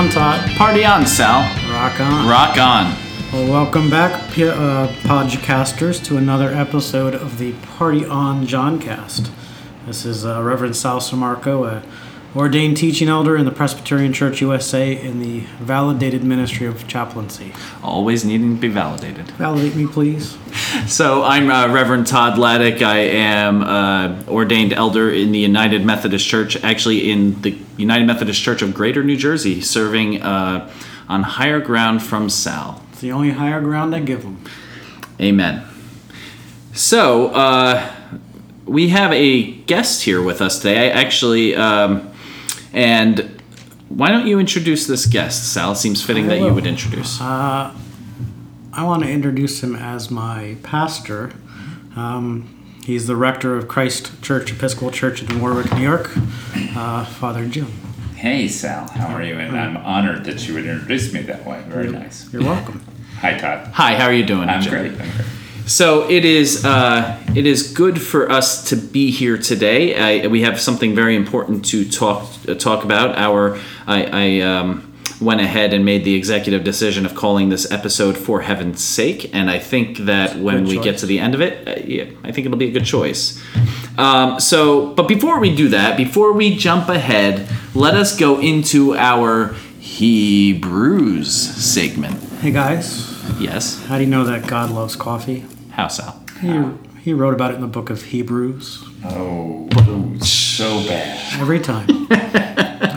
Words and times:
Party 0.00 0.08
on, 0.08 0.14
Todd. 0.14 0.56
Party 0.56 0.84
on, 0.86 1.06
Sal. 1.06 1.42
Rock 1.70 2.00
on. 2.00 2.26
Rock 2.26 2.56
on. 2.56 2.96
Well, 3.34 3.50
welcome 3.50 3.90
back, 3.90 4.32
P- 4.32 4.48
uh, 4.48 4.88
podcasters, 5.02 6.02
to 6.06 6.16
another 6.16 6.48
episode 6.48 7.14
of 7.14 7.36
the 7.36 7.52
Party 7.76 8.06
on 8.06 8.46
Johncast. 8.46 9.30
This 9.84 10.06
is 10.06 10.24
uh, 10.24 10.42
Reverend 10.42 10.74
Sal 10.74 11.00
Samarco, 11.00 11.66
a 11.70 11.82
ordained 12.34 12.76
teaching 12.76 13.08
elder 13.08 13.36
in 13.36 13.44
the 13.44 13.50
Presbyterian 13.50 14.12
Church 14.12 14.40
USA 14.40 14.96
in 14.96 15.20
the 15.20 15.40
validated 15.58 16.22
ministry 16.22 16.66
of 16.66 16.86
chaplaincy. 16.86 17.52
Always 17.82 18.24
needing 18.24 18.54
to 18.54 18.60
be 18.60 18.68
validated. 18.68 19.30
Validate 19.32 19.74
me, 19.76 19.86
please. 19.86 20.36
So 20.86 21.24
I'm 21.24 21.50
uh, 21.50 21.72
Reverend 21.72 22.06
Todd 22.06 22.38
Laddick. 22.38 22.80
I 22.80 22.98
am 22.98 23.62
uh, 23.62 24.22
ordained 24.28 24.72
elder 24.72 25.10
in 25.10 25.32
the 25.32 25.38
United 25.38 25.84
Methodist 25.84 26.26
Church, 26.26 26.56
actually 26.62 27.10
in 27.10 27.40
the 27.42 27.58
United 27.76 28.06
Methodist 28.06 28.40
Church 28.40 28.62
of 28.62 28.72
Greater 28.72 29.02
New 29.02 29.16
Jersey, 29.16 29.60
serving 29.60 30.22
uh, 30.22 30.72
on 31.08 31.24
higher 31.24 31.60
ground 31.60 32.04
from 32.04 32.30
Sal. 32.30 32.82
It's 32.92 33.00
the 33.00 33.10
only 33.10 33.30
higher 33.30 33.60
ground 33.60 33.94
I 33.94 34.00
give 34.00 34.22
them. 34.22 34.44
Amen. 35.20 35.64
So, 36.72 37.28
uh, 37.28 37.92
we 38.64 38.90
have 38.90 39.12
a 39.12 39.50
guest 39.62 40.02
here 40.04 40.22
with 40.22 40.40
us 40.40 40.58
today. 40.58 40.88
I 40.88 41.00
actually, 41.00 41.56
um, 41.56 42.09
and 42.72 43.40
why 43.88 44.08
don't 44.10 44.26
you 44.26 44.38
introduce 44.38 44.86
this 44.86 45.06
guest, 45.06 45.52
Sal? 45.52 45.72
It 45.72 45.76
seems 45.76 46.02
fitting 46.04 46.28
that 46.28 46.38
you 46.38 46.54
would 46.54 46.66
introduce. 46.66 47.20
I 47.20 48.84
want 48.84 49.02
to 49.02 49.10
introduce 49.10 49.62
him 49.62 49.74
as 49.74 50.10
my 50.10 50.56
pastor. 50.62 51.32
Um, 51.96 52.76
he's 52.84 53.06
the 53.08 53.16
rector 53.16 53.56
of 53.56 53.66
Christ 53.66 54.22
Church 54.22 54.52
Episcopal 54.52 54.90
Church 54.92 55.22
in 55.22 55.40
Warwick, 55.40 55.72
New 55.74 55.82
York, 55.82 56.10
uh, 56.76 57.04
Father 57.04 57.46
Jim. 57.46 57.66
Hey 58.14 58.48
Sal, 58.48 58.88
how 58.90 59.14
are 59.14 59.22
you? 59.24 59.38
And 59.38 59.58
I'm 59.58 59.76
honored 59.78 60.24
that 60.24 60.46
you 60.46 60.54
would 60.54 60.66
introduce 60.66 61.12
me 61.12 61.22
that 61.22 61.44
way. 61.46 61.64
Very 61.68 61.90
nice. 61.90 62.30
You're 62.32 62.42
welcome. 62.42 62.84
Hi 63.20 63.36
Todd. 63.38 63.68
Hi, 63.72 63.94
how 63.96 64.04
are 64.04 64.12
you 64.12 64.24
doing? 64.24 64.48
I'm 64.48 64.62
Jim? 64.62 64.72
great. 64.72 64.92
I'm 64.92 64.96
great. 65.16 65.26
So 65.70 66.10
it 66.10 66.24
is. 66.24 66.64
Uh, 66.64 67.16
it 67.36 67.46
is 67.46 67.72
good 67.72 68.02
for 68.02 68.28
us 68.28 68.68
to 68.70 68.76
be 68.76 69.12
here 69.12 69.38
today. 69.38 70.24
I, 70.24 70.26
we 70.26 70.42
have 70.42 70.60
something 70.60 70.96
very 70.96 71.14
important 71.14 71.64
to 71.66 71.88
talk 71.88 72.28
uh, 72.48 72.54
talk 72.54 72.84
about. 72.84 73.16
Our 73.16 73.56
I, 73.86 74.02
I 74.02 74.40
um, 74.40 74.92
went 75.20 75.40
ahead 75.40 75.72
and 75.72 75.84
made 75.84 76.04
the 76.04 76.16
executive 76.16 76.64
decision 76.64 77.06
of 77.06 77.14
calling 77.14 77.50
this 77.50 77.70
episode 77.70 78.18
"For 78.18 78.40
Heaven's 78.40 78.82
Sake," 78.82 79.32
and 79.32 79.48
I 79.48 79.60
think 79.60 79.98
that 79.98 80.34
when 80.34 80.64
we 80.64 80.80
get 80.80 80.98
to 80.98 81.06
the 81.06 81.20
end 81.20 81.36
of 81.36 81.40
it, 81.40 81.68
uh, 81.68 81.80
yeah, 81.84 82.06
I 82.24 82.32
think 82.32 82.46
it'll 82.46 82.58
be 82.58 82.70
a 82.70 82.72
good 82.72 82.84
choice. 82.84 83.40
Um, 83.96 84.40
so, 84.40 84.92
but 84.94 85.06
before 85.06 85.38
we 85.38 85.54
do 85.54 85.68
that, 85.68 85.96
before 85.96 86.32
we 86.32 86.56
jump 86.56 86.88
ahead, 86.88 87.48
let 87.76 87.94
us 87.94 88.18
go 88.18 88.40
into 88.40 88.96
our 88.96 89.54
Hebrews 89.78 91.32
segment. 91.32 92.20
Hey 92.40 92.50
guys, 92.50 93.06
Yes, 93.38 93.84
how 93.84 93.98
do 93.98 94.04
you 94.04 94.10
know 94.10 94.24
that 94.24 94.48
God 94.48 94.70
loves 94.70 94.96
coffee? 94.96 95.46
How 95.72 95.88
Sal? 95.88 96.22
He, 96.40 96.62
he 97.02 97.12
wrote 97.12 97.34
about 97.34 97.52
it 97.52 97.54
in 97.56 97.60
the 97.60 97.66
book 97.66 97.90
of 97.90 98.02
Hebrews 98.04 98.84
Oh, 99.04 99.68
so 100.20 100.78
bad. 100.86 101.40
every 101.40 101.60
time. 101.60 101.88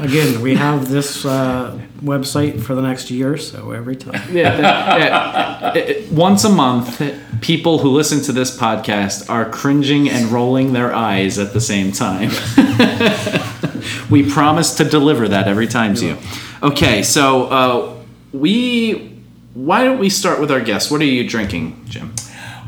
Again, 0.04 0.42
we 0.42 0.56
have 0.56 0.90
this 0.90 1.26
uh, 1.26 1.80
website 2.02 2.62
for 2.62 2.76
the 2.76 2.82
next 2.82 3.10
year, 3.10 3.38
so 3.38 3.72
every 3.72 3.96
time. 3.96 4.22
yeah, 4.36 4.56
that- 4.58 5.00
yeah. 5.00 5.74
It- 5.76 5.90
it- 5.90 6.12
once 6.12 6.44
a 6.44 6.50
month, 6.50 7.02
people 7.42 7.80
who 7.80 7.90
listen 7.90 8.22
to 8.24 8.32
this 8.34 8.56
podcast 8.58 9.30
are 9.30 9.50
cringing 9.50 10.10
and 10.10 10.26
rolling 10.32 10.74
their 10.74 10.94
eyes 10.94 11.40
at 11.40 11.54
the 11.54 11.62
same 11.62 11.92
time. 11.94 12.30
we 14.10 14.30
promise 14.30 14.76
to 14.76 14.84
deliver 14.84 15.28
that 15.30 15.48
every 15.48 15.68
time 15.68 15.96
to 15.96 16.06
you. 16.06 16.18
Okay, 16.62 17.04
so 17.04 17.46
uh, 17.46 17.96
we. 18.34 19.10
Why 19.54 19.84
don't 19.84 20.00
we 20.00 20.10
start 20.10 20.40
with 20.40 20.50
our 20.52 20.62
guest? 20.62 20.90
What 20.92 21.00
are 21.02 21.06
you 21.06 21.28
drinking, 21.30 21.86
Jim? 21.86 22.14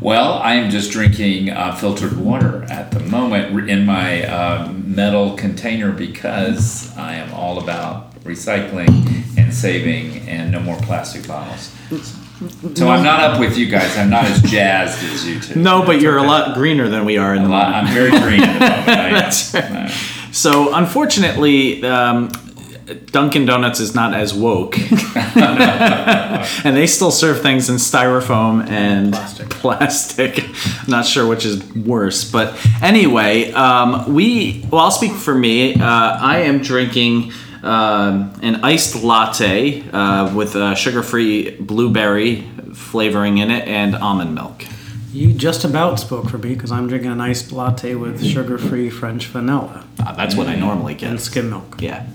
Well, 0.01 0.33
I 0.33 0.55
am 0.55 0.69
just 0.69 0.91
drinking 0.91 1.49
uh, 1.49 1.73
filtered 1.75 2.17
water 2.17 2.63
at 2.69 2.91
the 2.91 2.99
moment 2.99 3.69
in 3.69 3.85
my 3.85 4.23
uh, 4.27 4.71
metal 4.71 5.35
container 5.35 5.91
because 5.91 6.95
I 6.97 7.15
am 7.15 7.33
all 7.33 7.59
about 7.63 8.13
recycling 8.23 9.37
and 9.37 9.53
saving 9.53 10.27
and 10.27 10.51
no 10.51 10.59
more 10.59 10.75
plastic 10.77 11.27
bottles. 11.27 11.71
So 12.75 12.89
I'm 12.89 13.03
not 13.03 13.21
up 13.21 13.39
with 13.39 13.57
you 13.57 13.67
guys. 13.67 13.97
I'm 13.97 14.09
not 14.09 14.25
as 14.25 14.41
jazzed 14.41 15.01
as 15.05 15.25
you 15.27 15.39
two. 15.39 15.59
No, 15.59 15.85
but 15.85 16.01
you're 16.01 16.17
a 16.17 16.23
lot 16.23 16.53
greener 16.55 16.89
than 16.89 17.05
we 17.05 17.17
are 17.17 17.33
in 17.33 17.43
the 17.43 17.49
A 17.49 17.51
lot- 17.51 17.71
moment. 17.71 17.87
I'm 17.87 17.93
very 17.93 18.09
green 18.11 18.41
at 18.41 18.59
the 18.59 18.91
moment. 18.91 19.11
That's 19.13 19.53
right. 19.53 19.89
So 20.33 20.73
unfortunately, 20.75 21.83
um, 21.85 22.29
Dunkin' 23.07 23.45
Donuts 23.45 23.79
is 23.79 23.95
not 23.95 24.13
as 24.13 24.33
woke, 24.33 24.77
and 25.35 26.75
they 26.77 26.87
still 26.87 27.11
serve 27.11 27.41
things 27.41 27.69
in 27.69 27.77
styrofoam 27.77 28.67
and 28.69 29.13
Plastic. 29.13 29.49
plastic. 29.49 30.45
Not 30.87 31.05
sure 31.05 31.27
which 31.27 31.45
is 31.45 31.63
worse, 31.75 32.29
but 32.29 32.55
anyway, 32.81 33.51
um, 33.53 34.13
we. 34.13 34.65
Well, 34.71 34.81
I'll 34.81 34.91
speak 34.91 35.13
for 35.13 35.33
me. 35.33 35.75
Uh, 35.75 35.83
I 35.85 36.39
am 36.41 36.59
drinking. 36.61 37.31
Um, 37.63 38.31
an 38.43 38.57
iced 38.63 39.01
latte 39.03 39.81
uh, 39.89 40.31
with 40.35 40.55
uh, 40.55 40.75
sugar-free 40.75 41.55
blueberry 41.61 42.43
flavoring 42.75 43.39
in 43.39 43.49
it 43.49 43.67
and 43.67 43.95
almond 43.95 44.35
milk. 44.35 44.63
You 45.11 45.33
just 45.33 45.63
about 45.63 45.99
spoke 45.99 46.29
for 46.29 46.37
me 46.37 46.53
because 46.53 46.71
I'm 46.71 46.87
drinking 46.87 47.09
a 47.09 47.15
nice 47.15 47.51
latte 47.51 47.95
with 47.95 48.23
sugar-free 48.23 48.91
French 48.91 49.25
vanilla 49.25 49.83
Uh, 49.99 50.13
that's 50.13 50.35
what 50.35 50.45
I 50.45 50.53
normally 50.53 50.93
get. 50.93 51.09
and 51.09 51.17
get. 51.17 51.23
skim 51.25 51.49
milk. 51.49 51.77
Yeah. 51.81 52.05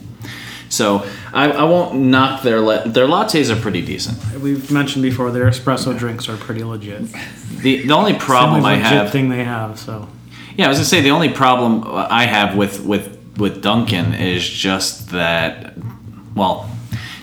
So 0.70 1.04
I, 1.32 1.50
I 1.50 1.64
won't 1.64 1.96
knock 1.96 2.42
their 2.42 2.60
la- 2.60 2.84
their 2.84 3.06
lattes 3.06 3.54
are 3.54 3.60
pretty 3.60 3.84
decent. 3.84 4.18
We've 4.40 4.70
mentioned 4.70 5.02
before 5.02 5.30
their 5.32 5.46
espresso 5.46 5.96
drinks 5.98 6.28
are 6.28 6.36
pretty 6.36 6.64
legit. 6.64 7.02
The 7.58 7.86
the 7.86 7.92
only 7.92 8.14
problem 8.14 8.64
I 8.64 8.76
legit 8.76 8.86
have, 8.86 9.10
thing 9.10 9.28
they 9.28 9.44
have. 9.44 9.78
So 9.78 10.08
yeah, 10.56 10.66
I 10.66 10.68
was 10.68 10.78
gonna 10.78 10.86
say 10.86 11.00
the 11.00 11.10
only 11.10 11.28
problem 11.28 11.82
I 11.86 12.24
have 12.24 12.56
with 12.56 12.80
with 12.84 13.18
with 13.36 13.62
Dunkin' 13.62 14.14
is 14.14 14.48
just 14.48 15.10
that, 15.10 15.74
well, 16.34 16.70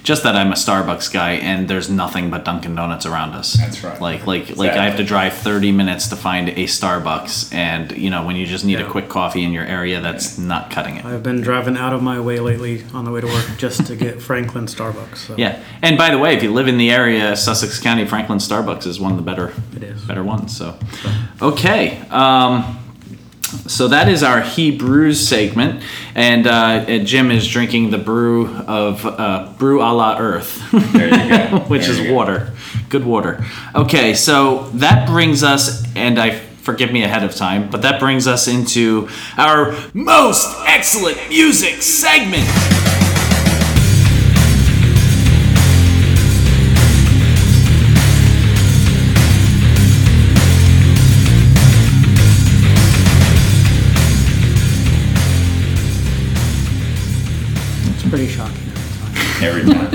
just 0.08 0.24
that 0.24 0.38
I'm 0.38 0.52
a 0.54 0.56
Starbucks 0.56 1.12
guy 1.12 1.32
and 1.34 1.68
there's 1.68 1.90
nothing 1.90 2.30
but 2.30 2.46
Dunkin' 2.46 2.76
Donuts 2.76 3.06
around 3.06 3.34
us. 3.34 3.54
That's 3.60 3.84
right. 3.84 4.00
Like 4.00 4.26
like 4.26 4.56
like 4.56 4.72
I 4.72 4.86
have 4.86 4.96
to 4.98 5.04
drive 5.04 5.34
30 5.34 5.74
minutes 5.74 6.08
to 6.08 6.16
find 6.16 6.48
a 6.48 6.64
Starbucks, 6.64 7.54
and 7.54 7.92
you 7.92 8.10
know 8.10 8.26
when 8.26 8.38
you 8.38 8.46
just 8.46 8.64
need 8.64 8.80
Yeah. 8.80 8.88
a 8.88 8.90
quick 8.90 9.10
coffee 9.10 9.44
in 9.44 9.52
your 9.52 9.66
area, 9.66 10.00
that's 10.00 10.38
not 10.38 10.72
cutting 10.72 10.96
it. 10.96 11.04
I've 11.04 11.24
been 11.24 11.42
driving 11.42 11.76
out 11.76 11.92
of 11.94 12.02
my 12.02 12.22
way 12.22 12.40
lately 12.40 12.86
on 12.94 13.04
the 13.04 13.12
way 13.12 13.20
to 13.20 13.28
work 13.28 13.46
just 13.58 13.86
to 13.88 13.98
get 13.98 14.22
Franklin 14.22 14.66
Starbucks. 14.68 15.18
So 15.18 15.36
Yeah, 15.38 15.60
and 15.82 15.98
by 15.98 16.10
the 16.10 16.18
way, 16.18 16.38
if 16.38 16.42
you 16.42 16.54
live 16.54 16.70
in 16.70 16.78
the 16.78 16.90
area, 16.90 17.36
Sussex 17.36 17.78
County, 17.82 18.06
Franklin 18.06 18.40
Starbucks 18.40 18.88
is 18.88 19.02
one 19.02 19.12
of 19.12 19.18
the 19.18 19.24
better, 19.24 19.52
It 19.76 19.84
is. 19.84 20.02
better 20.04 20.24
ones. 20.24 20.56
So, 20.56 20.74
okay, 21.42 22.00
um, 22.12 22.78
so 23.68 23.88
that 23.88 24.10
is 24.10 24.24
our 24.24 24.42
Hebrews 24.42 25.28
segment, 25.28 25.84
and, 26.16 26.46
uh, 26.48 27.00
Jim 27.00 27.32
is 27.32 27.48
drinking 27.48 27.92
the 27.92 27.98
brew 27.98 28.48
of 28.56 29.06
uh, 29.06 29.52
brew 29.58 29.82
a 29.82 29.92
la 29.94 30.18
Earth, 30.20 30.62
There 30.72 31.08
you 31.08 31.30
go. 31.50 31.60
which 31.68 31.84
There 31.84 31.92
is 31.92 32.00
you 32.00 32.08
go. 32.08 32.14
water, 32.14 32.52
good 32.90 33.06
water. 33.06 33.44
Okay, 33.76 34.14
so 34.14 34.70
that 34.76 35.08
brings 35.08 35.44
us, 35.44 35.84
and 35.96 36.20
I 36.20 36.32
forgive 36.62 36.92
me 36.92 37.04
ahead 37.04 37.24
of 37.24 37.34
time, 37.36 37.70
but 37.70 37.82
that 37.84 38.00
brings 38.00 38.28
us 38.28 38.48
into 38.50 39.08
our 39.38 39.74
most 39.94 40.54
excellent 40.66 41.18
music 41.30 41.82
segment. 41.82 42.46
Every 59.48 59.64
time. 59.74 59.92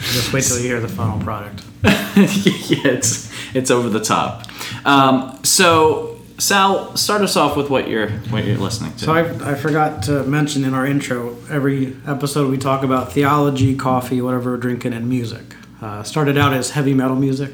Just 0.00 0.32
wait 0.32 0.44
till 0.44 0.58
you 0.58 0.64
hear 0.68 0.80
the 0.80 0.88
final 0.88 1.20
product. 1.20 1.62
yeah, 1.84 2.92
it's 2.92 3.30
it's 3.54 3.70
over 3.70 3.88
the 3.88 4.00
top. 4.00 4.46
Um, 4.86 5.38
so 5.44 6.18
Sal, 6.38 6.96
start 6.96 7.22
us 7.22 7.36
off 7.36 7.56
with 7.56 7.68
what 7.70 7.88
you're 7.88 8.08
what 8.30 8.44
you're 8.44 8.56
listening 8.56 8.92
to. 8.94 8.98
So 9.04 9.12
I, 9.14 9.52
I 9.52 9.54
forgot 9.54 10.02
to 10.04 10.24
mention 10.24 10.64
in 10.64 10.74
our 10.74 10.86
intro, 10.86 11.36
every 11.50 11.96
episode 12.06 12.50
we 12.50 12.58
talk 12.58 12.82
about 12.82 13.12
theology, 13.12 13.76
coffee, 13.76 14.20
whatever 14.22 14.52
we're 14.52 14.56
drinking, 14.56 14.92
and 14.94 15.08
music. 15.08 15.54
Uh, 15.82 16.02
started 16.02 16.36
out 16.36 16.52
as 16.52 16.70
heavy 16.70 16.92
metal 16.92 17.16
music, 17.16 17.52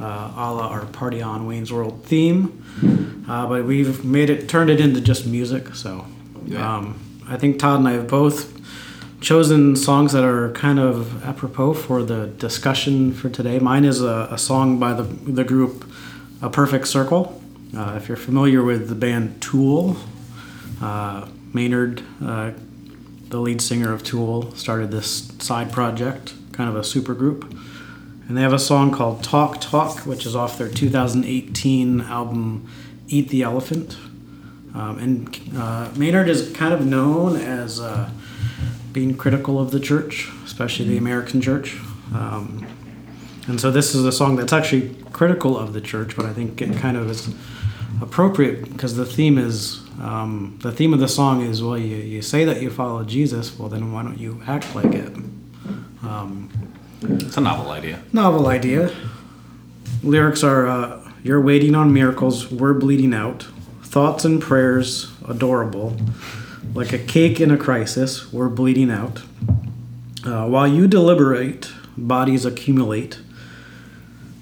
uh, 0.00 0.04
a 0.36 0.52
la 0.52 0.68
our 0.68 0.86
Party 0.86 1.22
on 1.22 1.46
Wayne's 1.46 1.72
World 1.72 2.02
theme, 2.04 3.24
uh, 3.28 3.46
but 3.46 3.64
we've 3.64 4.04
made 4.04 4.28
it, 4.30 4.48
turned 4.48 4.70
it 4.70 4.80
into 4.80 5.00
just 5.00 5.24
music. 5.26 5.74
So 5.76 6.04
Yeah. 6.46 6.76
um, 6.78 6.98
I 7.28 7.36
think 7.36 7.60
Todd 7.60 7.78
and 7.78 7.88
I 7.88 7.92
have 7.92 8.08
both 8.08 8.53
chosen 9.24 9.74
songs 9.74 10.12
that 10.12 10.22
are 10.22 10.52
kind 10.52 10.78
of 10.78 11.24
apropos 11.24 11.72
for 11.72 12.02
the 12.02 12.26
discussion 12.26 13.10
for 13.10 13.30
today. 13.30 13.58
Mine 13.58 13.86
is 13.86 14.02
a, 14.02 14.28
a 14.30 14.36
song 14.36 14.78
by 14.78 14.92
the, 14.92 15.02
the 15.02 15.44
group 15.44 15.90
A 16.42 16.50
Perfect 16.50 16.86
Circle. 16.86 17.40
Uh, 17.74 17.94
if 17.96 18.06
you're 18.06 18.18
familiar 18.18 18.62
with 18.62 18.90
the 18.90 18.94
band 18.94 19.40
Tool, 19.40 19.96
uh, 20.82 21.26
Maynard 21.54 22.02
uh, 22.22 22.52
the 23.30 23.38
lead 23.38 23.62
singer 23.62 23.94
of 23.94 24.04
Tool, 24.04 24.54
started 24.56 24.90
this 24.90 25.32
side 25.38 25.72
project, 25.72 26.34
kind 26.52 26.68
of 26.68 26.76
a 26.76 26.84
super 26.84 27.14
group. 27.14 27.50
And 28.28 28.36
they 28.36 28.42
have 28.42 28.52
a 28.52 28.58
song 28.58 28.92
called 28.92 29.24
Talk 29.24 29.58
Talk, 29.58 30.00
which 30.00 30.26
is 30.26 30.36
off 30.36 30.58
their 30.58 30.68
2018 30.68 32.02
album 32.02 32.68
Eat 33.08 33.30
the 33.30 33.42
Elephant. 33.42 33.96
Um, 34.74 34.98
and 34.98 35.56
uh, 35.56 35.90
Maynard 35.96 36.28
is 36.28 36.52
kind 36.52 36.74
of 36.74 36.84
known 36.84 37.36
as 37.36 37.80
uh, 37.80 38.10
being 38.94 39.14
critical 39.16 39.60
of 39.60 39.72
the 39.72 39.80
church, 39.80 40.30
especially 40.46 40.86
the 40.86 40.96
American 40.96 41.42
church. 41.42 41.76
Um, 42.14 42.66
and 43.48 43.60
so 43.60 43.70
this 43.70 43.94
is 43.94 44.04
a 44.06 44.12
song 44.12 44.36
that's 44.36 44.52
actually 44.52 44.94
critical 45.12 45.58
of 45.58 45.72
the 45.74 45.80
church, 45.80 46.16
but 46.16 46.24
I 46.24 46.32
think 46.32 46.62
it 46.62 46.74
kind 46.78 46.96
of 46.96 47.10
is 47.10 47.34
appropriate 48.00 48.70
because 48.72 48.96
the 48.96 49.04
theme 49.04 49.36
is 49.36 49.80
um, 50.00 50.58
the 50.62 50.72
theme 50.72 50.94
of 50.94 51.00
the 51.00 51.08
song 51.08 51.42
is 51.42 51.62
well, 51.62 51.76
you, 51.78 51.96
you 51.96 52.22
say 52.22 52.44
that 52.44 52.62
you 52.62 52.70
follow 52.70 53.04
Jesus, 53.04 53.58
well, 53.58 53.68
then 53.68 53.92
why 53.92 54.02
don't 54.02 54.18
you 54.18 54.40
act 54.46 54.74
like 54.74 54.92
it? 54.94 55.12
Um, 56.02 56.48
It's 57.02 57.36
a 57.36 57.40
novel 57.40 57.70
idea. 57.70 57.98
novel 58.12 58.46
idea. 58.46 58.90
Lyrics 60.02 60.42
are 60.42 60.66
uh, 60.66 61.10
You're 61.22 61.40
waiting 61.40 61.74
on 61.74 61.92
miracles, 61.92 62.50
we're 62.50 62.74
bleeding 62.74 63.12
out. 63.14 63.46
Thoughts 63.82 64.24
and 64.24 64.40
prayers, 64.40 65.12
adorable. 65.28 65.96
Like 66.74 66.92
a 66.92 66.98
cake 66.98 67.40
in 67.40 67.50
a 67.52 67.56
crisis, 67.56 68.32
we're 68.32 68.48
bleeding 68.48 68.90
out. 68.90 69.22
Uh, 70.26 70.46
while 70.48 70.66
you 70.66 70.88
deliberate, 70.88 71.70
bodies 71.96 72.44
accumulate. 72.44 73.20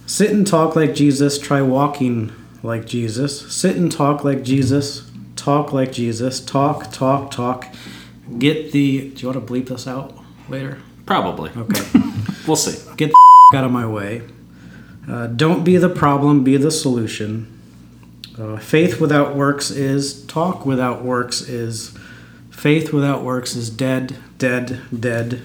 Sit 0.07 0.31
and 0.31 0.47
talk 0.47 0.75
like 0.75 0.95
Jesus, 0.95 1.39
try 1.39 1.61
walking 1.61 2.33
like 2.63 2.87
Jesus. 2.87 3.53
Sit 3.55 3.77
and 3.77 3.93
talk 3.93 4.25
like 4.25 4.43
Jesus, 4.43 5.11
talk 5.37 5.73
like 5.73 5.93
Jesus, 5.93 6.41
talk, 6.41 6.91
talk, 6.91 7.31
talk. 7.31 7.67
Get 8.39 8.73
the. 8.73 9.11
Do 9.11 9.21
you 9.21 9.29
want 9.29 9.47
to 9.47 9.53
bleep 9.53 9.69
this 9.69 9.87
out 9.87 10.17
later? 10.49 10.79
Probably. 11.07 11.51
Okay. 11.57 12.01
We'll 12.45 12.57
see. 12.57 12.77
Get 12.97 13.11
the 13.11 13.17
out 13.57 13.65
of 13.65 13.71
my 13.71 13.87
way. 13.87 14.23
Uh, 15.09 15.29
don't 15.29 15.63
be 15.63 15.77
the 15.77 15.89
problem, 15.89 16.43
be 16.43 16.57
the 16.57 16.73
solution. 16.73 17.49
Uh, 18.37 18.57
faith 18.57 19.01
without 19.01 19.37
works 19.37 19.71
is, 19.71 20.27
talk 20.27 20.67
without 20.67 21.05
works 21.05 21.41
is, 21.41 21.97
faith 22.53 22.93
without 22.93 23.23
works 23.23 23.57
is 23.57 23.71
dead, 23.71 24.17
dead, 24.39 24.81
dead. 24.99 25.43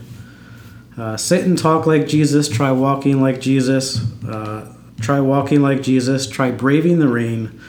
Uh, 0.96 1.18
sit 1.18 1.46
and 1.46 1.58
talk 1.58 1.86
like 1.86 2.08
Jesus, 2.08 2.48
try 2.48 2.72
walking 2.72 3.22
like 3.22 3.42
Jesus, 3.42 4.00
uh, 4.24 4.74
try 5.00 5.20
walking 5.20 5.62
like 5.62 5.82
Jesus, 5.82 6.28
try 6.28 6.52
braving 6.52 7.00
the 7.00 7.08
rain, 7.08 7.60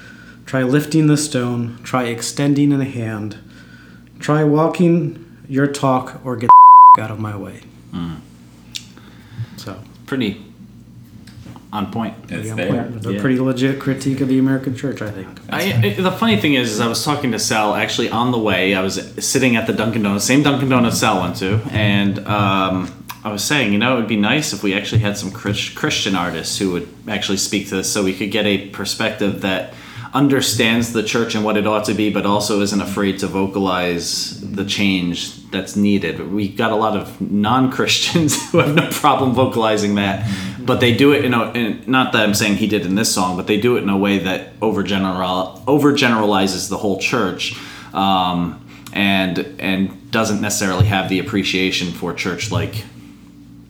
try 0.45 0.63
lifting 0.63 1.07
the 1.07 1.17
stone, 1.17 1.79
try 1.83 2.05
extending 2.05 2.73
a 2.73 2.85
hand, 2.85 3.39
try 4.19 4.45
walking 4.45 5.25
your 5.49 5.67
talk 5.67 6.21
or 6.25 6.37
get 6.37 6.51
the 6.97 7.03
out 7.03 7.11
of 7.11 7.19
my 7.19 7.37
way. 7.37 7.63
So. 9.57 9.83
Pretty 10.07 10.48
on 11.73 11.91
point. 11.93 12.15
It's 12.31 12.49
Yeah, 12.49 12.55
there. 12.55 12.93
It's 12.97 13.07
a 13.07 13.13
Yeah. 13.15 13.21
pretty 13.21 13.39
legit 13.39 13.79
critique 13.79 14.21
of 14.23 14.29
the 14.29 14.39
American 14.39 14.75
church, 14.75 15.03
I 15.03 15.11
think. 15.11 15.29
I, 15.51 15.95
I- 15.99 16.01
the 16.01 16.11
funny 16.13 16.37
thing 16.39 16.55
is, 16.55 16.71
is, 16.73 16.81
I 16.81 16.89
was 16.89 17.05
talking 17.05 17.33
to 17.33 17.39
Sal 17.39 17.75
actually 17.75 18.09
on 18.11 18.31
the 18.33 18.39
way. 18.39 18.75
I 18.75 18.81
was 18.81 18.95
sitting 19.19 19.55
at 19.57 19.67
the 19.67 19.73
Dunkin' 19.75 20.03
Donuts, 20.03 20.25
same 20.25 20.43
Dunkin' 20.43 20.69
Donuts 20.71 20.99
Sal 20.99 21.21
went 21.21 21.37
to, 21.37 21.61
and 21.71 22.21
um, 22.27 22.91
I 23.23 23.31
was 23.33 23.45
saying, 23.45 23.73
you 23.75 23.79
know, 23.79 23.95
it 23.95 24.01
would 24.01 24.09
be 24.09 24.17
nice 24.17 24.53
if 24.55 24.63
we 24.63 24.73
actually 24.75 25.01
had 25.03 25.19
some 25.19 25.31
Chris, 25.31 25.69
Christian 25.69 26.15
artists 26.17 26.57
who 26.59 26.73
would 26.73 26.89
actually 27.07 27.39
speak 27.39 27.69
to 27.69 27.77
this, 27.77 27.93
so 27.93 28.03
we 28.03 28.15
could 28.15 28.31
get 28.31 28.47
a 28.47 28.69
perspective 28.69 29.43
that 29.43 29.75
understands 30.15 30.95
the 30.95 31.03
church 31.03 31.35
and 31.35 31.45
what 31.45 31.59
it 31.59 31.67
ought 31.67 31.85
to 31.85 31.93
be, 31.93 32.09
but 32.11 32.25
also 32.25 32.63
isn't 32.63 32.81
afraid 32.81 33.19
to 33.19 33.27
vocalize 33.27 34.41
the 34.41 34.65
change 34.65 35.35
that's 35.51 35.77
needed. 35.77 36.33
We 36.33 36.49
got 36.49 36.73
a 36.73 36.77
lot 36.77 36.97
of 36.97 37.21
non-Christians 37.21 38.51
who 38.53 38.59
have 38.59 38.75
no 38.75 38.89
problem 38.91 39.33
vocalizing 39.35 39.97
that, 39.97 40.27
but 40.69 40.81
they 40.81 40.95
do 40.95 41.13
it 41.13 41.25
in 41.25 41.35
a 41.35 41.51
in, 41.53 41.83
not 41.87 42.13
that 42.13 42.23
I'm 42.23 42.35
saying 42.35 42.59
he 42.59 42.69
did 42.69 42.85
in 42.85 42.95
this 42.95 43.13
song, 43.13 43.37
but 43.37 43.47
they 43.47 43.59
do 43.59 43.77
it 43.79 43.83
in 43.83 43.89
a 43.89 43.97
way 43.97 44.19
that 44.19 44.61
overgeneral 44.61 45.65
overgeneralizes 45.65 46.69
the 46.69 46.77
whole 46.77 47.01
church. 47.01 47.59
Um, 47.93 48.65
and 48.93 49.39
and 49.59 50.11
doesn't 50.11 50.41
necessarily 50.41 50.87
have 50.87 51.09
the 51.09 51.19
appreciation 51.19 51.93
for 51.93 52.15
church 52.15 52.51
like 52.51 52.85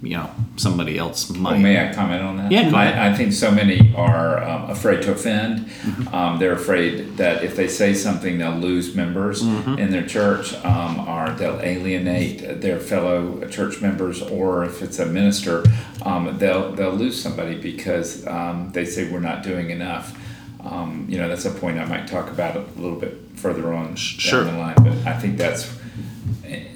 you 0.00 0.10
know 0.16 0.30
somebody 0.56 0.96
else 0.96 1.28
might. 1.30 1.52
Well, 1.52 1.60
may 1.60 1.88
I 1.88 1.92
comment 1.92 2.22
on 2.22 2.36
that? 2.36 2.52
Yeah, 2.52 2.70
go 2.70 2.76
I, 2.76 3.08
I 3.08 3.14
think 3.14 3.32
so 3.32 3.50
many 3.50 3.92
are 3.96 4.42
um, 4.42 4.70
afraid 4.70 5.02
to 5.02 5.12
offend. 5.12 5.66
Mm-hmm. 5.66 6.14
Um, 6.14 6.38
they're 6.38 6.52
afraid 6.52 7.16
that 7.16 7.42
if 7.42 7.56
they 7.56 7.66
say 7.68 7.94
something, 7.94 8.38
they'll 8.38 8.52
lose 8.52 8.94
members 8.94 9.42
Mm-hmm. 9.42 9.78
in 9.78 9.90
their 9.90 10.06
church, 10.06 10.54
um, 10.64 11.00
or 11.08 11.30
they'll 11.30 11.60
alienate 11.60 12.60
their 12.60 12.78
fellow 12.78 13.46
church 13.48 13.80
members, 13.82 14.22
or 14.22 14.64
if 14.64 14.82
it's 14.82 14.98
a 14.98 15.06
minister, 15.06 15.64
um, 16.02 16.38
they'll 16.38 16.72
they'll 16.72 16.92
lose 16.94 17.20
somebody 17.20 17.56
because 17.60 18.26
um, 18.26 18.70
they 18.72 18.84
say 18.84 19.10
we're 19.10 19.20
not 19.20 19.42
doing 19.42 19.70
enough. 19.70 20.16
Um, 20.60 21.06
you 21.08 21.18
know, 21.18 21.28
that's 21.28 21.44
a 21.44 21.50
point 21.50 21.78
I 21.78 21.84
might 21.86 22.06
talk 22.08 22.30
about 22.30 22.56
a 22.56 22.64
little 22.76 22.98
bit 22.98 23.16
further 23.36 23.72
on 23.72 23.94
Sure. 23.96 24.44
down 24.44 24.54
the 24.54 24.60
line. 24.60 24.74
But 24.76 25.06
I 25.06 25.18
think 25.18 25.38
that's 25.38 25.72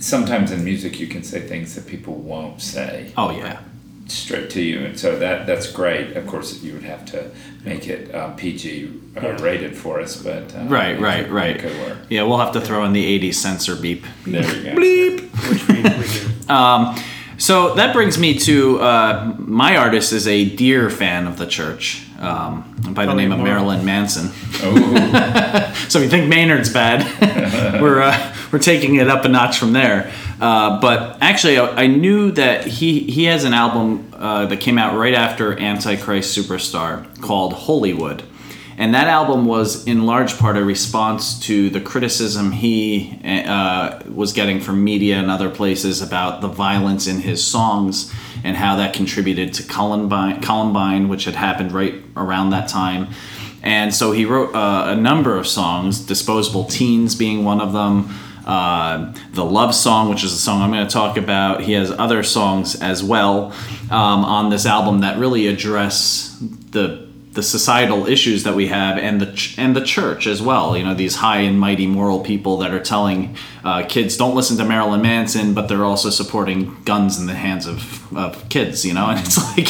sometimes 0.03 0.51
in 0.51 0.65
music 0.65 0.99
you 1.01 1.07
can 1.07 1.23
say 1.23 1.41
things 1.41 1.75
that 1.75 1.87
people 1.87 2.15
won't 2.15 2.61
say 2.61 3.13
Oh 3.17 3.31
yeah. 3.31 3.61
straight 4.07 4.51
to 4.51 4.61
you, 4.61 4.85
and 4.85 4.99
so 4.99 5.19
that 5.19 5.47
that's 5.47 5.71
great. 5.71 6.17
Of 6.17 6.27
course, 6.27 6.63
you 6.63 6.73
would 6.75 6.83
have 6.85 7.05
to 7.13 7.31
make 7.65 7.87
it 7.89 8.13
uh, 8.15 8.31
PG 8.35 8.91
uh, 9.17 9.21
Yeah. 9.23 9.43
rated 9.43 9.77
for 9.77 10.01
us, 10.01 10.17
but 10.23 10.55
uh, 10.55 10.65
Right, 10.67 10.99
right, 11.01 11.25
could- 11.25 11.33
right. 11.33 11.59
Could 11.59 11.77
work. 11.87 11.99
Yeah, 12.11 12.25
we'll 12.25 12.39
have 12.39 12.53
to 12.53 12.61
throw 12.61 12.85
in 12.85 12.93
the 12.93 13.05
80s 13.21 13.35
censor 13.37 13.77
beep. 13.77 14.05
There 14.27 14.43
you 14.43 14.63
go. 14.65 14.71
Bleep. 14.75 15.21
Which 15.51 15.69
we, 15.69 15.77
we 15.83 16.43
do. 16.47 16.53
Um, 16.53 16.97
so 17.39 17.75
that 17.75 17.93
brings 17.95 18.19
me 18.19 18.39
to 18.41 18.81
uh, 18.81 19.35
my 19.39 19.77
artist 19.77 20.13
is 20.13 20.27
a 20.29 20.45
dear 20.57 20.91
fan 20.91 21.27
of 21.27 21.39
the 21.39 21.47
church 21.47 22.05
um, 22.21 22.63
by 22.95 23.03
the 23.07 23.13
Probably 23.13 23.23
name 23.25 23.33
of. 23.33 23.41
Marilyn 23.41 23.85
Manson. 23.85 24.31
Oh, 24.63 25.73
So 25.89 25.99
if 25.99 26.05
you 26.05 26.11
think 26.11 26.29
Maynard's 26.29 26.73
bad, 26.73 27.03
we're 27.83 28.01
uh, 28.03 28.32
we're 28.53 28.59
taking 28.59 28.97
it 28.97 29.09
up 29.09 29.25
a 29.25 29.29
notch 29.29 29.59
from 29.59 29.73
there. 29.73 30.13
Uh, 30.41 30.81
but 30.81 31.19
actually, 31.23 31.59
I, 31.59 31.85
I 31.85 31.87
knew 31.87 32.31
that 32.33 32.67
he 32.67 33.01
he 33.01 33.25
has 33.25 33.45
an 33.45 33.55
album 33.55 34.13
uh, 34.15 34.47
that 34.47 34.61
came 34.61 34.79
out 34.79 34.97
right 34.97 35.15
after 35.15 35.59
Antichrist 35.59 36.37
Superstar 36.37 37.21
called 37.21 37.55
Hollywood, 37.55 38.23
and 38.77 38.95
that 38.95 39.07
album 39.07 39.47
was 39.47 39.87
in 39.87 40.05
large 40.05 40.39
part 40.39 40.57
a 40.57 40.65
response 40.65 41.41
to 41.41 41.71
the 41.71 41.81
criticism 41.81 42.53
he 42.53 43.19
uh, 43.25 44.01
was 44.09 44.33
getting 44.33 44.61
from 44.61 44.85
media 44.85 45.17
and 45.17 45.31
other 45.31 45.49
places 45.49 46.03
about 46.03 46.41
the 46.43 46.49
violence 46.49 47.07
in 47.07 47.21
his 47.21 47.45
songs 47.45 48.13
and 48.45 48.57
how 48.57 48.77
that 48.77 48.93
contributed 48.93 49.55
to 49.55 49.63
Columbine, 49.63 50.41
Columbine 50.41 51.09
which 51.09 51.25
had 51.25 51.37
happened 51.37 51.73
right 51.73 51.95
around 52.17 52.51
that 52.51 52.69
time. 52.69 53.09
And 53.63 53.95
so 53.95 54.11
he 54.11 54.25
wrote 54.25 54.55
uh, 54.55 54.87
a 54.89 54.97
number 54.97 55.39
of 55.39 55.47
songs, 55.47 56.01
Disposable 56.01 56.65
Teens 56.65 57.15
being 57.15 57.45
one 57.45 57.61
of 57.61 57.73
them, 57.73 58.13
uh, 58.45 59.13
The 59.33 59.45
Love 59.45 59.75
Song, 59.75 60.09
which 60.09 60.25
is 60.25 60.33
a 60.33 60.39
song 60.39 60.63
I'm 60.63 60.71
going 60.71 60.87
to 60.87 60.93
talk 60.93 61.17
about. 61.17 61.63
He 61.63 61.73
has 61.73 61.91
other 61.91 62.23
songs 62.23 62.81
as 62.81 63.03
well 63.03 63.53
um, 63.91 64.25
on 64.25 64.51
this 64.51 64.67
album 64.67 65.01
that 65.01 65.19
really 65.19 65.47
address 65.47 66.39
the 66.41 67.03
the 67.33 67.43
societal 67.43 68.07
issues 68.07 68.45
that 68.45 68.55
we 68.55 68.67
have 68.67 68.99
and 68.99 69.19
the 69.19 69.33
ch- 69.33 69.59
and 69.59 69.75
the 69.75 69.83
church 69.83 70.27
as 70.27 70.43
well. 70.43 70.77
You 70.77 70.85
know, 70.85 70.95
these 70.95 71.17
high 71.17 71.39
and 71.39 71.59
mighty 71.59 71.87
moral 71.87 72.21
people 72.21 72.59
that 72.59 72.75
are 72.75 72.81
telling 72.81 73.37
uh, 73.65 73.85
kids 73.89 74.19
don't 74.19 74.35
listen 74.35 74.59
to 74.59 74.65
Marilyn 74.65 75.01
Manson, 75.01 75.55
but 75.55 75.67
they're 75.67 75.85
also 75.85 76.11
supporting 76.11 76.83
guns 76.85 77.19
in 77.19 77.27
the 77.27 77.35
hands 77.35 77.67
of, 77.67 78.15
of 78.15 78.49
kids. 78.51 78.85
You 78.85 78.93
know, 78.93 79.07
and 79.11 79.19
it's 79.21 79.39
like 79.57 79.69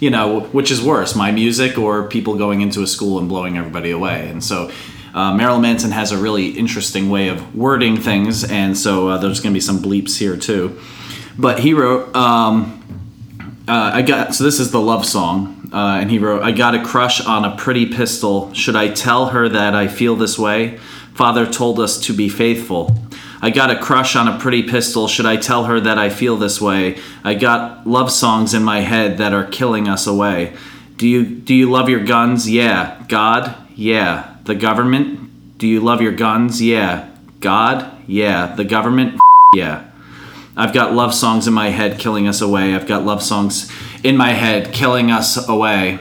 you 0.00 0.10
know, 0.10 0.40
which 0.52 0.70
is 0.70 0.82
worse, 0.82 1.14
my 1.16 1.30
music 1.30 1.78
or 1.78 2.08
people 2.08 2.36
going 2.36 2.60
into 2.60 2.82
a 2.82 2.86
school 2.86 3.18
and 3.18 3.28
blowing 3.28 3.56
everybody 3.56 3.90
away. 3.90 4.28
And 4.28 4.42
so 4.42 4.70
uh, 5.14 5.32
Marilyn 5.32 5.62
Manson 5.62 5.92
has 5.92 6.12
a 6.12 6.18
really 6.18 6.48
interesting 6.48 7.08
way 7.08 7.28
of 7.28 7.54
wording 7.54 7.96
things, 7.96 8.44
and 8.44 8.76
so 8.76 9.08
uh, 9.08 9.18
there's 9.18 9.40
going 9.40 9.52
to 9.52 9.56
be 9.56 9.60
some 9.60 9.78
bleeps 9.78 10.18
here 10.18 10.36
too. 10.36 10.78
But 11.38 11.60
he 11.60 11.72
wrote, 11.72 12.14
um, 12.14 12.80
uh, 13.68 13.92
I 13.94 14.02
got, 14.02 14.34
so 14.34 14.44
this 14.44 14.60
is 14.60 14.72
the 14.72 14.80
love 14.80 15.06
song, 15.06 15.70
uh, 15.72 15.98
and 16.00 16.10
he 16.10 16.18
wrote, 16.18 16.42
I 16.42 16.52
got 16.52 16.74
a 16.74 16.84
crush 16.84 17.24
on 17.24 17.44
a 17.44 17.56
pretty 17.56 17.86
pistol. 17.86 18.52
Should 18.52 18.76
I 18.76 18.88
tell 18.88 19.26
her 19.26 19.48
that 19.48 19.74
I 19.74 19.88
feel 19.88 20.16
this 20.16 20.38
way? 20.38 20.78
Father 21.14 21.46
told 21.46 21.78
us 21.78 22.00
to 22.00 22.12
be 22.12 22.28
faithful. 22.28 22.96
I 23.40 23.50
got 23.50 23.70
a 23.70 23.78
crush 23.78 24.16
on 24.16 24.26
a 24.26 24.38
pretty 24.38 24.62
pistol. 24.64 25.06
Should 25.06 25.26
I 25.26 25.36
tell 25.36 25.64
her 25.64 25.78
that 25.78 25.98
I 25.98 26.08
feel 26.08 26.36
this 26.36 26.60
way? 26.60 26.98
I 27.22 27.34
got 27.34 27.86
love 27.86 28.10
songs 28.10 28.52
in 28.52 28.64
my 28.64 28.80
head 28.80 29.18
that 29.18 29.32
are 29.32 29.44
killing 29.44 29.88
us 29.88 30.06
away. 30.06 30.56
Do 30.96 31.06
you 31.06 31.24
do 31.24 31.54
you 31.54 31.70
love 31.70 31.88
your 31.88 32.02
guns? 32.04 32.48
Yeah. 32.48 33.04
God? 33.08 33.54
Yeah. 33.76 34.33
The 34.44 34.54
government? 34.54 35.58
Do 35.58 35.66
you 35.66 35.80
love 35.80 36.02
your 36.02 36.12
guns? 36.12 36.60
Yeah. 36.60 37.08
God? 37.40 37.90
Yeah. 38.06 38.54
The 38.54 38.64
government? 38.64 39.20
Yeah. 39.54 39.88
I've 40.56 40.72
got 40.72 40.94
love 40.94 41.14
songs 41.14 41.46
in 41.46 41.54
my 41.54 41.68
head 41.68 42.00
killing 42.00 42.26
us 42.26 42.40
away. 42.40 42.74
I've 42.74 42.88
got 42.88 43.04
love 43.04 43.22
songs 43.22 43.70
in 44.02 44.16
my 44.16 44.30
head 44.30 44.72
killing 44.72 45.12
us 45.12 45.48
away. 45.48 46.00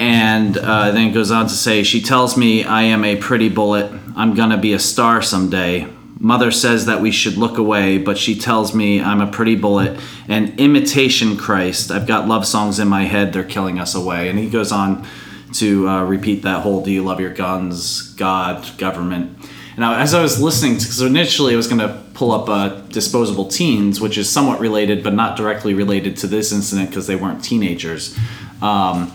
And 0.00 0.58
uh, 0.58 0.90
then 0.90 1.10
it 1.10 1.12
goes 1.12 1.30
on 1.30 1.46
to 1.46 1.54
say, 1.54 1.84
She 1.84 2.00
tells 2.02 2.36
me 2.36 2.64
I 2.64 2.82
am 2.82 3.04
a 3.04 3.14
pretty 3.14 3.48
bullet. 3.48 3.92
I'm 4.16 4.34
gonna 4.34 4.58
be 4.58 4.72
a 4.72 4.80
star 4.80 5.22
someday. 5.22 5.86
Mother 6.18 6.50
says 6.50 6.86
that 6.86 7.00
we 7.00 7.12
should 7.12 7.36
look 7.36 7.58
away, 7.58 7.98
but 7.98 8.18
she 8.18 8.36
tells 8.36 8.74
me 8.74 9.00
I'm 9.00 9.20
a 9.20 9.30
pretty 9.30 9.54
bullet 9.54 10.00
and 10.26 10.58
imitation 10.58 11.36
Christ. 11.36 11.92
I've 11.92 12.08
got 12.08 12.26
love 12.26 12.44
songs 12.44 12.80
in 12.80 12.88
my 12.88 13.04
head, 13.04 13.32
they're 13.32 13.44
killing 13.44 13.78
us 13.78 13.94
away. 13.94 14.28
And 14.28 14.38
he 14.38 14.50
goes 14.50 14.72
on 14.72 15.06
to 15.54 15.88
uh, 15.88 16.04
repeat 16.04 16.42
that 16.42 16.62
whole 16.62 16.82
do 16.82 16.90
you 16.90 17.02
love 17.02 17.20
your 17.20 17.32
guns, 17.32 18.14
God, 18.14 18.66
government. 18.78 19.38
And 19.76 19.84
I, 19.84 20.02
as 20.02 20.14
I 20.14 20.22
was 20.22 20.40
listening, 20.40 20.74
because 20.74 21.00
initially 21.00 21.54
I 21.54 21.56
was 21.56 21.66
going 21.66 21.80
to 21.80 22.02
pull 22.14 22.32
up 22.32 22.48
uh, 22.48 22.80
Disposable 22.88 23.46
Teens, 23.46 24.00
which 24.00 24.18
is 24.18 24.28
somewhat 24.28 24.60
related, 24.60 25.02
but 25.02 25.14
not 25.14 25.36
directly 25.36 25.74
related 25.74 26.16
to 26.18 26.26
this 26.26 26.52
incident 26.52 26.90
because 26.90 27.06
they 27.06 27.16
weren't 27.16 27.42
teenagers. 27.42 28.16
Um, 28.60 29.12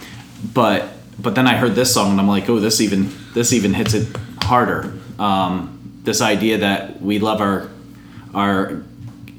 but 0.54 0.90
but 1.20 1.34
then 1.34 1.48
I 1.48 1.56
heard 1.56 1.74
this 1.74 1.94
song 1.94 2.12
and 2.12 2.20
I'm 2.20 2.28
like, 2.28 2.50
oh, 2.50 2.60
this 2.60 2.82
even 2.82 3.12
this 3.34 3.54
even 3.54 3.74
hits 3.74 3.94
it 3.94 4.16
harder. 4.44 4.94
Um, 5.20 6.02
this 6.04 6.22
idea 6.22 6.60
that 6.60 7.02
we 7.02 7.20
love 7.20 7.42
our 7.42 7.70
our 8.34 8.84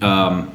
um, 0.00 0.54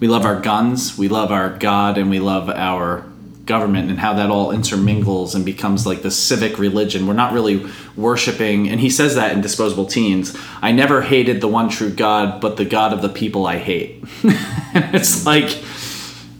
we 0.00 0.08
love 0.08 0.24
our 0.24 0.40
guns, 0.40 0.96
we 0.96 1.08
love 1.08 1.32
our 1.32 1.50
God, 1.50 1.98
and 1.98 2.08
we 2.08 2.20
love 2.20 2.48
our 2.48 3.04
government, 3.48 3.90
and 3.90 3.98
how 3.98 4.14
that 4.14 4.30
all 4.30 4.52
intermingles 4.52 5.34
and 5.34 5.44
becomes 5.44 5.84
like 5.86 6.02
the 6.02 6.10
civic 6.10 6.58
religion. 6.58 7.08
We're 7.08 7.14
not 7.14 7.32
really 7.32 7.66
worshiping, 7.96 8.68
and 8.68 8.78
he 8.78 8.90
says 8.90 9.16
that 9.16 9.32
in 9.32 9.40
Disposable 9.40 9.86
Teens. 9.86 10.36
I 10.62 10.70
never 10.70 11.02
hated 11.02 11.40
the 11.40 11.48
one 11.48 11.68
true 11.68 11.90
God, 11.90 12.40
but 12.40 12.56
the 12.56 12.64
God 12.64 12.92
of 12.92 13.02
the 13.02 13.08
people 13.08 13.46
I 13.46 13.56
hate. 13.58 14.04
it's 14.22 15.26
like 15.26 15.58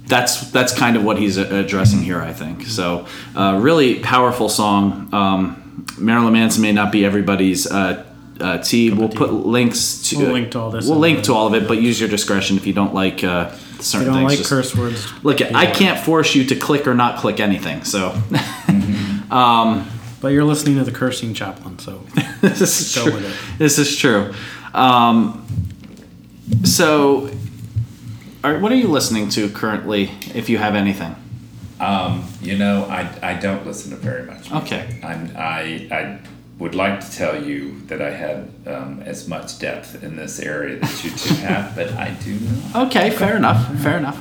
that's 0.07 0.51
that's 0.51 0.77
kind 0.77 0.97
of 0.97 1.05
what 1.05 1.19
he's 1.19 1.37
addressing 1.37 2.03
here, 2.03 2.21
I 2.21 2.33
think. 2.33 2.67
So, 2.67 3.07
uh, 3.35 3.59
really 3.61 3.99
powerful 3.99 4.49
song. 4.49 5.09
Um, 5.13 5.87
Marilyn 5.99 6.33
Manson 6.33 6.63
may 6.63 6.73
not 6.73 6.93
be 6.93 7.05
everybody's 7.05 7.67
uh, 7.67 8.05
uh, 8.41 8.59
tea. 8.59 8.91
We'll 8.91 9.09
put 9.09 9.33
links 9.33 10.09
to. 10.11 10.19
We'll 10.19 10.33
link 10.33 10.51
to 10.53 10.59
all 10.61 10.71
this. 10.71 10.87
We'll 10.89 10.99
link 10.99 11.25
to 11.25 11.35
all 11.35 11.47
of 11.47 11.55
it, 11.55 11.67
but 11.67 11.81
use 11.81 12.01
your 12.01 12.09
discretion 12.09 12.57
if 12.57 12.67
you 12.67 12.73
don't 12.73 12.95
like 12.95 13.25
uh, 13.25 13.55
certain 13.81 14.07
You 14.09 14.13
don't 14.13 14.29
things. 14.29 14.31
like 14.31 14.39
Just- 14.39 14.51
curse 14.51 14.75
words. 14.77 15.25
Look, 15.25 15.41
I 15.43 15.67
can't 15.67 15.99
force 15.99 16.35
you 16.35 16.45
to 16.47 16.55
click 16.57 16.87
or 16.87 16.95
not 16.95 17.19
click 17.19 17.41
anything. 17.41 17.85
So 17.85 18.11
um 19.31 19.89
But 20.21 20.29
you're 20.29 20.45
listening 20.45 20.77
to 20.79 20.85
the 20.85 20.93
cursing 20.93 21.33
chaplain, 21.35 21.79
so 21.79 22.03
this 22.41 22.61
is 22.61 22.93
true. 22.93 23.13
with 23.15 23.25
it. 23.25 23.59
This 23.59 23.79
is 23.79 23.97
true. 23.97 24.35
Um, 24.75 25.47
so, 26.65 27.31
are, 28.43 28.59
what 28.59 28.73
are 28.73 28.77
you 28.77 28.89
listening 28.89 29.29
to 29.31 29.49
currently, 29.51 30.11
if 30.35 30.49
you 30.49 30.59
have 30.59 30.75
anything? 30.75 31.15
Um, 31.81 32.25
you 32.43 32.57
know, 32.59 32.85
I, 32.85 33.09
I 33.23 33.35
don't 33.35 33.65
listen 33.67 33.91
to 33.93 33.97
very 33.97 34.25
much. 34.25 34.51
music. 34.51 34.73
Okay. 34.73 35.01
I'm, 35.05 35.33
I, 35.37 35.89
I 35.91 36.19
would 36.59 36.75
like 36.75 37.01
to 37.01 37.11
tell 37.13 37.43
you 37.43 37.81
that 37.87 38.03
I 38.03 38.11
had 38.11 38.51
um, 38.67 39.03
as 39.05 39.29
much 39.29 39.59
depth 39.59 40.03
in 40.03 40.17
this 40.17 40.41
area 40.41 40.81
that 40.81 41.05
you 41.05 41.11
two 41.11 41.35
have, 41.47 41.75
but 41.77 41.93
I 41.93 42.11
do 42.25 42.39
not. 42.41 42.87
Okay, 42.89 43.11
fair 43.11 43.37
enough. 43.37 43.81
Fair 43.81 43.99
enough. 43.99 44.19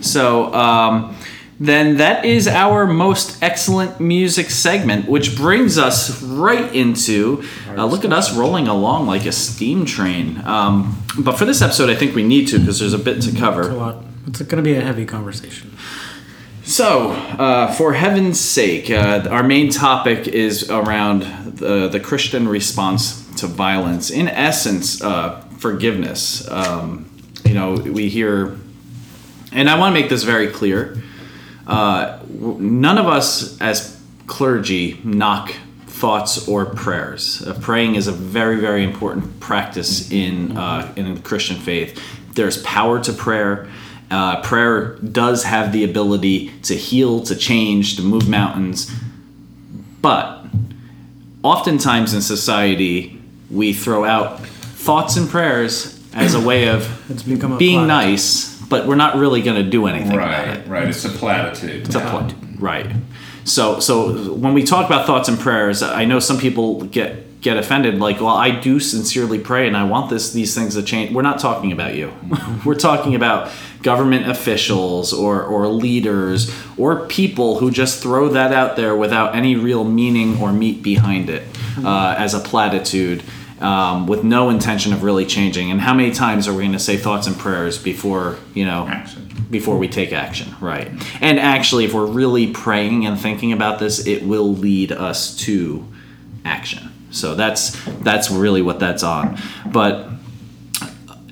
So, 0.00 0.52
um, 0.54 1.16
then 1.60 1.96
that 1.96 2.24
is 2.24 2.46
our 2.46 2.86
most 2.86 3.42
excellent 3.42 3.98
music 3.98 4.48
segment, 4.50 5.08
which 5.08 5.36
brings 5.36 5.76
us 5.76 6.22
right 6.22 6.72
into 6.72 7.42
uh, 7.76 7.84
look 7.84 8.04
at 8.04 8.12
us 8.12 8.36
rolling 8.36 8.68
along 8.68 9.08
like 9.08 9.26
a 9.26 9.32
steam 9.32 9.84
train. 9.84 10.40
Um, 10.44 11.02
but 11.18 11.36
for 11.36 11.44
this 11.44 11.60
episode, 11.60 11.90
I 11.90 11.96
think 11.96 12.14
we 12.14 12.22
need 12.22 12.46
to 12.48 12.60
because 12.60 12.78
there's 12.78 12.92
a 12.92 12.98
bit 12.98 13.22
to 13.22 13.36
cover. 13.36 13.70
a 13.70 13.74
lot. 13.74 14.04
It's 14.28 14.40
going 14.42 14.62
to 14.62 14.62
be 14.62 14.76
a 14.76 14.80
heavy 14.80 15.04
conversation. 15.04 15.76
So, 16.68 17.12
uh, 17.12 17.72
for 17.72 17.94
heaven's 17.94 18.38
sake, 18.38 18.90
uh, 18.90 19.26
our 19.30 19.42
main 19.42 19.70
topic 19.70 20.28
is 20.28 20.68
around 20.68 21.22
the, 21.56 21.88
the 21.88 21.98
Christian 21.98 22.46
response 22.46 23.26
to 23.36 23.46
violence. 23.46 24.10
In 24.10 24.28
essence, 24.28 25.02
uh, 25.02 25.40
forgiveness. 25.56 26.46
Um, 26.50 27.10
you 27.46 27.54
know, 27.54 27.72
we 27.72 28.10
hear, 28.10 28.58
and 29.50 29.70
I 29.70 29.78
want 29.78 29.94
to 29.96 29.98
make 29.98 30.10
this 30.10 30.24
very 30.24 30.48
clear 30.48 31.02
uh, 31.66 32.18
none 32.28 32.98
of 32.98 33.06
us 33.06 33.58
as 33.62 33.98
clergy 34.26 35.00
knock 35.02 35.54
thoughts 35.86 36.48
or 36.48 36.66
prayers. 36.66 37.42
Uh, 37.46 37.58
praying 37.62 37.94
is 37.94 38.08
a 38.08 38.12
very, 38.12 38.60
very 38.60 38.84
important 38.84 39.40
practice 39.40 40.12
in 40.12 40.54
uh, 40.58 40.92
in 40.96 41.14
the 41.14 41.20
Christian 41.22 41.56
faith. 41.56 41.98
There's 42.34 42.62
power 42.62 43.02
to 43.04 43.12
prayer. 43.14 43.70
Uh, 44.10 44.40
prayer 44.42 44.96
does 44.96 45.44
have 45.44 45.72
the 45.72 45.84
ability 45.84 46.50
to 46.62 46.74
heal, 46.74 47.20
to 47.22 47.36
change, 47.36 47.96
to 47.96 48.02
move 48.02 48.28
mountains, 48.28 48.90
but 50.00 50.44
oftentimes 51.42 52.14
in 52.14 52.20
society 52.22 53.20
we 53.50 53.72
throw 53.72 54.04
out 54.04 54.40
thoughts 54.40 55.16
and 55.16 55.28
prayers 55.28 56.00
as 56.14 56.34
a 56.34 56.40
way 56.40 56.68
of 56.68 56.86
It's 57.10 57.22
become 57.22 57.52
a 57.52 57.56
being 57.58 57.86
platitude. 57.86 58.10
nice, 58.12 58.60
but 58.68 58.86
we're 58.86 58.94
not 58.96 59.16
really 59.16 59.42
going 59.42 59.62
to 59.62 59.68
do 59.70 59.86
anything 59.86 60.12
about 60.12 60.18
Right, 60.48 60.56
it. 60.56 60.66
right. 60.68 60.88
It's 60.88 61.04
a 61.04 61.10
platitude. 61.10 61.86
It's 61.86 61.94
a 61.94 62.00
point. 62.00 62.34
Right. 62.58 62.90
So 63.44 63.78
so 63.80 64.32
when 64.34 64.52
we 64.54 64.62
talk 64.64 64.86
about 64.86 65.06
thoughts 65.06 65.28
and 65.28 65.38
prayers, 65.38 65.82
I 65.82 66.04
know 66.06 66.18
some 66.18 66.38
people 66.38 66.82
get 66.84 67.24
get 67.40 67.56
offended 67.56 67.98
like, 67.98 68.20
well, 68.20 68.28
I 68.28 68.50
do 68.50 68.80
sincerely 68.80 69.38
pray 69.38 69.66
and 69.68 69.76
I 69.76 69.84
want 69.84 70.10
this 70.10 70.32
these 70.32 70.54
things 70.54 70.74
to 70.74 70.82
change. 70.82 71.14
We're 71.14 71.22
not 71.22 71.38
talking 71.38 71.72
about 71.72 71.94
you. 71.94 72.12
We're 72.64 72.74
talking 72.74 73.14
about 73.14 73.52
government 73.82 74.28
officials 74.28 75.12
or 75.12 75.42
or 75.42 75.68
leaders 75.68 76.52
or 76.76 77.06
people 77.06 77.58
who 77.58 77.70
just 77.70 78.02
throw 78.02 78.28
that 78.30 78.52
out 78.52 78.76
there 78.76 78.96
without 78.96 79.34
any 79.34 79.54
real 79.54 79.84
meaning 79.84 80.40
or 80.40 80.52
meat 80.52 80.82
behind 80.82 81.30
it 81.30 81.44
uh, 81.84 82.14
as 82.18 82.34
a 82.34 82.40
platitude. 82.40 83.22
Um, 83.60 84.06
with 84.06 84.22
no 84.22 84.50
intention 84.50 84.92
of 84.92 85.02
really 85.02 85.26
changing, 85.26 85.72
and 85.72 85.80
how 85.80 85.92
many 85.92 86.12
times 86.12 86.46
are 86.46 86.52
we 86.52 86.62
going 86.62 86.70
to 86.74 86.78
say 86.78 86.96
thoughts 86.96 87.26
and 87.26 87.36
prayers 87.36 87.76
before 87.76 88.38
you 88.54 88.64
know 88.64 88.86
Action. 88.86 89.28
before 89.50 89.78
we 89.78 89.88
take 89.88 90.12
action, 90.12 90.54
right? 90.60 90.86
And 91.20 91.40
actually, 91.40 91.84
if 91.84 91.92
we're 91.92 92.06
really 92.06 92.52
praying 92.52 93.04
and 93.04 93.18
thinking 93.18 93.52
about 93.52 93.80
this, 93.80 94.06
it 94.06 94.22
will 94.22 94.54
lead 94.54 94.92
us 94.92 95.36
to 95.38 95.84
action. 96.44 96.88
So 97.18 97.34
that's 97.34 97.76
that's 98.00 98.30
really 98.30 98.62
what 98.62 98.78
that's 98.78 99.02
on. 99.02 99.38
But 99.66 100.08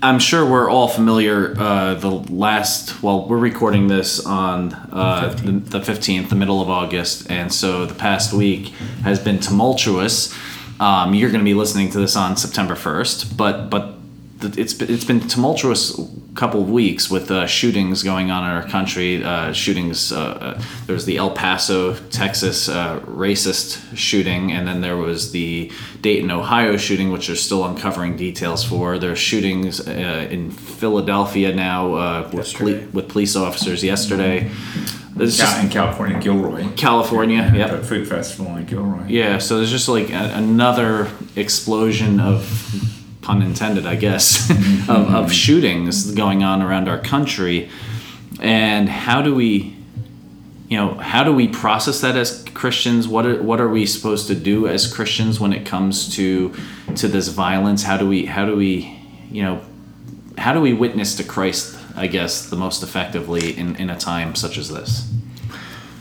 I'm 0.03 0.19
sure 0.19 0.49
we're 0.49 0.71
all 0.71 0.89
familiar. 0.89 1.55
Uh, 1.59 1.95
the 1.95 2.11
last, 2.11 3.03
well, 3.03 3.27
we're 3.27 3.39
recording 3.39 3.89
this 3.89 4.25
on 4.25 4.75
uh, 4.93 5.35
the, 5.43 5.53
the 5.53 5.81
15th, 5.81 6.29
the 6.29 6.35
middle 6.35 6.61
of 6.61 6.69
August, 6.69 7.31
and 7.31 7.53
so 7.53 7.87
the 7.87 7.95
past 7.95 8.33
week 8.33 8.69
has 9.03 9.19
been 9.19 9.41
tumultuous. 9.41 10.35
Um, 10.79 11.15
you're 11.15 11.31
going 11.31 11.41
to 11.41 11.45
be 11.45 11.55
listening 11.55 11.91
to 11.91 11.99
this 11.99 12.15
on 12.15 12.37
September 12.37 12.75
1st, 12.75 13.37
but 13.37 13.71
but 13.71 13.96
it's 14.43 14.75
been- 14.75 14.91
it's 14.93 15.05
been 15.05 15.21
tumultuous 15.21 15.99
couple 16.35 16.61
of 16.61 16.69
weeks 16.69 17.11
with 17.11 17.31
uh, 17.31 17.47
shootings 17.47 18.03
going 18.03 18.31
on 18.31 18.45
in 18.45 18.51
our 18.51 18.63
country. 18.69 19.25
Uh, 19.25 19.53
shootings. 19.55 20.13
Uh, 20.13 20.19
uh, 20.21 20.63
there 20.87 20.93
was 20.95 21.07
the 21.07 21.17
El 21.17 21.31
Paso, 21.31 21.95
Texas 22.11 22.69
uh, 22.69 23.01
racist 23.07 23.97
shooting, 23.97 24.53
and 24.53 24.69
then 24.69 24.83
there 24.83 24.99
was 24.99 25.33
the 25.33 25.73
Dayton, 26.03 26.31
Ohio 26.31 26.77
shooting, 26.77 27.11
which 27.11 27.29
they're 27.29 27.37
still 27.37 27.65
uncovering 27.65 28.17
details 28.17 28.63
for. 28.63 28.99
There's 28.99 29.19
shootings 29.19 29.81
uh, 29.89 30.29
in 30.31 30.51
Philadelphia 30.51 31.55
now 31.55 31.95
uh, 31.95 32.31
with, 32.35 32.53
poli- 32.53 32.85
with 32.93 33.09
police 33.09 33.35
officers 33.35 33.83
yesterday. 33.83 34.51
There's 35.17 35.39
just 35.39 35.63
in 35.63 35.71
California, 35.71 36.21
Gilroy. 36.21 36.69
California. 36.77 37.51
yeah. 37.55 37.73
Yep. 37.73 37.85
food 37.85 38.07
festival 38.07 38.55
in 38.57 38.67
Gilroy. 38.67 39.07
Yeah. 39.09 39.39
So 39.39 39.57
there's 39.57 39.71
just 39.71 39.89
like 39.89 40.11
a, 40.11 40.33
another 40.35 41.09
explosion 41.37 42.21
of 42.21 42.43
pun 43.27 43.43
intended, 43.43 43.87
I 43.87 43.97
guess, 43.97 44.51
of, 44.89 45.13
of 45.13 45.33
shootings 45.33 46.13
going 46.13 46.45
on 46.45 46.63
around 46.63 46.89
our 46.89 46.99
country. 47.01 47.69
And 48.41 48.89
how 48.89 49.21
do 49.23 49.35
we, 49.35 49.77
you 50.69 50.77
know, 50.77 50.95
how 50.95 51.25
do 51.25 51.33
we 51.33 51.49
process 51.49 52.01
that 52.03 52.17
as 52.17 52.45
Christians? 52.55 53.09
What 53.09 53.27
are, 53.27 53.43
what 53.43 53.61
are 53.61 53.69
we 53.69 53.85
supposed 53.87 54.29
to 54.29 54.35
do 54.35 54.69
as 54.69 54.87
Christians 54.93 55.41
when 55.41 55.53
it 55.53 55.67
comes 55.67 56.15
to 56.17 56.55
to 56.97 57.09
this 57.09 57.29
violence? 57.29 57.83
How 57.83 57.97
do 57.97 58.07
we 58.09 58.27
how 58.27 58.47
do 58.47 58.55
we, 58.57 58.97
you 59.31 59.43
know, 59.43 59.61
how 60.39 60.53
do 60.53 60.61
we 60.61 60.73
witness 60.73 61.17
to 61.17 61.25
Christ? 61.25 61.75
I 61.97 62.07
guess 62.09 62.51
the 62.51 62.57
most 62.57 62.83
effectively 62.83 63.57
in, 63.59 63.75
in 63.77 63.91
a 63.91 63.97
time 63.97 64.35
such 64.35 64.59
as 64.59 64.69
this. 64.69 65.11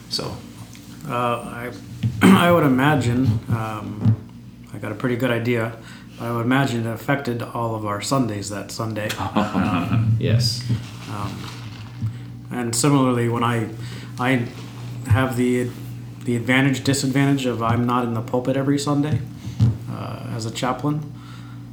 So 0.10 0.38
Uh, 1.08 1.12
I, 1.12 1.72
I 2.48 2.52
would 2.52 2.66
imagine, 2.66 3.40
um, 3.50 4.16
I 4.74 4.78
got 4.78 4.92
a 4.92 4.96
pretty 4.96 5.16
good 5.16 5.32
idea, 5.32 5.72
but 5.72 6.05
I 6.20 6.32
would 6.32 6.46
imagine 6.46 6.86
it 6.86 6.90
affected 6.90 7.42
all 7.42 7.76
of 7.76 7.86
our 7.86 8.02
Sundays 8.02 8.50
that 8.50 8.72
Sunday. 8.72 9.10
yes, 10.20 10.64
And 12.52 12.76
similarly, 12.76 13.28
when 13.28 13.44
I, 13.44 13.70
I 14.18 14.48
have 15.08 15.36
the, 15.36 15.70
the 16.24 16.36
advantage 16.36 16.84
disadvantage 16.84 17.46
of 17.46 17.62
I'm 17.62 17.86
not 17.86 18.06
in 18.06 18.14
the 18.14 18.22
pulpit 18.22 18.56
every 18.56 18.80
Sunday 18.80 19.20
uh, 19.92 20.28
as 20.34 20.46
a 20.46 20.52
chaplain. 20.52 21.12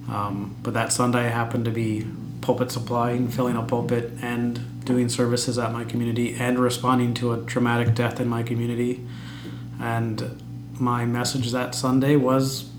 Um, 0.08 0.56
but 0.62 0.74
that 0.74 0.92
Sunday 0.92 1.26
I 1.26 1.28
happened 1.28 1.64
to 1.66 1.70
be 1.70 2.06
pulpit 2.40 2.72
supplying, 2.72 3.28
filling 3.28 3.56
a 3.56 3.62
pulpit, 3.62 4.10
and 4.20 4.84
doing 4.84 5.08
services 5.08 5.58
at 5.58 5.72
my 5.72 5.84
community, 5.84 6.34
and 6.34 6.58
responding 6.58 7.14
to 7.14 7.32
a 7.32 7.42
traumatic 7.44 7.94
death 7.94 8.18
in 8.20 8.28
my 8.28 8.42
community. 8.42 9.06
And 9.80 10.42
my 10.78 11.04
message 11.04 11.52
that 11.52 11.74
Sunday 11.76 12.16
was 12.16 12.71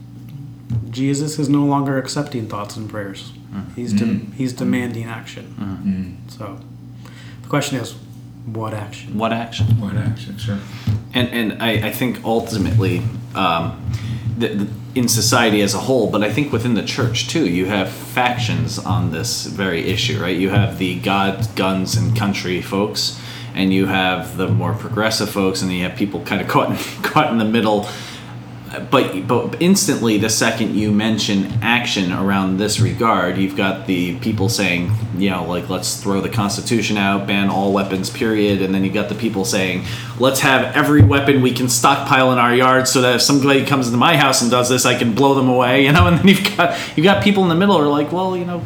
Jesus 0.89 1.39
is 1.39 1.49
no 1.49 1.65
longer 1.65 1.97
accepting 1.97 2.47
thoughts 2.47 2.75
and 2.75 2.89
prayers. 2.89 3.31
Mm-hmm. 3.31 3.73
He's 3.73 3.93
de- 3.93 4.05
mm-hmm. 4.05 4.31
he's 4.33 4.53
demanding 4.53 5.05
action. 5.05 5.55
Mm-hmm. 5.59 6.29
So 6.29 6.59
the 7.41 7.49
question 7.49 7.79
is, 7.79 7.95
what 8.45 8.73
action? 8.73 9.17
What 9.17 9.31
action? 9.31 9.79
What 9.79 9.95
action? 9.95 10.37
Sure. 10.37 10.59
And 11.13 11.29
and 11.29 11.63
I, 11.63 11.87
I 11.87 11.91
think 11.91 12.23
ultimately, 12.23 13.01
um, 13.35 13.81
the, 14.37 14.47
the, 14.49 14.73
in 14.95 15.07
society 15.07 15.61
as 15.61 15.73
a 15.73 15.79
whole, 15.79 16.09
but 16.09 16.23
I 16.23 16.31
think 16.31 16.51
within 16.51 16.73
the 16.73 16.83
church 16.83 17.27
too, 17.29 17.47
you 17.47 17.65
have 17.65 17.89
factions 17.89 18.77
on 18.77 19.11
this 19.11 19.45
very 19.45 19.89
issue, 19.89 20.21
right? 20.21 20.35
You 20.35 20.49
have 20.49 20.77
the 20.77 20.99
God, 20.99 21.47
guns, 21.55 21.95
and 21.95 22.15
country 22.15 22.61
folks, 22.61 23.19
and 23.55 23.73
you 23.73 23.85
have 23.85 24.37
the 24.37 24.47
more 24.47 24.73
progressive 24.73 25.29
folks, 25.29 25.61
and 25.61 25.71
you 25.71 25.83
have 25.83 25.97
people 25.97 26.21
kind 26.21 26.41
of 26.41 26.47
caught 26.49 26.69
in, 26.69 27.03
caught 27.03 27.31
in 27.31 27.37
the 27.37 27.45
middle. 27.45 27.87
But 28.89 29.27
but 29.27 29.61
instantly, 29.61 30.17
the 30.17 30.31
second 30.31 30.75
you 30.75 30.91
mention 30.91 31.45
action 31.61 32.11
around 32.11 32.57
this 32.57 32.79
regard, 32.79 33.37
you've 33.37 33.55
got 33.55 33.85
the 33.85 34.17
people 34.19 34.49
saying, 34.49 34.91
you 35.15 35.29
know, 35.29 35.45
like 35.45 35.69
let's 35.69 36.01
throw 36.01 36.21
the 36.21 36.29
Constitution 36.29 36.97
out, 36.97 37.27
ban 37.27 37.49
all 37.49 37.71
weapons, 37.71 38.09
period, 38.09 38.63
and 38.63 38.73
then 38.73 38.83
you've 38.83 38.95
got 38.95 39.09
the 39.09 39.15
people 39.15 39.45
saying, 39.45 39.85
let's 40.19 40.39
have 40.39 40.75
every 40.75 41.03
weapon 41.03 41.43
we 41.43 41.51
can 41.51 41.69
stockpile 41.69 42.31
in 42.31 42.39
our 42.39 42.55
yard, 42.55 42.87
so 42.87 43.01
that 43.01 43.17
if 43.17 43.21
somebody 43.21 43.63
comes 43.63 43.85
into 43.85 43.99
my 43.99 44.17
house 44.17 44.41
and 44.41 44.49
does 44.49 44.69
this, 44.69 44.87
I 44.87 44.97
can 44.97 45.13
blow 45.13 45.35
them 45.35 45.49
away, 45.49 45.83
you 45.85 45.91
know. 45.91 46.07
And 46.07 46.17
then 46.17 46.27
you've 46.27 46.57
got 46.57 46.97
you've 46.97 47.03
got 47.03 47.23
people 47.23 47.43
in 47.43 47.49
the 47.49 47.55
middle 47.55 47.77
who 47.77 47.83
are 47.83 47.87
like, 47.87 48.11
well, 48.11 48.35
you 48.35 48.45
know, 48.45 48.65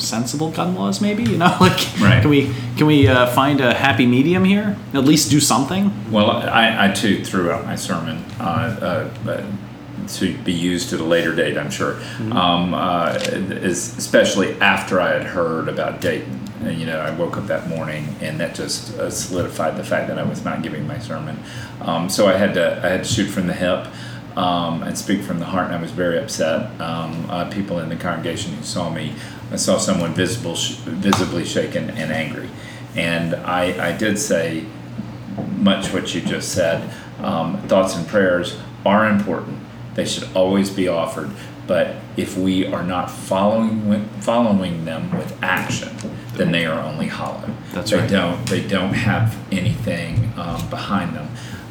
sensible 0.00 0.50
gun 0.50 0.74
laws, 0.74 1.00
maybe, 1.00 1.22
you 1.24 1.36
know, 1.38 1.56
like 1.60 1.78
Right. 2.00 2.20
can 2.20 2.30
we 2.30 2.52
can 2.76 2.86
we 2.86 3.06
uh, 3.08 3.26
find 3.28 3.60
a 3.60 3.74
happy 3.74 4.06
medium 4.06 4.44
here? 4.44 4.76
At 4.94 5.04
least 5.04 5.30
do 5.30 5.40
something. 5.40 5.92
Well, 6.10 6.30
I, 6.30 6.88
I 6.88 6.92
too 6.92 7.24
threw 7.24 7.50
out 7.50 7.64
my 7.66 7.76
sermon 7.76 8.24
uh, 8.40 9.10
uh, 9.24 9.30
uh, 9.30 9.46
to 10.08 10.36
be 10.38 10.52
used 10.52 10.92
at 10.92 11.00
a 11.00 11.04
later 11.04 11.34
date, 11.34 11.56
I'm 11.56 11.70
sure, 11.70 12.00
um, 12.32 12.74
uh, 12.74 13.18
is, 13.22 13.96
especially 13.98 14.58
after 14.60 15.00
I 15.00 15.12
had 15.12 15.24
heard 15.24 15.68
about 15.68 16.00
Dayton. 16.00 16.38
And, 16.64 16.78
you 16.78 16.84
know, 16.86 16.98
I 16.98 17.10
woke 17.12 17.36
up 17.38 17.46
that 17.46 17.68
morning, 17.68 18.16
and 18.20 18.38
that 18.40 18.54
just 18.54 18.98
uh, 18.98 19.08
solidified 19.10 19.76
the 19.76 19.84
fact 19.84 20.08
that 20.08 20.18
I 20.18 20.24
was 20.24 20.44
not 20.44 20.62
giving 20.62 20.86
my 20.86 20.98
sermon. 20.98 21.38
Um, 21.80 22.08
so 22.10 22.26
I 22.26 22.36
had 22.36 22.52
to 22.54 22.80
I 22.84 22.88
had 22.88 23.04
to 23.04 23.08
shoot 23.10 23.26
from 23.28 23.46
the 23.46 23.54
hip. 23.54 23.86
Um, 24.36 24.84
and 24.84 24.96
speak 24.96 25.22
from 25.22 25.40
the 25.40 25.44
heart, 25.44 25.66
and 25.66 25.74
I 25.74 25.82
was 25.82 25.90
very 25.90 26.16
upset. 26.16 26.70
Um, 26.80 27.28
uh, 27.28 27.50
people 27.50 27.80
in 27.80 27.88
the 27.88 27.96
congregation 27.96 28.52
who 28.54 28.62
saw 28.62 28.88
me, 28.88 29.12
I 29.50 29.56
saw 29.56 29.78
someone 29.78 30.14
visible, 30.14 30.54
sh- 30.54 30.76
visibly 30.84 31.44
shaken 31.44 31.90
and 31.90 32.12
angry, 32.12 32.48
and 32.96 33.34
I, 33.34 33.90
I 33.90 33.96
did 33.96 34.18
say, 34.18 34.64
much 35.56 35.92
what 35.92 36.14
you 36.14 36.20
just 36.20 36.52
said. 36.52 36.92
Um, 37.18 37.58
thoughts 37.68 37.96
and 37.96 38.06
prayers 38.06 38.58
are 38.84 39.08
important. 39.08 39.58
They 39.94 40.04
should 40.04 40.28
always 40.34 40.70
be 40.70 40.88
offered. 40.88 41.30
But 41.66 41.96
if 42.16 42.36
we 42.36 42.66
are 42.66 42.82
not 42.82 43.10
following 43.10 44.08
following 44.20 44.84
them 44.84 45.16
with 45.16 45.40
action, 45.40 45.96
then 46.34 46.50
they 46.50 46.66
are 46.66 46.80
only 46.80 47.06
hollow. 47.06 47.48
That's 47.72 47.92
they 47.92 47.98
right. 47.98 48.10
don't 48.10 48.44
they 48.46 48.66
don't 48.66 48.94
have 48.94 49.36
anything 49.52 50.32
um, 50.36 50.68
behind 50.68 51.14
them. 51.14 51.28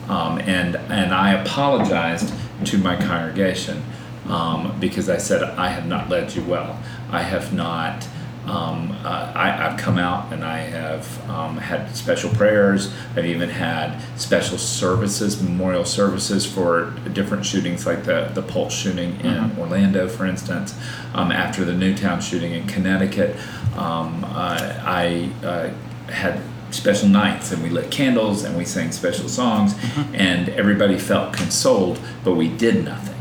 Um, 0.07 0.39
and 0.39 0.77
and 0.77 1.13
I 1.13 1.33
apologized 1.33 2.33
to 2.65 2.77
my 2.77 2.95
congregation 2.95 3.83
um, 4.27 4.79
because 4.79 5.09
I 5.09 5.17
said 5.17 5.43
I 5.43 5.67
have 5.67 5.85
not 5.85 6.07
led 6.07 6.33
you 6.33 6.43
well. 6.43 6.81
I 7.11 7.23
have 7.23 7.53
not. 7.53 8.07
Um, 8.45 8.97
uh, 9.03 9.31
I, 9.35 9.67
I've 9.67 9.77
come 9.77 9.99
out 9.99 10.33
and 10.33 10.43
I 10.43 10.59
have 10.59 11.29
um, 11.29 11.57
had 11.57 11.95
special 11.95 12.31
prayers. 12.31 12.91
I've 13.15 13.25
even 13.25 13.49
had 13.49 14.01
special 14.17 14.57
services, 14.57 15.41
memorial 15.41 15.85
services 15.85 16.45
for 16.45 16.91
different 17.13 17.45
shootings, 17.45 17.85
like 17.85 18.05
the 18.05 18.31
the 18.33 18.41
Pulse 18.41 18.73
shooting 18.73 19.19
in 19.21 19.55
Orlando, 19.59 20.07
for 20.07 20.25
instance. 20.25 20.73
Um, 21.13 21.31
after 21.31 21.63
the 21.63 21.73
Newtown 21.73 22.21
shooting 22.21 22.53
in 22.53 22.65
Connecticut, 22.65 23.35
um, 23.77 24.23
uh, 24.23 24.81
I 24.83 25.31
uh, 25.43 25.69
had 26.11 26.41
special 26.71 27.09
nights 27.09 27.51
and 27.51 27.61
we 27.63 27.69
lit 27.69 27.91
candles 27.91 28.43
and 28.43 28.57
we 28.57 28.65
sang 28.65 28.91
special 28.91 29.27
songs 29.27 29.75
and 30.13 30.49
everybody 30.49 30.97
felt 30.97 31.33
consoled, 31.33 31.99
but 32.23 32.35
we 32.35 32.47
did 32.47 32.85
nothing. 32.85 33.15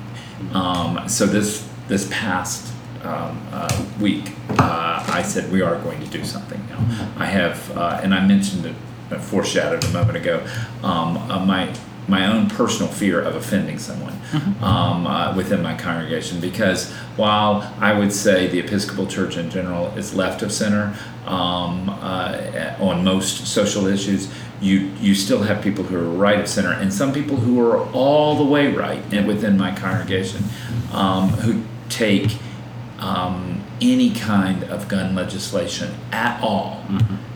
Um, 0.53 1.09
so 1.09 1.27
this 1.27 1.67
this 1.89 2.09
past 2.11 2.73
um, 3.05 3.47
uh, 3.53 3.85
week, 4.01 4.33
uh, 4.51 5.05
I 5.09 5.23
said 5.23 5.51
we 5.51 5.63
are 5.63 5.77
going 5.81 6.01
to 6.01 6.07
do 6.07 6.25
something 6.25 6.65
now. 6.69 6.79
I 7.17 7.27
have, 7.27 7.77
uh, 7.77 8.01
and 8.03 8.15
I 8.15 8.27
mentioned 8.27 8.67
it, 8.67 8.75
uh, 9.11 9.19
foreshadowed 9.19 9.85
a 9.85 9.91
moment 9.91 10.17
ago, 10.17 10.47
um, 10.83 11.17
uh, 11.17 11.45
my 11.45 11.75
my 12.09 12.27
own 12.27 12.49
personal 12.49 12.91
fear 12.91 13.21
of 13.21 13.37
offending 13.37 13.79
someone 13.79 14.19
um, 14.63 15.07
uh, 15.07 15.35
within 15.37 15.63
my 15.63 15.77
congregation 15.77 16.41
because 16.41 16.91
while 17.17 17.71
I 17.81 17.99
would 17.99 18.13
say 18.13 18.47
the 18.47 18.61
Episcopal 18.61 19.07
Church 19.07 19.37
in 19.37 19.51
general 19.51 19.89
is 19.89 20.15
left 20.15 20.41
of 20.41 20.51
center 20.51 20.97
um, 21.27 21.91
uh, 21.91 22.75
on 22.81 23.05
most 23.05 23.47
social 23.47 23.87
issues, 23.87 24.33
you 24.61 24.91
you 25.01 25.15
still 25.15 25.43
have 25.43 25.63
people 25.63 25.85
who 25.85 25.97
are 25.97 26.11
right 26.11 26.41
of 26.41 26.49
center 26.49 26.73
and 26.73 26.93
some 26.93 27.13
people 27.13 27.37
who 27.37 27.61
are 27.61 27.87
all 27.93 28.37
the 28.37 28.45
way 28.45 28.73
right 28.73 29.03
and 29.13 29.27
within 29.27 29.57
my 29.57 29.75
congregation 29.75 30.43
um, 30.93 31.29
who 31.29 31.63
take 31.89 32.31
um, 32.99 33.63
any 33.81 34.11
kind 34.11 34.65
of 34.65 34.89
gun 34.89 35.15
legislation 35.15 35.95
at 36.13 36.43
all 36.43 36.85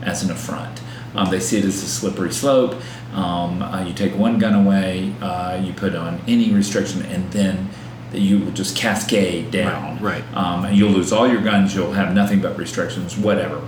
as 0.02 0.22
an 0.22 0.30
affront. 0.30 0.80
Um, 1.14 1.30
they 1.30 1.40
see 1.40 1.58
it 1.58 1.64
as 1.64 1.82
a 1.82 1.86
slippery 1.86 2.32
slope. 2.32 2.80
Um, 3.12 3.62
uh, 3.62 3.84
you 3.84 3.92
take 3.92 4.16
one 4.16 4.38
gun 4.38 4.54
away, 4.54 5.14
uh, 5.20 5.60
you 5.62 5.72
put 5.74 5.94
on 5.94 6.20
any 6.26 6.50
restriction, 6.52 7.02
and 7.02 7.30
then 7.32 7.68
you 8.12 8.38
will 8.38 8.52
just 8.52 8.76
cascade 8.76 9.50
down. 9.50 10.02
Right, 10.02 10.22
right. 10.22 10.36
Um, 10.36 10.64
and 10.64 10.76
you'll 10.76 10.90
lose 10.90 11.12
all 11.12 11.28
your 11.28 11.42
guns. 11.42 11.74
You'll 11.74 11.92
have 11.92 12.14
nothing 12.14 12.40
but 12.40 12.56
restrictions, 12.56 13.16
whatever. 13.16 13.62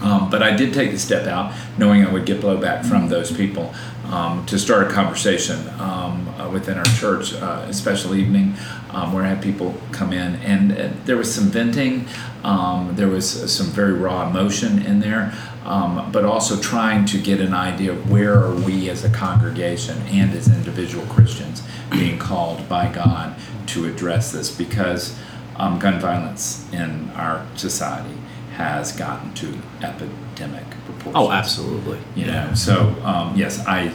Um, 0.00 0.30
but 0.30 0.42
I 0.42 0.56
did 0.56 0.72
take 0.72 0.92
the 0.92 0.98
step 0.98 1.26
out, 1.26 1.52
knowing 1.76 2.04
I 2.04 2.12
would 2.12 2.24
get 2.24 2.40
blowback 2.40 2.86
from 2.86 3.08
those 3.08 3.30
people, 3.30 3.74
um, 4.10 4.44
to 4.46 4.58
start 4.58 4.90
a 4.90 4.90
conversation 4.90 5.68
um, 5.80 6.28
uh, 6.38 6.50
within 6.50 6.76
our 6.76 6.84
church, 6.84 7.32
uh, 7.34 7.66
a 7.68 7.72
special 7.72 8.14
evening 8.14 8.54
um, 8.90 9.12
where 9.12 9.24
I 9.24 9.28
had 9.28 9.42
people 9.42 9.74
come 9.92 10.12
in, 10.12 10.34
and 10.36 10.72
uh, 10.72 10.90
there 11.04 11.16
was 11.16 11.32
some 11.32 11.44
venting, 11.44 12.06
um, 12.42 12.96
there 12.96 13.08
was 13.08 13.52
some 13.52 13.66
very 13.66 13.92
raw 13.92 14.28
emotion 14.28 14.84
in 14.84 15.00
there, 15.00 15.32
um, 15.64 16.10
but 16.10 16.24
also 16.24 16.60
trying 16.60 17.04
to 17.06 17.18
get 17.18 17.40
an 17.40 17.54
idea 17.54 17.92
of 17.92 18.10
where 18.10 18.36
are 18.36 18.54
we 18.54 18.90
as 18.90 19.04
a 19.04 19.10
congregation 19.10 19.96
and 20.08 20.32
as 20.32 20.48
individual 20.48 21.06
Christians 21.06 21.62
being 21.90 22.18
called 22.18 22.68
by 22.68 22.90
God 22.92 23.36
to 23.68 23.86
address 23.86 24.32
this. 24.32 24.50
Because 24.54 25.16
um, 25.56 25.78
gun 25.78 26.00
violence 26.00 26.70
in 26.72 27.10
our 27.10 27.46
society 27.56 28.16
has 28.56 28.92
gotten 28.92 29.32
to 29.34 29.58
epidemic 29.82 30.66
Oh, 31.14 31.30
absolutely. 31.30 31.98
You 32.14 32.26
know, 32.26 32.52
so 32.54 32.94
um, 33.04 33.36
yes, 33.36 33.64
I 33.66 33.92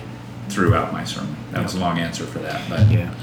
threw 0.50 0.74
out 0.76 0.91
my 0.94 1.04
sermon. 1.04 1.36
That 1.52 1.63
was 1.63 1.74
a 1.76 1.80
long 1.80 1.98
answer 2.00 2.26
for 2.26 2.39
that, 2.39 2.68
but 2.70 2.89
Yeah. 2.91 3.13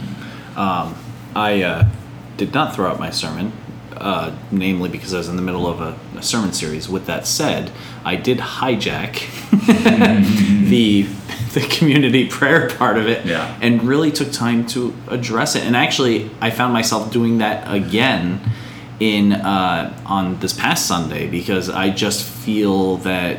Um, 0.57 0.95
I 1.35 1.63
uh, 1.63 1.89
did 2.37 2.53
not 2.53 2.75
throw 2.75 2.91
out 2.91 2.99
my 3.01 3.11
sermon, 3.11 3.53
uh, 3.97 4.35
namely 4.51 4.89
because 4.91 5.15
I 5.15 5.19
was 5.19 5.29
in 5.29 5.37
the 5.37 5.43
middle 5.43 5.67
of 5.67 5.81
a, 5.81 5.99
a 6.19 6.23
sermon 6.23 6.53
series. 6.53 6.89
With 6.89 7.07
that 7.07 7.27
said, 7.27 7.71
I 8.05 8.17
did 8.17 8.39
hijack 8.39 9.15
the 10.69 11.07
the 11.55 11.61
community 11.69 12.29
prayer 12.29 12.69
part 12.71 12.97
of 12.97 13.07
it, 13.07 13.27
Yeah. 13.27 13.57
and 13.61 13.83
really 13.83 14.11
took 14.11 14.33
time 14.33 14.67
to 14.69 14.95
address 15.09 15.55
it. 15.55 15.65
And 15.65 15.77
actually, 15.77 16.31
I 16.41 16.51
found 16.51 16.73
myself 16.73 17.13
doing 17.13 17.39
that 17.39 17.71
again 17.73 18.41
in 19.01 19.33
uh, 19.33 19.95
on 20.07 20.39
this 20.41 20.53
past 20.53 20.87
Sunday 20.87 21.29
because 21.29 21.69
I 21.69 21.91
just 21.91 22.25
feel 22.25 22.97
that 22.99 23.39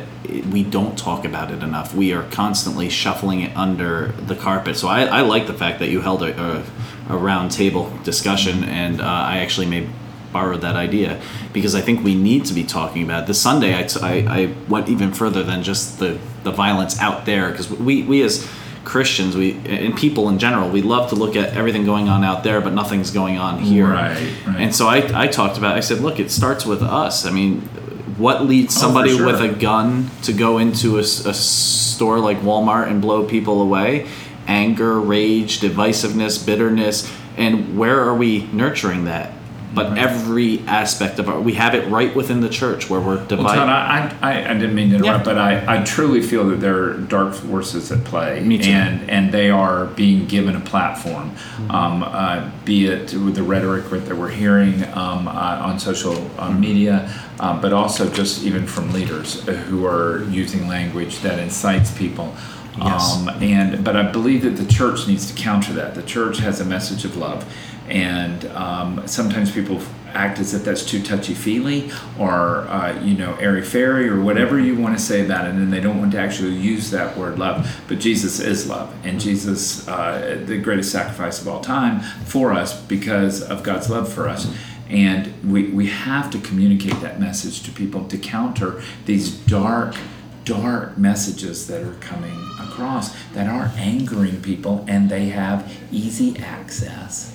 we 0.50 0.62
don't 0.62 0.96
talk 0.96 1.24
about 1.24 1.50
it 1.50 1.62
enough. 1.62 1.94
We 1.94 2.12
are 2.12 2.22
constantly 2.30 2.88
shuffling 2.88 3.40
it 3.42 3.56
under 3.56 4.08
the 4.26 4.34
carpet. 4.34 4.76
So 4.76 4.88
I, 4.88 5.02
I 5.04 5.20
like 5.20 5.46
the 5.46 5.54
fact 5.54 5.78
that 5.80 5.88
you 5.88 6.00
held 6.00 6.22
a, 6.22 6.40
a, 6.40 6.64
a 7.10 7.16
round 7.16 7.50
table 7.50 7.92
discussion, 8.04 8.64
and 8.64 9.00
uh, 9.00 9.04
I 9.04 9.38
actually 9.38 9.66
may 9.66 9.88
borrow 10.32 10.56
that 10.56 10.74
idea 10.74 11.20
because 11.52 11.74
I 11.74 11.80
think 11.80 12.02
we 12.02 12.14
need 12.14 12.44
to 12.46 12.54
be 12.54 12.64
talking 12.64 13.04
about 13.04 13.24
it. 13.24 13.26
This 13.26 13.40
Sunday. 13.40 13.78
I, 13.78 13.84
t- 13.84 14.00
I, 14.02 14.14
I 14.42 14.54
went 14.68 14.88
even 14.88 15.12
further 15.12 15.42
than 15.42 15.62
just 15.62 15.98
the, 15.98 16.18
the 16.42 16.50
violence 16.50 16.98
out 17.00 17.24
there 17.24 17.50
because 17.50 17.70
we, 17.70 18.02
we 18.02 18.22
as 18.22 18.48
Christians, 18.84 19.36
we 19.36 19.52
and 19.66 19.96
people 19.96 20.28
in 20.28 20.38
general, 20.38 20.68
we 20.68 20.82
love 20.82 21.08
to 21.10 21.16
look 21.16 21.36
at 21.36 21.54
everything 21.54 21.84
going 21.84 22.08
on 22.08 22.24
out 22.24 22.44
there, 22.44 22.60
but 22.60 22.72
nothing's 22.72 23.10
going 23.10 23.38
on 23.38 23.58
here. 23.58 23.88
Right, 23.88 24.32
right. 24.46 24.56
And 24.60 24.74
so 24.74 24.86
I, 24.88 25.24
I 25.24 25.26
talked 25.26 25.56
about. 25.56 25.76
I 25.76 25.80
said, 25.80 26.00
look, 26.00 26.18
it 26.20 26.30
starts 26.30 26.66
with 26.66 26.82
us. 26.82 27.24
I 27.24 27.30
mean, 27.30 27.68
what 28.16 28.44
leads 28.44 28.76
Oh, 28.76 28.80
somebody 28.80 29.16
sure. 29.16 29.26
with 29.26 29.40
a 29.40 29.48
gun 29.48 30.10
to 30.22 30.32
go 30.32 30.58
into 30.58 30.98
a 30.98 31.04
store 31.04 32.18
like 32.20 32.38
Walmart 32.40 32.88
and 32.88 33.00
blow 33.00 33.24
people 33.24 33.60
away? 33.62 34.06
Anger, 34.46 35.00
rage, 35.00 35.60
divisiveness, 35.60 36.44
bitterness, 36.44 37.10
and 37.36 37.76
where 37.78 38.00
are 38.00 38.14
we 38.14 38.46
nurturing 38.52 39.04
that? 39.06 39.32
But 39.74 39.98
every 39.98 40.60
aspect 40.66 41.18
of 41.18 41.28
our 41.28 41.40
we 41.40 41.54
have 41.54 41.74
it 41.74 41.88
right 41.90 42.14
within 42.14 42.40
the 42.40 42.48
church 42.48 42.88
where 42.88 43.00
we're 43.00 43.16
Well, 43.16 43.26
divided. 43.26 43.60
Todd, 43.60 43.68
I, 43.68 44.16
I, 44.22 44.50
I 44.50 44.54
didn't 44.54 44.74
mean 44.74 44.90
to 44.90 44.96
interrupt, 44.96 45.26
Yeah. 45.26 45.32
but 45.34 45.38
I, 45.38 45.80
I 45.80 45.84
truly 45.84 46.22
feel 46.22 46.48
that 46.48 46.60
there 46.60 46.82
are 46.82 46.92
dark 46.98 47.34
forces 47.34 47.90
at 47.92 48.04
play. 48.04 48.40
Me 48.40 48.58
too. 48.58 48.70
And, 48.70 49.08
and 49.10 49.32
they 49.32 49.50
are 49.50 49.86
being 49.86 50.26
given 50.26 50.54
a 50.56 50.60
platform, 50.60 51.32
um, 51.70 52.02
uh, 52.02 52.50
be 52.64 52.86
it 52.86 53.12
with 53.14 53.34
the 53.34 53.42
rhetoric 53.42 53.88
that 53.90 54.16
we're 54.16 54.30
hearing 54.30 54.84
um, 54.94 55.28
uh, 55.28 55.30
on 55.68 55.78
social 55.78 56.30
uh, 56.38 56.50
media, 56.52 57.12
um, 57.40 57.60
but 57.60 57.72
also 57.72 58.08
just 58.10 58.44
even 58.44 58.66
from 58.66 58.92
leaders 58.92 59.42
who 59.44 59.86
are 59.86 60.24
using 60.30 60.68
language 60.68 61.20
that 61.20 61.38
incites 61.38 61.96
people. 61.96 62.34
Yes. 62.76 63.16
Um, 63.16 63.28
and 63.40 63.84
but 63.84 63.94
I 63.96 64.10
believe 64.10 64.42
that 64.42 64.56
the 64.56 64.66
church 64.66 65.06
needs 65.06 65.30
to 65.32 65.40
counter 65.40 65.72
that. 65.74 65.94
The 65.94 66.02
church 66.02 66.38
has 66.38 66.60
a 66.60 66.64
message 66.64 67.04
of 67.04 67.16
love, 67.16 67.44
and 67.88 68.46
um, 68.46 69.06
sometimes 69.06 69.52
people 69.52 69.80
act 70.14 70.38
as 70.38 70.54
if 70.54 70.64
that's 70.64 70.84
too 70.84 71.02
touchy 71.02 71.34
feely 71.34 71.90
or 72.18 72.60
uh, 72.68 72.98
you 73.02 73.16
know 73.16 73.34
airy 73.34 73.62
fairy 73.62 74.08
or 74.08 74.20
whatever 74.20 74.58
you 74.58 74.76
want 74.76 74.96
to 74.96 75.02
say 75.02 75.24
about 75.24 75.46
it, 75.46 75.54
and 75.54 75.72
they 75.72 75.80
don't 75.80 75.98
want 75.98 76.12
to 76.12 76.18
actually 76.18 76.54
use 76.54 76.90
that 76.90 77.16
word 77.16 77.38
love. 77.38 77.82
But 77.88 77.98
Jesus 77.98 78.40
is 78.40 78.68
love, 78.68 78.94
and 79.04 79.20
Jesus, 79.20 79.86
uh, 79.88 80.42
the 80.46 80.58
greatest 80.58 80.92
sacrifice 80.92 81.40
of 81.40 81.48
all 81.48 81.60
time 81.60 82.00
for 82.00 82.52
us 82.52 82.80
because 82.82 83.42
of 83.42 83.62
God's 83.62 83.90
love 83.90 84.12
for 84.12 84.28
us. 84.28 84.52
And 84.88 85.32
we, 85.50 85.70
we 85.70 85.86
have 85.86 86.30
to 86.30 86.38
communicate 86.38 87.00
that 87.00 87.18
message 87.18 87.62
to 87.62 87.70
people 87.70 88.04
to 88.06 88.18
counter 88.18 88.82
these 89.06 89.30
dark 89.30 89.96
dark 90.44 90.98
messages 90.98 91.66
that 91.68 91.82
are 91.82 91.94
coming 91.94 92.38
across 92.60 93.16
that 93.32 93.48
are 93.48 93.72
angering 93.78 94.42
people 94.42 94.84
and 94.86 95.08
they 95.08 95.26
have 95.30 95.72
easy 95.90 96.38
access 96.38 97.33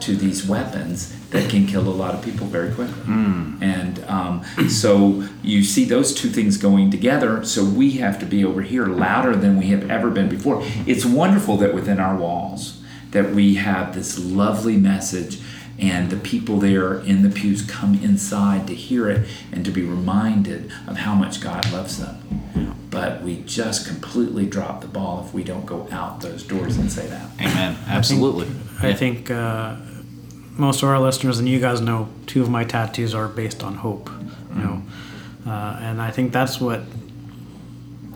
to 0.00 0.16
these 0.16 0.46
weapons 0.46 1.14
that 1.30 1.50
can 1.50 1.66
kill 1.66 1.86
a 1.88 1.90
lot 1.90 2.14
of 2.14 2.22
people 2.22 2.46
very 2.46 2.72
quickly 2.74 2.94
and 3.60 4.02
um, 4.06 4.44
so 4.68 5.22
you 5.42 5.62
see 5.62 5.84
those 5.84 6.14
two 6.14 6.28
things 6.28 6.56
going 6.56 6.90
together 6.90 7.44
so 7.44 7.64
we 7.64 7.92
have 7.92 8.18
to 8.18 8.26
be 8.26 8.44
over 8.44 8.62
here 8.62 8.86
louder 8.86 9.34
than 9.36 9.58
we 9.58 9.66
have 9.66 9.90
ever 9.90 10.10
been 10.10 10.28
before 10.28 10.62
it's 10.86 11.04
wonderful 11.04 11.56
that 11.56 11.74
within 11.74 11.98
our 11.98 12.16
walls 12.16 12.80
that 13.10 13.30
we 13.34 13.54
have 13.56 13.94
this 13.94 14.18
lovely 14.18 14.76
message 14.76 15.40
and 15.78 16.10
the 16.10 16.16
people 16.16 16.58
there 16.58 16.94
in 17.00 17.22
the 17.22 17.30
pews 17.30 17.62
come 17.62 17.94
inside 18.02 18.66
to 18.66 18.74
hear 18.74 19.08
it 19.08 19.26
and 19.52 19.64
to 19.64 19.70
be 19.70 19.82
reminded 19.82 20.70
of 20.88 20.96
how 20.96 21.14
much 21.14 21.40
God 21.40 21.70
loves 21.70 21.98
them. 22.00 22.74
But 22.90 23.22
we 23.22 23.42
just 23.46 23.86
completely 23.86 24.44
drop 24.44 24.80
the 24.80 24.88
ball 24.88 25.24
if 25.24 25.32
we 25.32 25.44
don't 25.44 25.64
go 25.64 25.86
out 25.92 26.20
those 26.20 26.42
doors 26.42 26.78
and 26.78 26.90
say 26.90 27.06
that. 27.06 27.30
Amen. 27.40 27.76
Absolutely. 27.86 28.48
I 28.82 28.88
Yeah. 28.88 28.94
think 28.96 29.30
uh, 29.30 29.76
most 30.58 30.82
of 30.82 30.88
our 30.88 30.98
listeners 30.98 31.38
and 31.38 31.48
you 31.48 31.60
guys 31.60 31.80
know 31.80 32.08
two 32.26 32.42
of 32.42 32.50
my 32.50 32.64
tattoos 32.64 33.14
are 33.14 33.28
based 33.28 33.62
on 33.62 33.76
hope. 33.76 34.10
You 34.54 34.62
know, 34.62 34.82
uh, 35.46 35.78
and 35.80 36.02
I 36.02 36.10
think 36.10 36.32
that's 36.32 36.60
what 36.60 36.82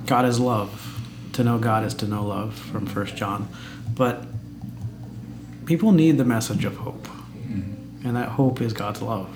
God 0.06 0.26
is 0.26 0.40
love. 0.40 0.78
To 1.34 1.44
know 1.44 1.58
God 1.58 1.84
is 1.84 1.94
to 1.94 2.06
know 2.06 2.26
love 2.26 2.54
from 2.54 2.84
First 2.84 3.16
John, 3.16 3.48
but 3.94 4.26
people 5.64 5.92
need 5.92 6.18
the 6.18 6.24
message 6.24 6.66
of 6.66 6.76
hope, 6.76 7.08
and 8.04 8.16
that 8.16 8.30
hope 8.30 8.60
is 8.60 8.74
God's 8.74 9.00
love. 9.00 9.34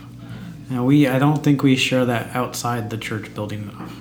And 0.69 0.85
we, 0.85 1.07
I 1.07 1.19
don't 1.19 1.43
think 1.43 1.63
we 1.63 1.77
share 1.77 2.05
that 2.05 2.35
outside 2.35 2.91
the 2.91 2.99
church 2.99 3.33
building 3.35 3.63
enough. 3.63 3.95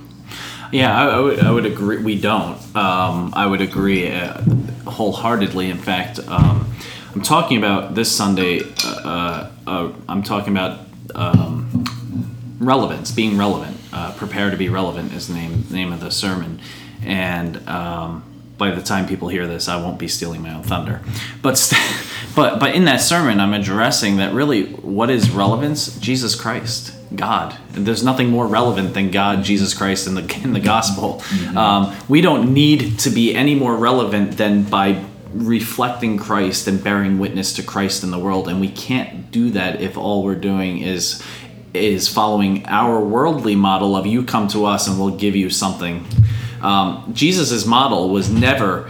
Yeah, 0.72 0.94
I, 0.94 1.06
I 1.06 1.20
would. 1.20 1.40
I 1.40 1.52
would 1.52 1.66
agree. 1.66 1.98
We 1.98 2.20
don't. 2.20 2.58
Um, 2.76 3.32
I 3.36 3.46
would 3.46 3.62
agree 3.62 4.10
uh, 4.12 4.42
wholeheartedly. 4.88 5.70
In 5.70 5.78
fact, 5.78 6.20
um, 6.28 6.70
I'm 7.16 7.22
talking 7.22 7.58
about 7.58 7.96
this 7.96 8.14
Sunday. 8.14 8.60
Uh, 8.84 8.90
uh, 8.90 9.52
uh, 9.66 9.94
I'm 10.10 10.22
talking 10.22 10.52
about 10.52 10.82
um, 11.16 11.86
relevance, 12.60 13.10
being 13.10 13.38
relevant. 13.38 13.78
Uh, 13.94 14.12
Prepare 14.18 14.52
to 14.52 14.58
be 14.58 14.68
relevant 14.68 15.14
is 15.14 15.30
the 15.30 15.34
name 15.34 15.64
name 15.72 15.94
of 15.94 16.02
the 16.02 16.12
sermon, 16.12 16.60
and 17.06 17.66
um, 17.70 18.22
by 18.58 18.72
the 18.72 18.82
time 18.82 19.08
people 19.08 19.30
hear 19.30 19.48
this, 19.48 19.70
I 19.70 19.82
won't 19.82 19.98
be 19.98 20.10
stealing 20.10 20.42
my 20.42 20.54
own 20.54 20.64
thunder. 20.64 21.00
But 21.42 21.58
st- 21.58 21.82
but 22.36 22.60
but 22.60 22.76
in 22.76 22.84
that 22.84 23.00
sermon, 23.00 23.40
I'm 23.40 23.54
addressing 23.54 24.18
that 24.18 24.34
really 24.34 24.66
what 24.66 25.10
is 25.10 25.32
relevance? 25.32 25.98
Jesus 26.00 26.36
Christ. 26.36 26.92
God. 27.16 27.56
There's 27.72 28.04
nothing 28.04 28.30
more 28.30 28.46
relevant 28.46 28.94
than 28.94 29.10
God, 29.10 29.42
Jesus 29.42 29.74
Christ, 29.74 30.06
in 30.06 30.16
the 30.16 30.42
in 30.44 30.52
the 30.52 30.60
gospel. 30.60 31.22
Um, 31.56 31.96
we 32.10 32.20
don't 32.20 32.54
need 32.54 33.00
to 33.00 33.10
be 33.10 33.34
any 33.34 33.56
more 33.56 33.74
relevant 33.74 34.36
than 34.36 34.64
by 34.64 35.02
reflecting 35.44 36.18
Christ 36.18 36.68
and 36.68 36.84
bearing 36.84 37.20
witness 37.20 37.54
to 37.54 37.64
Christ 37.64 38.04
in 38.04 38.12
the 38.12 38.20
world. 38.20 38.48
And 38.48 38.60
we 38.62 38.70
can't 38.70 39.32
do 39.32 39.50
that 39.52 39.82
if 39.82 39.98
all 39.98 40.24
we're 40.24 40.36
doing 40.36 40.80
is 40.82 41.22
is 41.74 42.08
following 42.08 42.66
our 42.68 43.02
worldly 43.04 43.54
model 43.56 43.98
of 43.98 44.06
you 44.08 44.24
come 44.24 44.48
to 44.48 44.64
us 44.66 44.88
and 44.88 44.98
we'll 44.98 45.18
give 45.18 45.36
you 45.36 45.50
something. 45.50 46.06
Um, 46.62 47.12
Jesus' 47.14 47.66
model 47.66 48.10
was 48.10 48.30
never 48.30 48.90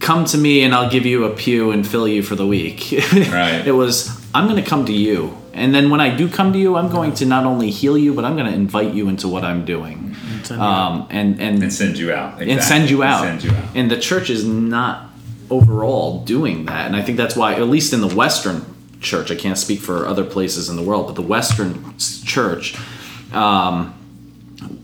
come 0.00 0.26
to 0.26 0.36
me 0.36 0.62
and 0.62 0.74
I'll 0.74 0.90
give 0.90 1.06
you 1.06 1.24
a 1.24 1.30
pew 1.34 1.70
and 1.70 1.86
fill 1.86 2.06
you 2.06 2.22
for 2.22 2.36
the 2.36 2.46
week. 2.46 2.92
Right. 3.32 3.66
it 3.66 3.72
was 3.72 4.10
I'm 4.34 4.48
going 4.48 4.62
to 4.62 4.68
come 4.68 4.84
to 4.84 4.92
you. 4.92 5.34
And 5.54 5.74
then 5.74 5.88
when 5.88 6.02
I 6.02 6.14
do 6.14 6.28
come 6.28 6.52
to 6.52 6.58
you, 6.58 6.76
I'm 6.76 6.90
going 6.90 7.14
to 7.14 7.24
not 7.24 7.46
only 7.46 7.70
heal 7.70 7.96
you, 7.96 8.12
but 8.12 8.26
I'm 8.26 8.36
going 8.36 8.46
to 8.46 8.52
invite 8.54 8.92
you 8.92 9.08
into 9.08 9.28
what 9.28 9.42
I'm 9.42 9.64
doing. 9.64 10.14
send 10.44 10.60
you 10.60 10.66
Um, 10.66 11.06
and, 11.08 11.40
and, 11.40 11.62
And 11.62 11.72
send 11.72 11.96
you 11.96 12.12
out. 12.12 12.42
and 12.42 12.62
send 12.62 12.90
you 12.90 13.02
out. 13.02 13.22
Send 13.22 13.42
you 13.44 13.50
out. 13.52 13.64
And 13.74 13.90
the 13.90 13.98
church 13.98 14.28
is 14.28 14.44
not 14.44 15.08
overall 15.50 16.24
doing 16.24 16.66
that. 16.66 16.86
And 16.86 16.96
I 16.96 17.02
think 17.02 17.16
that's 17.16 17.36
why, 17.36 17.54
at 17.54 17.68
least 17.68 17.92
in 17.92 18.00
the 18.00 18.14
Western 18.14 18.64
church, 19.00 19.30
I 19.30 19.34
can't 19.34 19.58
speak 19.58 19.80
for 19.80 20.06
other 20.06 20.24
places 20.24 20.68
in 20.68 20.76
the 20.76 20.82
world, 20.82 21.06
but 21.06 21.14
the 21.14 21.22
Western 21.22 21.96
church, 21.98 22.76
um, 23.32 23.94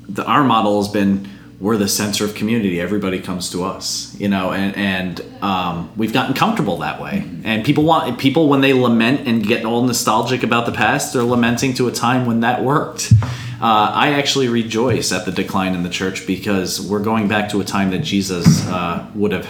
the, 0.09 0.25
our 0.25 0.45
model 0.45 0.83
has 0.83 0.93
been 0.93 1.29
we're 1.63 1.77
the 1.77 1.87
center 1.87 2.25
of 2.25 2.35
community. 2.35 2.81
Everybody 2.81 3.21
comes 3.21 3.49
to 3.51 3.63
us, 3.63 4.17
you 4.19 4.29
know, 4.29 4.53
and 4.53 4.77
and 4.77 5.21
um, 5.41 5.93
we've 5.97 6.13
gotten 6.13 6.35
comfortable 6.35 6.79
that 6.79 7.01
way. 7.01 7.25
And 7.45 7.65
people 7.65 7.85
want 7.85 8.19
people 8.19 8.49
when 8.49 8.63
they 8.63 8.73
lament 8.73 9.29
and 9.29 9.47
get 9.47 9.65
all 9.65 9.85
nostalgic 9.85 10.43
about 10.43 10.67
the 10.67 10.73
past, 10.73 11.13
they're 11.13 11.23
lamenting 11.23 11.73
to 11.75 11.87
a 11.87 11.93
time 11.93 12.27
when 12.27 12.41
that 12.41 12.65
worked. 12.65 13.13
Uh, 13.61 13.93
I 13.95 14.15
actually 14.15 14.49
rejoice 14.49 15.13
at 15.13 15.25
the 15.25 15.31
decline 15.31 15.77
in 15.77 15.85
the 15.85 15.89
church 15.89 16.27
because 16.27 16.81
we're 16.81 17.05
going 17.05 17.29
back 17.29 17.51
to 17.51 17.61
a 17.61 17.65
time 17.65 17.93
that 17.93 18.01
Jesus 18.01 18.67
uh, 18.67 19.09
would 19.15 19.31
have 19.31 19.47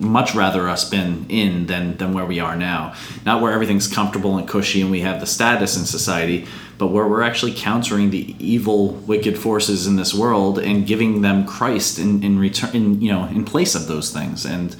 much 0.00 0.36
rather 0.36 0.68
us 0.68 0.88
been 0.88 1.26
in 1.28 1.66
than 1.66 1.96
than 1.96 2.12
where 2.12 2.26
we 2.26 2.38
are 2.38 2.54
now. 2.54 2.94
Not 3.24 3.42
where 3.42 3.52
everything's 3.52 3.88
comfortable 3.88 4.38
and 4.38 4.46
cushy 4.46 4.82
and 4.82 4.90
we 4.92 5.00
have 5.00 5.18
the 5.18 5.26
status 5.26 5.76
in 5.76 5.84
society, 5.84 6.46
but 6.78 6.88
where 6.88 7.06
we're 7.06 7.22
actually 7.22 7.52
countering 7.54 8.10
the 8.10 8.34
evil, 8.38 8.92
wicked 8.92 9.38
forces 9.38 9.86
in 9.86 9.96
this 9.96 10.12
world 10.12 10.58
and 10.58 10.86
giving 10.86 11.22
them 11.22 11.46
Christ 11.46 11.98
in 11.98 12.22
in 12.22 12.38
return, 12.38 12.70
in, 12.74 13.00
you 13.00 13.12
know, 13.12 13.24
in 13.26 13.44
place 13.44 13.74
of 13.74 13.86
those 13.86 14.12
things. 14.12 14.44
And 14.44 14.76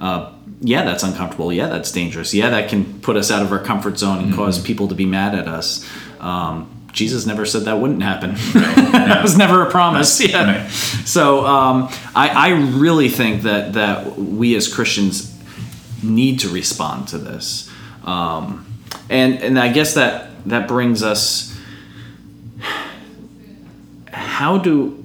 uh, 0.00 0.32
yeah, 0.60 0.84
that's 0.84 1.02
uncomfortable. 1.02 1.52
Yeah, 1.52 1.68
that's 1.68 1.92
dangerous. 1.92 2.34
Yeah, 2.34 2.50
that 2.50 2.68
can 2.68 3.00
put 3.00 3.16
us 3.16 3.30
out 3.30 3.42
of 3.42 3.52
our 3.52 3.58
comfort 3.58 3.98
zone 3.98 4.24
and 4.24 4.34
cause 4.34 4.60
people 4.60 4.88
to 4.88 4.94
be 4.94 5.06
mad 5.06 5.34
at 5.34 5.48
us. 5.48 5.88
Um, 6.20 6.70
Jesus 6.92 7.26
never 7.26 7.46
said 7.46 7.62
that 7.62 7.78
wouldn't 7.80 8.02
happen. 8.02 8.34
that 8.54 9.20
was 9.22 9.36
never 9.36 9.66
a 9.66 9.70
promise. 9.70 10.20
Yeah. 10.20 10.62
Right. 10.62 10.70
So 10.70 11.44
um, 11.46 11.88
I, 12.14 12.28
I 12.28 12.48
really 12.50 13.08
think 13.08 13.42
that 13.42 13.74
that 13.74 14.18
we 14.18 14.56
as 14.56 14.72
Christians 14.72 15.34
need 16.02 16.40
to 16.40 16.48
respond 16.48 17.08
to 17.08 17.18
this, 17.18 17.70
um, 18.04 18.66
and 19.08 19.38
and 19.42 19.58
I 19.58 19.72
guess 19.72 19.94
that 19.94 20.27
that 20.46 20.68
brings 20.68 21.02
us. 21.02 21.56
How 24.10 24.58
do 24.58 25.04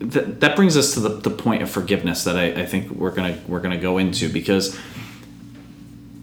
that, 0.00 0.40
that 0.40 0.56
brings 0.56 0.76
us 0.76 0.94
to 0.94 1.00
the, 1.00 1.08
the 1.08 1.30
point 1.30 1.62
of 1.62 1.70
forgiveness 1.70 2.24
that 2.24 2.36
I, 2.36 2.62
I 2.62 2.66
think 2.66 2.90
we're 2.90 3.10
gonna 3.10 3.38
we're 3.46 3.60
gonna 3.60 3.78
go 3.78 3.98
into 3.98 4.28
because 4.28 4.78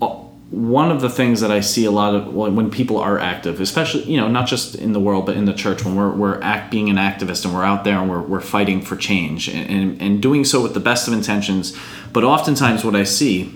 uh, 0.02 0.08
one 0.52 0.92
of 0.92 1.02
the 1.02 1.10
things 1.10 1.42
that 1.42 1.52
I 1.52 1.62
see 1.62 1.86
a 1.86 1.92
lot 1.92 2.16
of 2.16 2.34
when 2.34 2.70
people 2.72 2.98
are 2.98 3.20
active, 3.20 3.62
especially 3.62 4.04
you 4.04 4.20
know 4.20 4.28
not 4.28 4.48
just 4.48 4.76
in 4.76 4.94
the 4.94 5.00
world 5.00 5.26
but 5.26 5.38
in 5.38 5.46
the 5.46 5.54
church, 5.54 5.86
when 5.86 5.96
we're 5.96 6.12
we're 6.12 6.42
act 6.42 6.72
being 6.72 6.90
an 6.90 6.98
activist 6.98 7.46
and 7.46 7.54
we're 7.54 7.64
out 7.64 7.84
there 7.84 8.00
and 8.00 8.10
we're, 8.10 8.22
we're 8.22 8.42
fighting 8.42 8.82
for 8.82 8.96
change 8.96 9.48
and, 9.48 9.70
and 9.70 10.02
and 10.02 10.22
doing 10.22 10.44
so 10.44 10.62
with 10.62 10.74
the 10.74 10.80
best 10.80 11.08
of 11.08 11.14
intentions, 11.14 11.78
but 12.12 12.24
oftentimes 12.24 12.84
what 12.84 12.96
I 12.96 13.04
see 13.04 13.54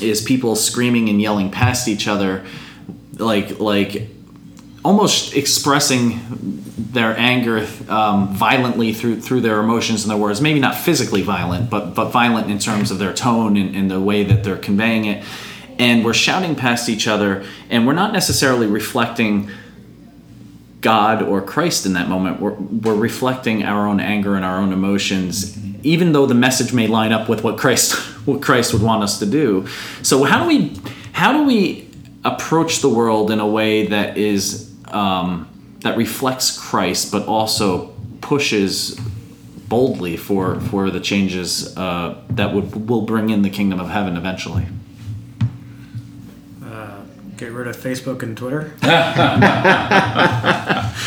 is 0.00 0.22
people 0.22 0.56
screaming 0.56 1.08
and 1.08 1.22
yelling 1.22 1.50
past 1.50 1.88
each 1.88 2.06
other, 2.06 2.44
like 3.18 3.58
like 3.58 4.08
almost 4.84 5.34
expressing 5.34 6.20
their 6.76 7.18
anger 7.18 7.66
um, 7.88 8.28
violently 8.34 8.92
through 8.92 9.20
through 9.20 9.40
their 9.40 9.60
emotions 9.60 10.04
and 10.04 10.10
their 10.10 10.18
words. 10.18 10.40
Maybe 10.40 10.60
not 10.60 10.76
physically 10.76 11.22
violent, 11.22 11.70
but 11.70 11.94
but 11.94 12.10
violent 12.10 12.50
in 12.50 12.58
terms 12.58 12.90
of 12.90 12.98
their 12.98 13.12
tone 13.12 13.56
and, 13.56 13.74
and 13.74 13.90
the 13.90 14.00
way 14.00 14.22
that 14.24 14.44
they're 14.44 14.56
conveying 14.56 15.04
it. 15.06 15.24
And 15.78 16.04
we're 16.04 16.14
shouting 16.14 16.54
past 16.54 16.88
each 16.88 17.06
other, 17.06 17.44
and 17.68 17.86
we're 17.86 17.92
not 17.92 18.12
necessarily 18.12 18.66
reflecting 18.66 19.50
God 20.80 21.20
or 21.20 21.42
Christ 21.42 21.84
in 21.84 21.94
that 21.94 22.08
moment. 22.08 22.40
We're, 22.40 22.52
we're 22.52 22.94
reflecting 22.94 23.64
our 23.64 23.86
own 23.86 23.98
anger 24.00 24.36
and 24.36 24.44
our 24.44 24.58
own 24.58 24.72
emotions, 24.72 25.58
even 25.84 26.12
though 26.12 26.26
the 26.26 26.34
message 26.34 26.72
may 26.72 26.86
line 26.86 27.12
up 27.12 27.28
with 27.28 27.42
what 27.42 27.58
Christ 27.58 27.94
what 28.26 28.40
Christ 28.40 28.72
would 28.72 28.82
want 28.82 29.02
us 29.02 29.18
to 29.18 29.26
do. 29.26 29.66
So 30.02 30.22
how 30.24 30.42
do 30.42 30.48
we 30.48 30.80
how 31.12 31.32
do 31.32 31.44
we 31.44 31.85
approach 32.26 32.80
the 32.80 32.88
world 32.88 33.30
in 33.30 33.40
a 33.40 33.46
way 33.46 33.86
that 33.86 34.16
is 34.18 34.72
um, 34.88 35.48
that 35.80 35.96
reflects 35.96 36.58
Christ, 36.58 37.12
but 37.12 37.26
also 37.26 37.94
pushes 38.20 38.98
boldly 39.68 40.16
for 40.16 40.60
for 40.60 40.90
the 40.90 41.00
changes 41.00 41.76
uh, 41.76 42.20
that 42.30 42.52
would 42.54 42.88
will 42.88 43.02
bring 43.02 43.30
in 43.30 43.42
the 43.42 43.50
kingdom 43.50 43.80
of 43.80 43.88
heaven 43.88 44.16
eventually. 44.16 44.66
Get 47.36 47.52
rid 47.52 47.66
of 47.66 47.76
Facebook 47.76 48.22
and 48.22 48.34
Twitter. 48.34 48.72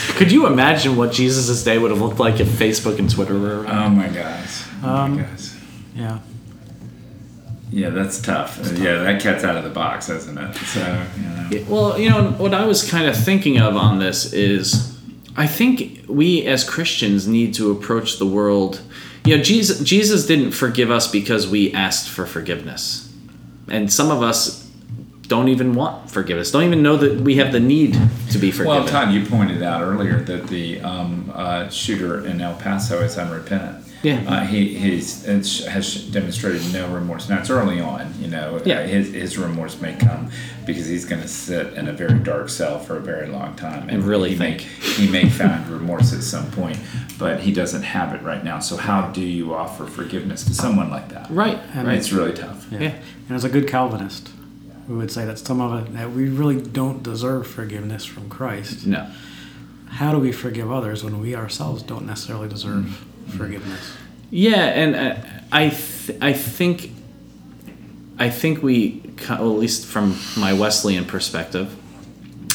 Could 0.16 0.32
you 0.32 0.46
imagine 0.46 0.96
what 0.96 1.12
Jesus' 1.12 1.64
day 1.64 1.80
would 1.80 1.90
have 1.90 2.02
looked 2.02 2.20
like 2.20 2.40
if 2.40 2.48
Facebook 2.48 3.00
and 3.00 3.10
Twitter 3.10 3.34
were 3.34 3.64
around? 3.64 3.86
Oh 3.86 3.90
my 3.90 4.10
gosh. 4.10 4.64
Oh 4.84 4.96
Um, 4.96 5.16
my 5.16 5.24
gosh. 5.24 5.54
Yeah. 5.96 6.20
Yeah, 7.72 7.90
that's 7.90 8.20
tough. 8.20 8.60
Yeah, 8.76 9.04
that 9.04 9.22
cat's 9.22 9.44
out 9.44 9.56
of 9.56 9.64
the 9.64 9.70
box, 9.70 10.10
isn't 10.10 10.38
it? 10.38 10.56
So, 10.56 11.06
you 11.18 11.24
know. 11.24 11.66
Well, 11.68 12.00
you 12.00 12.10
know, 12.10 12.32
what 12.32 12.54
I 12.54 12.66
was 12.66 12.90
kind 12.90 13.08
of 13.08 13.16
thinking 13.16 13.60
of 13.60 13.76
on 13.76 14.00
this 14.00 14.34
is 14.34 14.98
I 15.36 15.48
think 15.48 16.06
we 16.08 16.46
as 16.46 16.68
Christians 16.68 17.28
need 17.28 17.54
to 17.56 17.72
approach 17.72 18.18
the 18.18 18.26
world. 18.26 18.82
You 19.26 19.38
know, 19.38 19.44
Jesus, 19.44 19.80
Jesus 19.82 20.26
didn't 20.26 20.52
forgive 20.52 20.90
us 20.90 21.10
because 21.10 21.48
we 21.48 21.72
asked 21.74 22.10
for 22.10 22.26
forgiveness. 22.26 23.14
And 23.70 23.92
some 23.92 24.10
of 24.10 24.24
us 24.24 24.68
don't 25.28 25.48
even 25.48 25.76
want 25.76 26.10
forgiveness, 26.10 26.52
don't 26.52 26.64
even 26.64 26.82
know 26.82 26.98
that 26.98 27.22
we 27.22 27.36
have 27.36 27.52
the 27.52 27.60
need 27.60 27.94
to 28.32 28.40
be 28.40 28.50
forgiven. 28.52 28.80
Well, 28.80 28.88
Todd, 28.88 29.14
you 29.14 29.26
pointed 29.26 29.62
out 29.62 29.84
earlier 29.84 30.22
that 30.22 30.48
the 30.48 30.82
um, 30.82 31.32
uh, 31.34 31.70
shooter 31.70 32.26
in 32.26 32.42
El 32.42 32.56
Paso 32.56 33.02
is 33.04 33.18
unrepentant. 33.18 33.86
Yeah. 34.02 34.24
Uh, 34.28 34.46
he 34.46 34.76
he's 34.76 35.26
it's, 35.28 35.66
has 35.66 36.04
demonstrated 36.06 36.62
no 36.72 36.88
remorse. 36.94 37.28
Now 37.28 37.40
it's 37.40 37.50
early 37.50 37.82
on, 37.82 38.14
you 38.20 38.28
know. 38.28 38.62
Yeah. 38.64 38.80
Uh, 38.80 38.88
his 38.88 39.14
his 39.14 39.38
remorse 39.38 39.82
may 39.82 39.94
come 39.96 40.32
because 40.66 40.86
he's 40.86 41.04
going 41.06 41.22
to 41.22 41.28
sit 41.28 41.74
in 41.74 41.88
a 41.88 41.94
very 41.94 42.18
dark 42.20 42.48
cell 42.50 42.80
for 42.80 42.96
a 42.98 43.00
very 43.02 43.28
long 43.28 43.56
time, 43.56 43.90
And 43.90 44.04
really 44.04 44.30
he 44.32 44.36
think. 44.38 44.60
may, 44.60 44.66
he 45.06 45.08
may 45.12 45.28
find 45.30 45.68
remorse 45.68 46.14
at 46.14 46.22
some 46.22 46.50
point, 46.52 46.78
but 47.18 47.40
he 47.42 47.52
doesn't 47.52 47.82
have 47.82 48.14
it 48.14 48.22
right 48.22 48.44
now. 48.44 48.60
So 48.60 48.78
how 48.78 49.08
do 49.12 49.22
you 49.22 49.54
offer 49.54 49.86
forgiveness 49.88 50.44
to 50.46 50.54
someone 50.54 50.90
like 50.92 51.10
that? 51.10 51.30
right, 51.32 51.58
And 51.74 51.88
right. 51.88 51.98
It's 51.98 52.12
really 52.12 52.34
tough. 52.34 52.68
Yeah. 52.72 52.80
Yeah. 52.80 52.96
And 53.28 53.36
as 53.36 53.44
a 53.44 53.50
good 53.50 53.68
Calvinist, 53.68 54.30
we 54.88 54.96
would 54.96 55.12
say 55.12 55.26
that 55.26 55.40
some 55.40 55.60
of 55.60 55.86
it 55.88 55.94
that 55.94 56.12
we 56.12 56.30
really 56.30 56.62
don't 56.62 57.02
deserve 57.04 57.48
forgiveness 57.48 58.06
from 58.06 58.30
Christ. 58.30 58.86
No. 58.88 59.08
How 59.88 60.12
do 60.12 60.20
we 60.20 60.32
forgive 60.32 60.72
others 60.72 61.04
when 61.04 61.20
we 61.20 61.36
ourselves 61.36 61.84
don't 61.84 62.06
necessarily 62.06 62.48
deserve 62.48 62.86
Mm-hmm. 62.86 63.06
Forgiveness? 63.30 63.96
Yeah, 64.32 64.56
and 64.56 64.96
uh, 64.96 65.16
I 65.52 65.70
th- 65.70 66.18
I 66.22 66.34
think 66.34 66.92
I 68.18 68.30
think 68.30 68.62
we 68.62 69.02
well, 69.30 69.54
at 69.54 69.60
least 69.60 69.86
from 69.86 70.18
my 70.38 70.54
Wesleyan 70.54 71.06
perspective, 71.06 71.76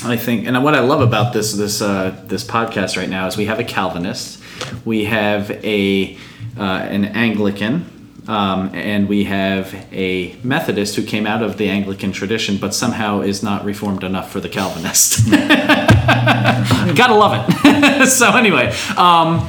I 0.05 0.17
think 0.17 0.47
and 0.47 0.63
what 0.63 0.75
I 0.75 0.81
love 0.81 1.01
about 1.01 1.33
this 1.33 1.53
this 1.53 1.81
uh, 1.83 2.15
this 2.27 2.45
podcast 2.45 2.97
right 2.97 3.09
now 3.09 3.27
is 3.27 3.37
we 3.37 3.47
have 3.47 3.59
a 3.59 3.65
Calvinist, 3.65 4.41
we 4.85 5.05
have 5.07 5.51
a 5.51 6.17
uh, 6.59 6.63
an 6.63 7.05
Anglican. 7.07 7.91
Um, 8.27 8.71
and 8.73 9.07
we 9.07 9.25
have 9.25 9.75
a 9.93 10.35
Methodist 10.43 10.97
who 10.97 11.03
came 11.03 11.27
out 11.27 11.43
of 11.43 11.59
the 11.59 11.69
Anglican 11.69 12.11
tradition, 12.11 12.57
but 12.57 12.73
somehow 12.73 13.21
is 13.21 13.43
not 13.43 13.67
reformed 13.67 14.03
enough 14.03 14.33
for 14.33 14.41
the 14.41 14.49
Calvinist. 14.49 15.31
Gotta 15.31 17.15
love 17.15 17.47
it. 17.47 18.07
so 18.09 18.31
anyway, 18.35 18.75
um, 18.97 19.47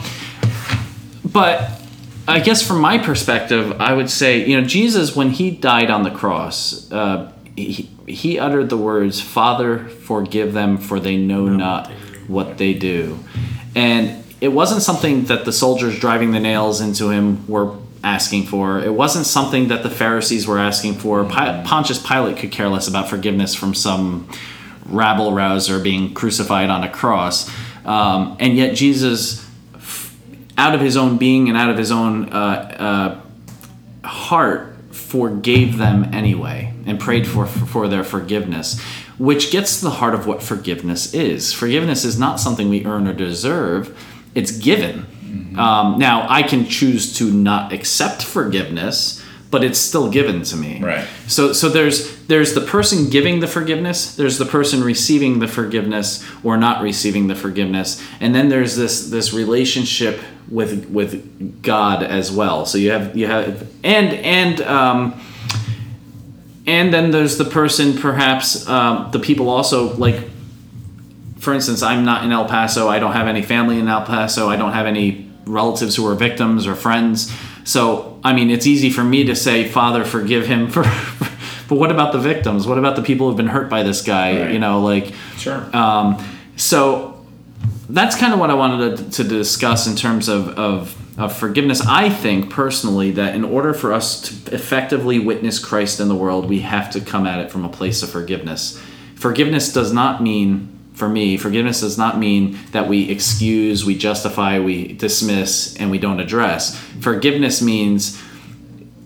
but 1.35 1.69
I 2.29 2.39
guess 2.39 2.65
from 2.65 2.79
my 2.79 2.97
perspective, 2.97 3.81
I 3.81 3.91
would 3.91 4.09
say, 4.09 4.47
you 4.47 4.59
know, 4.59 4.65
Jesus, 4.65 5.17
when 5.17 5.31
he 5.31 5.51
died 5.51 5.91
on 5.91 6.03
the 6.03 6.09
cross, 6.09 6.89
uh, 6.93 7.29
he, 7.57 7.89
he 8.07 8.39
uttered 8.39 8.69
the 8.69 8.77
words, 8.77 9.19
Father, 9.19 9.79
forgive 9.89 10.53
them, 10.53 10.77
for 10.77 10.97
they 10.97 11.17
know 11.17 11.49
not 11.49 11.91
what 12.27 12.57
they 12.57 12.73
do. 12.73 13.19
And 13.75 14.23
it 14.39 14.47
wasn't 14.47 14.81
something 14.81 15.25
that 15.25 15.43
the 15.43 15.51
soldiers 15.51 15.99
driving 15.99 16.31
the 16.31 16.39
nails 16.39 16.79
into 16.79 17.09
him 17.09 17.45
were 17.47 17.75
asking 18.01 18.45
for. 18.45 18.79
It 18.79 18.93
wasn't 18.93 19.25
something 19.25 19.67
that 19.67 19.83
the 19.83 19.89
Pharisees 19.89 20.47
were 20.47 20.57
asking 20.57 20.93
for. 20.93 21.25
Pi- 21.25 21.63
Pontius 21.65 22.01
Pilate 22.01 22.37
could 22.37 22.53
care 22.53 22.69
less 22.69 22.87
about 22.87 23.09
forgiveness 23.09 23.53
from 23.53 23.73
some 23.73 24.29
rabble 24.85 25.33
rouser 25.33 25.79
being 25.79 26.13
crucified 26.13 26.69
on 26.69 26.81
a 26.81 26.89
cross. 26.89 27.51
Um, 27.83 28.37
and 28.39 28.55
yet, 28.55 28.73
Jesus 28.73 29.44
out 30.57 30.73
of 30.73 30.81
his 30.81 30.95
own 30.97 31.17
being 31.17 31.49
and 31.49 31.57
out 31.57 31.69
of 31.69 31.77
his 31.77 31.91
own 31.91 32.29
uh, 32.29 33.21
uh, 34.03 34.07
heart 34.07 34.73
forgave 34.91 35.77
them 35.77 36.13
anyway 36.13 36.73
and 36.85 36.99
prayed 36.99 37.27
for, 37.27 37.45
for 37.45 37.87
their 37.87 38.03
forgiveness 38.03 38.81
which 39.17 39.51
gets 39.51 39.79
to 39.79 39.85
the 39.85 39.91
heart 39.91 40.13
of 40.13 40.27
what 40.27 40.43
forgiveness 40.43 41.13
is. 41.13 41.53
Forgiveness 41.53 42.03
is 42.03 42.19
not 42.19 42.37
something 42.37 42.67
we 42.67 42.85
earn 42.85 43.07
or 43.07 43.13
deserve. 43.13 43.97
It's 44.33 44.51
given. 44.51 45.05
Um, 45.57 45.99
now 45.99 46.25
i 46.29 46.43
can 46.43 46.65
choose 46.65 47.17
to 47.17 47.29
not 47.29 47.73
accept 47.73 48.23
forgiveness 48.23 49.21
but 49.51 49.63
it's 49.63 49.79
still 49.79 50.09
given 50.09 50.43
to 50.43 50.55
me. 50.55 50.81
Right. 50.81 51.07
so 51.27 51.53
so 51.53 51.69
there's 51.69 52.14
there's 52.27 52.53
the 52.53 52.61
person 52.61 53.09
giving 53.09 53.39
the 53.39 53.47
forgiveness, 53.47 54.15
there's 54.15 54.37
the 54.37 54.45
person 54.45 54.83
receiving 54.83 55.39
the 55.39 55.47
forgiveness 55.47 56.25
or 56.43 56.57
not 56.57 56.81
receiving 56.81 57.27
the 57.27 57.35
forgiveness, 57.35 58.01
and 58.19 58.33
then 58.33 58.49
there's 58.49 58.75
this 58.75 59.09
this 59.09 59.33
relationship 59.33 60.19
with 60.49 60.89
with 60.89 61.61
God 61.61 62.03
as 62.03 62.31
well. 62.31 62.65
So 62.65 62.77
you 62.77 62.91
have 62.91 63.15
you 63.15 63.27
have 63.27 63.67
and 63.83 64.13
and 64.13 64.61
um, 64.61 65.21
and 66.67 66.93
then 66.93 67.11
there's 67.11 67.37
the 67.37 67.45
person 67.45 67.97
perhaps 67.97 68.67
um, 68.67 69.11
the 69.11 69.19
people 69.19 69.49
also 69.49 69.93
like 69.95 70.29
for 71.37 71.53
instance 71.53 71.83
i'm 71.83 72.03
not 72.05 72.23
in 72.23 72.31
el 72.31 72.45
paso 72.45 72.87
i 72.87 72.97
don't 72.97 73.13
have 73.13 73.27
any 73.27 73.41
family 73.41 73.79
in 73.79 73.87
el 73.87 74.03
paso 74.03 74.49
i 74.49 74.55
don't 74.55 74.73
have 74.73 74.85
any 74.85 75.29
relatives 75.45 75.95
who 75.95 76.07
are 76.07 76.15
victims 76.15 76.65
or 76.65 76.75
friends 76.75 77.31
so 77.63 78.19
i 78.23 78.33
mean 78.33 78.49
it's 78.49 78.65
easy 78.65 78.89
for 78.89 79.03
me 79.03 79.23
to 79.23 79.35
say 79.35 79.67
father 79.67 80.03
forgive 80.03 80.47
him 80.47 80.69
for 80.69 80.83
but 81.67 81.75
what 81.75 81.91
about 81.91 82.11
the 82.13 82.19
victims 82.19 82.65
what 82.67 82.77
about 82.77 82.95
the 82.95 83.01
people 83.01 83.27
who've 83.27 83.37
been 83.37 83.47
hurt 83.47 83.69
by 83.69 83.83
this 83.83 84.01
guy 84.01 84.41
Right. 84.41 84.51
you 84.53 84.59
know 84.59 84.81
like 84.81 85.13
Sure. 85.37 85.65
um, 85.75 86.23
so 86.55 87.25
that's 87.89 88.15
kind 88.15 88.33
of 88.33 88.39
what 88.39 88.49
I 88.49 88.55
wanted 88.55 88.97
to, 88.97 89.09
to 89.11 89.23
discuss 89.23 89.85
in 89.85 89.95
terms 89.95 90.27
of, 90.27 90.49
of, 90.57 91.19
of 91.19 91.37
forgiveness. 91.37 91.85
I 91.85 92.09
think 92.09 92.49
personally 92.49 93.11
that 93.11 93.35
in 93.35 93.43
order 93.43 93.75
for 93.75 93.93
us 93.93 94.21
to 94.21 94.55
effectively 94.55 95.19
witness 95.19 95.59
Christ 95.59 95.99
in 95.99 96.07
the 96.07 96.15
world, 96.15 96.49
we 96.49 96.61
have 96.61 96.89
to 96.91 96.99
come 97.01 97.27
at 97.27 97.39
it 97.39 97.51
from 97.51 97.63
a 97.63 97.69
place 97.69 98.01
of 98.01 98.09
forgiveness. 98.09 98.81
Forgiveness 99.15 99.71
does 99.71 99.93
not 99.93 100.23
mean, 100.23 100.67
for 100.95 101.07
me, 101.07 101.37
forgiveness 101.37 101.81
does 101.81 101.95
not 101.95 102.17
mean 102.17 102.57
that 102.71 102.87
we 102.87 103.07
excuse, 103.11 103.85
we 103.85 103.95
justify, 103.95 104.57
we 104.59 104.93
dismiss, 104.93 105.77
and 105.77 105.91
we 105.91 105.99
don't 105.99 106.19
address. 106.19 106.75
Forgiveness 107.01 107.61
means 107.61 108.19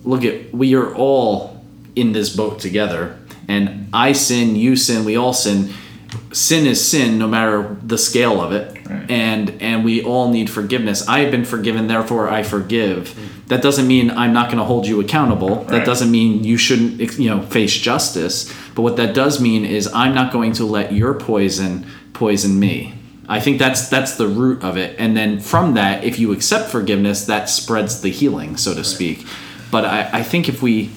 look 0.05 0.23
at 0.23 0.53
we 0.53 0.73
are 0.75 0.95
all 0.95 1.58
in 1.95 2.11
this 2.13 2.35
boat 2.35 2.59
together. 2.59 3.17
And 3.47 3.89
i 3.93 4.11
sin 4.11 4.55
you 4.55 4.75
sin 4.75 5.05
we 5.05 5.15
all 5.15 5.33
sin. 5.33 5.73
Sin 6.31 6.65
is 6.65 6.85
sin 6.85 7.19
no 7.19 7.27
matter 7.27 7.77
the 7.83 7.97
scale 7.97 8.41
of 8.41 8.51
it. 8.51 8.75
Right. 8.89 9.11
and 9.11 9.61
and 9.61 9.85
we 9.85 10.03
all 10.03 10.31
need 10.31 10.49
forgiveness. 10.49 11.07
I 11.07 11.19
have 11.19 11.31
been 11.31 11.45
forgiven 11.45 11.87
therefore 11.87 12.29
i 12.29 12.43
forgive. 12.43 13.17
That 13.47 13.61
doesn't 13.61 13.87
mean 13.87 14.11
i'm 14.11 14.33
not 14.33 14.47
going 14.47 14.57
to 14.57 14.63
hold 14.63 14.87
you 14.87 14.99
accountable. 14.99 15.63
That 15.65 15.85
doesn't 15.85 16.09
mean 16.09 16.43
you 16.43 16.57
shouldn't 16.57 17.17
you 17.19 17.29
know 17.29 17.41
face 17.43 17.75
justice. 17.77 18.53
But 18.75 18.81
what 18.83 18.97
that 18.97 19.13
does 19.13 19.39
mean 19.39 19.65
is 19.65 19.91
i'm 19.93 20.15
not 20.15 20.31
going 20.31 20.53
to 20.53 20.65
let 20.65 20.93
your 20.93 21.13
poison 21.13 21.85
poison 22.13 22.59
me. 22.59 22.93
I 23.29 23.39
think 23.39 23.59
that's 23.59 23.89
that's 23.89 24.15
the 24.15 24.27
root 24.27 24.63
of 24.63 24.75
it, 24.75 24.95
and 24.97 25.15
then 25.15 25.39
from 25.39 25.75
that, 25.75 26.03
if 26.03 26.17
you 26.17 26.31
accept 26.31 26.71
forgiveness, 26.71 27.25
that 27.25 27.47
spreads 27.47 28.01
the 28.01 28.09
healing, 28.09 28.57
so 28.57 28.73
to 28.73 28.83
speak. 28.83 29.25
But 29.69 29.85
I, 29.85 30.09
I 30.13 30.23
think 30.23 30.49
if 30.49 30.63
we 30.63 30.89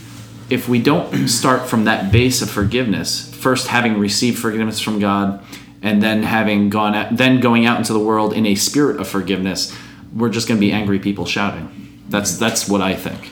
if 0.51 0.69
we 0.69 0.81
don't 0.83 1.29
start 1.29 1.69
from 1.69 1.85
that 1.85 2.13
base 2.13 2.43
of 2.43 2.51
forgiveness, 2.51 3.33
first 3.35 3.69
having 3.69 3.99
received 3.99 4.39
forgiveness 4.39 4.81
from 4.81 4.99
God, 5.01 5.45
and 5.83 6.03
then 6.03 6.23
having 6.23 6.71
gone 6.71 6.95
out, 6.95 7.17
then 7.17 7.41
going 7.41 7.67
out 7.67 7.79
into 7.79 7.93
the 7.93 7.99
world 7.99 8.33
in 8.33 8.47
a 8.47 8.55
spirit 8.55 9.01
of 9.01 9.09
forgiveness, 9.09 9.77
we're 10.15 10.29
just 10.29 10.47
going 10.47 10.59
to 10.59 10.65
be 10.65 10.73
angry 10.73 10.99
people 10.99 11.27
shouting. 11.27 12.01
That's 12.09 12.39
that's 12.39 12.69
what 12.69 12.81
I 12.81 12.95
think. 12.95 13.31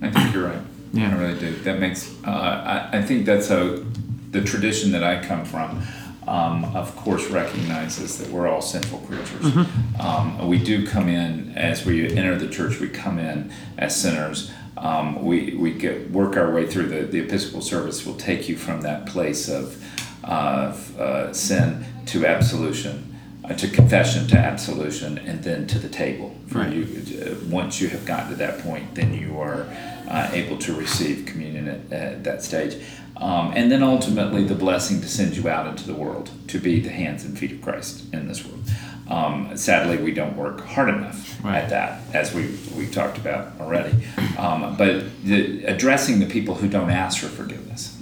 I 0.00 0.10
think 0.10 0.34
you're 0.34 0.48
right. 0.48 0.62
Yeah. 0.92 1.14
I 1.14 1.18
really 1.20 1.38
do. 1.38 1.54
That 1.56 1.78
makes. 1.78 2.14
Uh, 2.24 2.30
I, 2.30 2.98
I 2.98 3.02
think 3.02 3.26
that's 3.26 3.50
a 3.50 3.84
the 4.30 4.42
tradition 4.42 4.92
that 4.92 5.04
I 5.04 5.22
come 5.22 5.44
from. 5.44 5.82
Um, 6.26 6.64
of 6.76 6.94
course, 6.96 7.26
recognizes 7.26 8.18
that 8.18 8.28
we're 8.28 8.46
all 8.46 8.62
sinful 8.62 9.00
creatures. 9.00 9.46
Mm-hmm. 9.46 10.00
Um, 10.00 10.48
we 10.48 10.62
do 10.62 10.86
come 10.86 11.08
in 11.08 11.52
as 11.56 11.84
we 11.84 12.06
enter 12.16 12.38
the 12.38 12.48
church. 12.48 12.78
We 12.78 12.88
come 12.88 13.18
in 13.18 13.52
as 13.76 14.00
sinners. 14.00 14.52
Um, 14.80 15.24
we 15.24 15.54
we 15.56 15.72
get 15.72 16.10
work 16.10 16.36
our 16.36 16.50
way 16.52 16.66
through 16.66 16.88
the 16.88 17.02
the 17.02 17.20
Episcopal 17.20 17.60
service. 17.60 18.06
Will 18.06 18.16
take 18.16 18.48
you 18.48 18.56
from 18.56 18.80
that 18.82 19.06
place 19.06 19.48
of 19.48 19.76
of 20.24 20.98
uh, 20.98 21.32
sin 21.32 21.84
to 22.06 22.26
absolution. 22.26 23.06
uh, 23.44 23.54
to 23.54 23.66
confession, 23.68 24.26
to 24.28 24.36
absolution, 24.36 25.18
and 25.18 25.42
then 25.42 25.66
to 25.66 25.78
the 25.78 25.88
table. 25.88 26.30
For 26.46 26.58
Right. 26.58 26.72
you, 26.74 26.82
uh, 26.84 27.34
once 27.50 27.80
you 27.80 27.88
have 27.88 28.04
gotten 28.04 28.28
to 28.30 28.36
that 28.36 28.58
point, 28.60 28.94
then 28.94 29.14
you 29.14 29.40
are 29.40 29.66
uh, 30.08 30.28
able 30.32 30.58
to 30.58 30.74
receive 30.74 31.24
communion 31.26 31.66
at, 31.68 31.80
at 31.92 32.24
that 32.24 32.42
stage, 32.44 32.76
um, 33.16 33.52
and 33.56 33.70
then 33.72 33.82
ultimately 33.82 34.44
the 34.44 34.54
blessing 34.54 35.00
to 35.00 35.08
send 35.08 35.36
you 35.36 35.48
out 35.48 35.66
into 35.66 35.84
the 35.86 35.94
world 35.94 36.30
to 36.48 36.58
be 36.58 36.80
the 36.80 36.90
hands 36.90 37.24
and 37.24 37.38
feet 37.38 37.52
of 37.52 37.60
Christ 37.62 38.04
in 38.12 38.28
this 38.28 38.44
world. 38.46 38.62
Um, 39.10 39.56
sadly, 39.56 39.96
we 39.98 40.12
don't 40.12 40.36
work 40.36 40.60
hard 40.64 40.88
enough 40.90 41.26
Right. 41.44 41.58
at 41.64 41.70
that, 41.70 42.00
as 42.14 42.32
we 42.34 42.56
we 42.76 42.86
talked 42.86 43.18
about 43.18 43.52
already. 43.60 43.94
Um, 44.38 44.76
but 44.76 45.04
the, 45.24 45.64
addressing 45.64 46.20
the 46.20 46.26
people 46.26 46.54
who 46.54 46.68
don't 46.68 46.90
ask 46.90 47.18
for 47.20 47.26
forgiveness, 47.28 47.96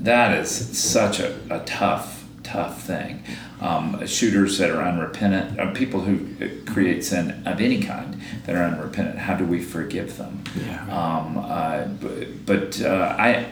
that 0.00 0.36
is 0.38 0.50
such 0.78 1.20
a, 1.20 1.38
a 1.50 1.60
tough, 1.64 2.24
tough 2.42 2.82
thing. 2.82 3.22
Um, 3.60 4.06
shooters 4.06 4.58
that 4.58 4.70
are 4.70 4.82
unrepentant, 4.82 5.58
uh, 5.58 5.72
people 5.72 6.00
who 6.02 6.26
uh, 6.44 6.70
create 6.72 7.04
sin 7.04 7.42
of 7.46 7.60
any 7.60 7.80
kind 7.82 8.20
that 8.46 8.54
are 8.54 8.62
unrepentant, 8.64 9.18
how 9.18 9.34
do 9.34 9.44
we 9.44 9.62
forgive 9.62 10.16
them? 10.18 10.42
Yeah. 10.66 10.82
Um, 10.84 11.38
uh, 11.38 11.84
but 12.00 12.46
but 12.46 12.80
uh, 12.82 13.16
I 13.18 13.46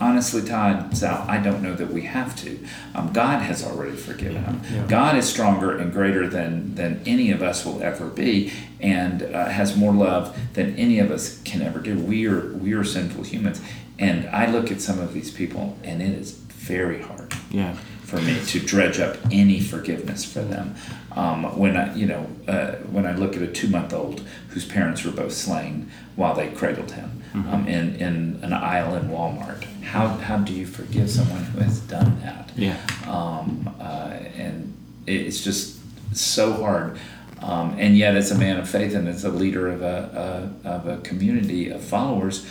honestly, 0.00 0.42
Todd, 0.42 0.96
Sal, 0.96 1.24
I 1.28 1.38
don't 1.38 1.62
know 1.62 1.74
that 1.74 1.88
we 1.88 2.02
have 2.02 2.34
to. 2.42 2.58
Um, 2.94 3.12
God 3.12 3.42
has 3.42 3.64
already 3.64 3.96
forgiven 3.96 4.42
them. 4.42 4.62
Yeah. 4.72 4.86
God 4.86 5.16
is 5.16 5.28
stronger 5.28 5.76
and 5.76 5.92
greater 5.92 6.28
than 6.28 6.74
than 6.74 7.02
any 7.06 7.30
of 7.30 7.42
us 7.42 7.64
will 7.64 7.82
ever 7.82 8.06
be, 8.08 8.52
and 8.80 9.22
uh, 9.22 9.46
has 9.46 9.76
more 9.76 9.92
love 9.92 10.36
than 10.54 10.74
any 10.76 10.98
of 10.98 11.10
us 11.10 11.40
can 11.42 11.62
ever 11.62 11.78
do. 11.78 11.98
We 11.98 12.26
are 12.26 12.52
we 12.54 12.72
are 12.72 12.84
sinful 12.84 13.24
humans, 13.24 13.60
and 13.98 14.28
I 14.30 14.50
look 14.50 14.70
at 14.72 14.80
some 14.80 14.98
of 14.98 15.12
these 15.12 15.30
people, 15.30 15.78
and 15.84 16.00
it 16.02 16.10
is 16.18 16.32
very 16.32 17.00
hard 17.02 17.34
Yeah. 17.50 17.76
For 18.10 18.20
me 18.20 18.44
to 18.44 18.58
dredge 18.58 18.98
up 18.98 19.16
any 19.30 19.60
forgiveness 19.60 20.24
for 20.24 20.40
them. 20.40 20.74
Um, 21.12 21.56
when 21.56 21.76
I, 21.76 21.94
you 21.94 22.06
know, 22.06 22.26
uh, 22.48 22.72
when 22.90 23.06
I 23.06 23.14
look 23.14 23.36
at 23.36 23.42
a 23.42 23.46
two-month-old 23.46 24.20
whose 24.48 24.64
parents 24.64 25.04
were 25.04 25.12
both 25.12 25.32
slain 25.32 25.90
while 26.16 26.34
they 26.34 26.48
cradled 26.48 26.90
him 26.92 27.22
um, 27.34 27.68
in 27.68 27.94
in 27.96 28.40
an 28.42 28.52
aisle 28.52 28.96
in 28.96 29.04
Walmart, 29.08 29.62
how 29.82 30.08
how 30.08 30.38
do 30.38 30.52
you 30.52 30.66
forgive 30.66 31.08
someone 31.08 31.44
who 31.44 31.60
has 31.60 31.80
done 31.80 32.20
that? 32.22 32.50
Yeah. 32.56 32.76
Um, 33.06 33.72
uh, 33.80 34.18
and 34.36 34.74
it's 35.06 35.42
just 35.44 35.78
so 36.16 36.52
hard. 36.52 36.98
Um, 37.42 37.76
and 37.78 37.96
yet, 37.96 38.16
as 38.16 38.30
a 38.32 38.38
man 38.38 38.58
of 38.58 38.68
faith 38.68 38.94
and 38.94 39.08
as 39.08 39.24
a 39.24 39.30
leader 39.30 39.68
of 39.68 39.82
a, 39.82 40.52
a 40.64 40.68
of 40.68 40.86
a 40.86 40.98
community 40.98 41.70
of 41.70 41.80
followers, 41.82 42.44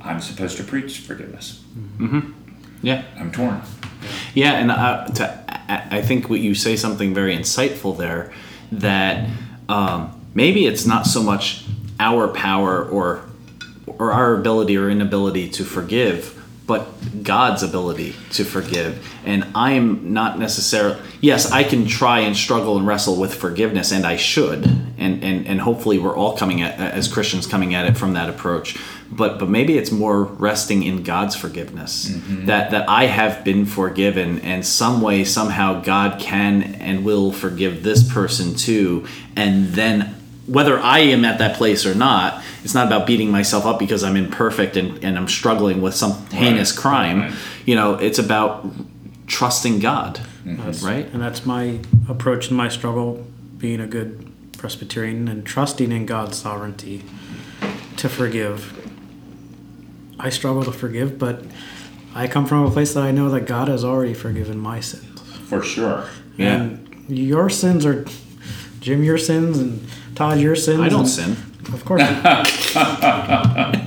I'm 0.00 0.20
supposed 0.20 0.56
to 0.58 0.64
preach 0.64 0.98
forgiveness. 1.00 1.62
Yeah. 2.80 3.04
I'm 3.16 3.30
torn. 3.30 3.60
Yeah, 4.34 4.52
and 4.52 4.70
uh, 4.70 5.06
to, 5.08 5.44
I 5.48 5.98
I 5.98 6.02
think 6.02 6.28
what 6.30 6.40
you 6.40 6.54
say 6.54 6.76
something 6.76 7.14
very 7.14 7.36
insightful 7.36 7.96
there 7.96 8.32
that 8.72 9.28
um, 9.68 10.20
maybe 10.34 10.66
it's 10.66 10.86
not 10.86 11.06
so 11.06 11.22
much 11.22 11.64
our 12.00 12.28
power 12.28 12.84
or 12.84 13.24
or 13.86 14.12
our 14.12 14.34
ability 14.34 14.76
or 14.76 14.88
inability 14.88 15.48
to 15.50 15.64
forgive, 15.64 16.41
but 16.66 17.22
God's 17.22 17.62
ability 17.62 18.14
to 18.32 18.44
forgive. 18.44 19.06
And 19.24 19.46
I'm 19.54 20.12
not 20.12 20.38
necessarily 20.38 20.98
yes, 21.20 21.50
I 21.50 21.64
can 21.64 21.86
try 21.86 22.20
and 22.20 22.36
struggle 22.36 22.76
and 22.76 22.86
wrestle 22.86 23.16
with 23.16 23.34
forgiveness, 23.34 23.92
and 23.92 24.06
I 24.06 24.16
should, 24.16 24.64
and 24.98 25.22
and 25.24 25.46
and 25.46 25.60
hopefully 25.60 25.98
we're 25.98 26.16
all 26.16 26.36
coming 26.36 26.60
at 26.60 26.78
as 26.78 27.08
Christians 27.08 27.46
coming 27.46 27.74
at 27.74 27.86
it 27.86 27.96
from 27.96 28.12
that 28.12 28.28
approach. 28.28 28.76
But 29.10 29.38
but 29.38 29.48
maybe 29.48 29.78
it's 29.78 29.90
more 29.90 30.22
resting 30.24 30.82
in 30.82 31.02
God's 31.02 31.36
forgiveness 31.36 32.08
mm-hmm. 32.08 32.46
that 32.46 32.70
that 32.72 32.88
I 32.88 33.06
have 33.06 33.44
been 33.44 33.64
forgiven, 33.64 34.40
and 34.40 34.66
some 34.66 35.00
way 35.00 35.24
somehow 35.24 35.80
God 35.80 36.20
can 36.20 36.62
and 36.62 37.04
will 37.04 37.32
forgive 37.32 37.82
this 37.82 38.12
person 38.12 38.54
too, 38.54 39.06
and 39.36 39.68
then 39.68 40.21
whether 40.46 40.78
I 40.78 41.00
am 41.00 41.24
at 41.24 41.38
that 41.38 41.56
place 41.56 41.86
or 41.86 41.94
not, 41.94 42.42
it's 42.64 42.74
not 42.74 42.86
about 42.86 43.06
beating 43.06 43.30
myself 43.30 43.64
up 43.64 43.78
because 43.78 44.02
I'm 44.02 44.16
imperfect 44.16 44.76
and, 44.76 45.02
and 45.04 45.16
I'm 45.16 45.28
struggling 45.28 45.80
with 45.80 45.94
some 45.94 46.26
heinous 46.26 46.76
crime. 46.76 47.20
right. 47.20 47.34
You 47.64 47.76
know, 47.76 47.94
it's 47.94 48.18
about 48.18 48.66
trusting 49.26 49.78
God, 49.78 50.20
mm-hmm. 50.44 50.86
right? 50.86 51.06
And 51.12 51.22
that's 51.22 51.46
my 51.46 51.80
approach 52.08 52.50
in 52.50 52.56
my 52.56 52.68
struggle, 52.68 53.24
being 53.56 53.80
a 53.80 53.86
good 53.86 54.32
Presbyterian 54.58 55.28
and 55.28 55.44
trusting 55.44 55.90
in 55.90 56.06
God's 56.06 56.38
sovereignty 56.38 57.02
to 57.96 58.08
forgive. 58.08 58.78
I 60.18 60.30
struggle 60.30 60.64
to 60.64 60.72
forgive, 60.72 61.18
but 61.18 61.44
I 62.14 62.28
come 62.28 62.46
from 62.46 62.64
a 62.64 62.70
place 62.70 62.94
that 62.94 63.02
I 63.02 63.10
know 63.10 63.30
that 63.30 63.46
God 63.46 63.68
has 63.68 63.84
already 63.84 64.14
forgiven 64.14 64.58
my 64.58 64.80
sins. 64.80 65.20
For 65.48 65.62
sure. 65.62 66.08
Yeah. 66.36 66.62
And 66.62 67.04
your 67.08 67.48
sins 67.48 67.86
are, 67.86 68.06
Jim, 68.80 69.02
your 69.02 69.18
sins, 69.18 69.58
and 69.58 69.88
Todd, 70.14 70.40
your 70.40 70.56
sins. 70.56 70.80
I 70.80 70.88
don't 70.88 71.06
sin. 71.06 71.36
Of 71.72 71.84
course. 71.84 72.02
that 72.74 73.82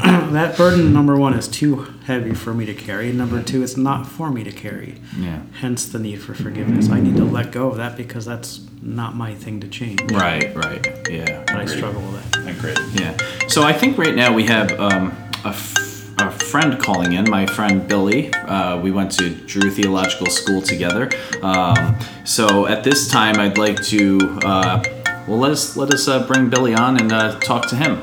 that 0.32 0.56
burden 0.56 0.92
number 0.92 1.16
one 1.16 1.34
is 1.34 1.48
too 1.48 1.92
heavy 2.06 2.34
for 2.34 2.54
me 2.54 2.64
to 2.66 2.74
carry. 2.74 3.12
Number 3.12 3.42
two, 3.42 3.62
it's 3.62 3.76
not 3.76 4.06
for 4.06 4.30
me 4.30 4.44
to 4.44 4.52
carry. 4.52 4.96
Yeah. 5.18 5.40
Hence 5.60 5.86
the 5.86 5.98
need 5.98 6.22
for 6.22 6.34
forgiveness. 6.34 6.88
I 6.88 7.00
need 7.00 7.16
to 7.16 7.24
let 7.24 7.50
go 7.52 7.68
of 7.68 7.76
that 7.78 7.96
because 7.96 8.24
that's 8.24 8.60
not 8.80 9.14
my 9.16 9.34
thing 9.34 9.60
to 9.60 9.68
change. 9.68 10.00
Right, 10.12 10.54
right. 10.54 10.86
Yeah. 11.10 11.42
But 11.46 11.56
I 11.56 11.66
struggle 11.66 12.00
with 12.02 12.36
it. 12.46 12.56
Agreed. 12.56 12.78
Yeah. 13.00 13.16
So 13.48 13.62
I 13.64 13.72
think 13.72 13.98
right 13.98 14.14
now 14.14 14.32
we 14.32 14.44
have 14.46 14.72
um, 14.80 15.08
a, 15.44 15.48
f- 15.48 16.14
a 16.20 16.30
friend 16.30 16.80
calling 16.80 17.12
in, 17.12 17.28
my 17.28 17.44
friend 17.46 17.86
Billy. 17.86 18.32
Uh, 18.32 18.80
we 18.80 18.90
went 18.92 19.10
to 19.12 19.30
Drew 19.30 19.70
Theological 19.70 20.26
School 20.28 20.62
together. 20.62 21.10
Um, 21.42 21.98
so 22.24 22.66
at 22.66 22.84
this 22.84 23.08
time, 23.08 23.38
I'd 23.38 23.58
like 23.58 23.82
to 23.86 24.18
uh, 24.44 24.82
well 25.30 25.38
let 25.38 25.52
us 25.52 25.76
let 25.76 25.94
us 25.94 26.08
uh, 26.08 26.26
bring 26.26 26.50
Billy 26.50 26.74
on 26.74 27.00
and 27.00 27.12
uh, 27.12 27.38
talk 27.38 27.68
to 27.68 27.76
him. 27.76 28.02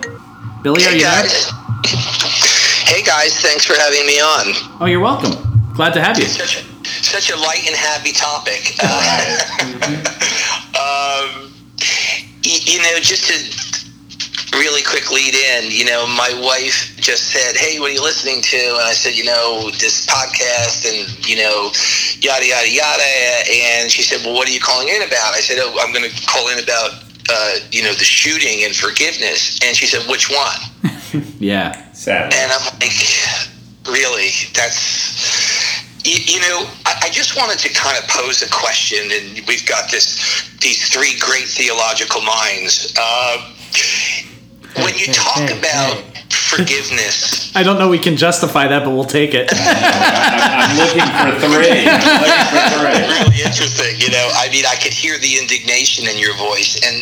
Billy, 0.64 0.82
are 0.86 0.90
Hey 0.90 0.96
you 0.96 1.04
there? 1.04 1.24
guys. 1.28 1.52
Hey 2.88 3.04
guys, 3.04 3.36
thanks 3.42 3.66
for 3.66 3.74
having 3.76 4.08
me 4.08 4.18
on. 4.22 4.80
Oh, 4.80 4.86
you're 4.86 5.02
welcome. 5.02 5.36
Glad 5.76 5.94
to 5.94 6.02
have 6.02 6.18
you. 6.18 6.24
Such 6.26 6.64
a, 6.64 6.88
such 6.88 7.30
a 7.30 7.36
light 7.36 7.68
and 7.68 7.76
happy 7.76 8.14
topic. 8.14 8.80
Uh, 8.82 9.44
um, 10.80 11.52
you 12.44 12.80
know, 12.80 12.96
just 13.04 13.28
to 13.28 13.36
really 14.58 14.82
quick 14.82 15.12
lead 15.12 15.36
in, 15.36 15.70
you 15.70 15.84
know, 15.84 16.08
my 16.08 16.32
wife 16.42 16.96
just 16.96 17.28
said, 17.32 17.58
"Hey, 17.58 17.78
what 17.82 17.92
are 17.92 17.94
you 17.94 18.02
listening 18.02 18.42
to?" 18.42 18.58
And 18.58 18.88
I 18.88 18.94
said, 18.94 19.16
"You 19.18 19.26
know, 19.26 19.70
this 19.84 20.08
podcast 20.08 20.88
and 20.88 21.28
you 21.28 21.36
know, 21.44 21.72
yada 22.24 22.48
yada 22.48 22.72
yada." 22.72 23.04
And 23.52 23.92
she 23.92 24.02
said, 24.02 24.24
"Well, 24.26 24.34
what 24.34 24.48
are 24.48 24.52
you 24.54 24.62
calling 24.62 24.88
in 24.88 25.02
about?" 25.04 25.36
I 25.36 25.42
said, 25.42 25.60
"Oh, 25.60 25.76
I'm 25.84 25.92
going 25.92 26.10
to 26.10 26.26
call 26.26 26.48
in 26.48 26.64
about." 26.64 27.04
Uh, 27.30 27.56
you 27.72 27.84
know 27.84 27.94
the 27.94 28.06
shooting 28.06 28.64
and 28.64 28.76
forgiveness, 28.76 29.60
and 29.64 29.76
she 29.76 29.86
said, 29.86 30.08
"Which 30.10 30.30
one?" 30.30 31.24
Yeah. 31.40 31.92
Sadly. 31.94 32.38
And 32.38 32.52
I'm 32.52 32.62
like, 32.80 32.92
really? 33.88 34.30
That's 34.54 35.84
you, 36.06 36.18
you 36.36 36.40
know. 36.42 36.68
I, 36.86 37.04
I 37.04 37.10
just 37.10 37.38
wanted 37.38 37.60
to 37.60 37.70
kind 37.74 37.98
of 37.98 38.08
pose 38.10 38.42
a 38.42 38.50
question, 38.50 39.00
and 39.12 39.48
we've 39.48 39.66
got 39.66 39.90
this 39.92 40.50
these 40.60 40.90
three 40.90 41.18
great 41.20 41.48
theological 41.48 42.22
minds. 42.22 42.94
Uh, 43.00 43.54
when 44.84 44.96
you 44.96 45.08
talk 45.08 45.50
about 45.50 45.98
hey. 45.98 46.17
Forgiveness, 46.58 47.56
I 47.56 47.64
don't 47.64 47.80
know 47.80 47.90
we 47.90 48.00
can 48.00 48.18
justify 48.18 48.68
that, 48.68 48.84
but 48.84 48.92
we'll 48.92 49.06
take 49.06 49.34
it. 49.34 49.50
I'm, 49.52 49.58
I'm 50.70 50.78
looking 50.78 51.02
for 51.02 51.32
three. 51.42 51.86
I'm 51.90 52.22
looking 52.22 52.48
for 52.54 52.64
three. 52.78 53.02
really 53.02 53.42
interesting. 53.42 53.98
You 53.98 54.12
know, 54.12 54.30
I 54.36 54.50
mean, 54.52 54.66
I 54.66 54.76
could 54.76 54.94
hear 54.94 55.18
the 55.18 55.38
indignation 55.40 56.08
in 56.08 56.18
your 56.18 56.36
voice, 56.36 56.78
and 56.86 57.02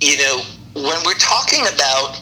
you 0.00 0.16
know, 0.18 0.42
when 0.74 0.96
we're 1.04 1.20
talking 1.20 1.66
about 1.74 2.20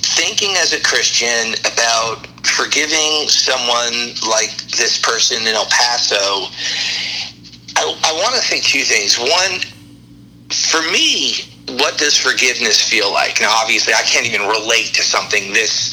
thinking 0.00 0.54
as 0.56 0.72
a 0.72 0.82
Christian 0.82 1.52
about 1.64 2.26
forgiving 2.44 3.28
someone 3.28 4.16
like 4.28 4.52
this 4.76 5.00
person 5.00 5.42
in 5.42 5.54
El 5.54 5.66
Paso, 5.66 6.48
I, 7.76 7.84
I 7.84 8.12
want 8.22 8.34
to 8.36 8.42
say 8.42 8.60
two 8.60 8.82
things. 8.82 9.18
One, 9.18 9.60
for 10.50 10.80
me, 10.92 11.55
what 11.68 11.98
does 11.98 12.16
forgiveness 12.16 12.80
feel 12.80 13.12
like? 13.12 13.40
Now, 13.40 13.50
obviously, 13.50 13.94
I 13.94 14.02
can't 14.02 14.26
even 14.26 14.46
relate 14.46 14.94
to 14.94 15.02
something 15.02 15.52
this 15.52 15.90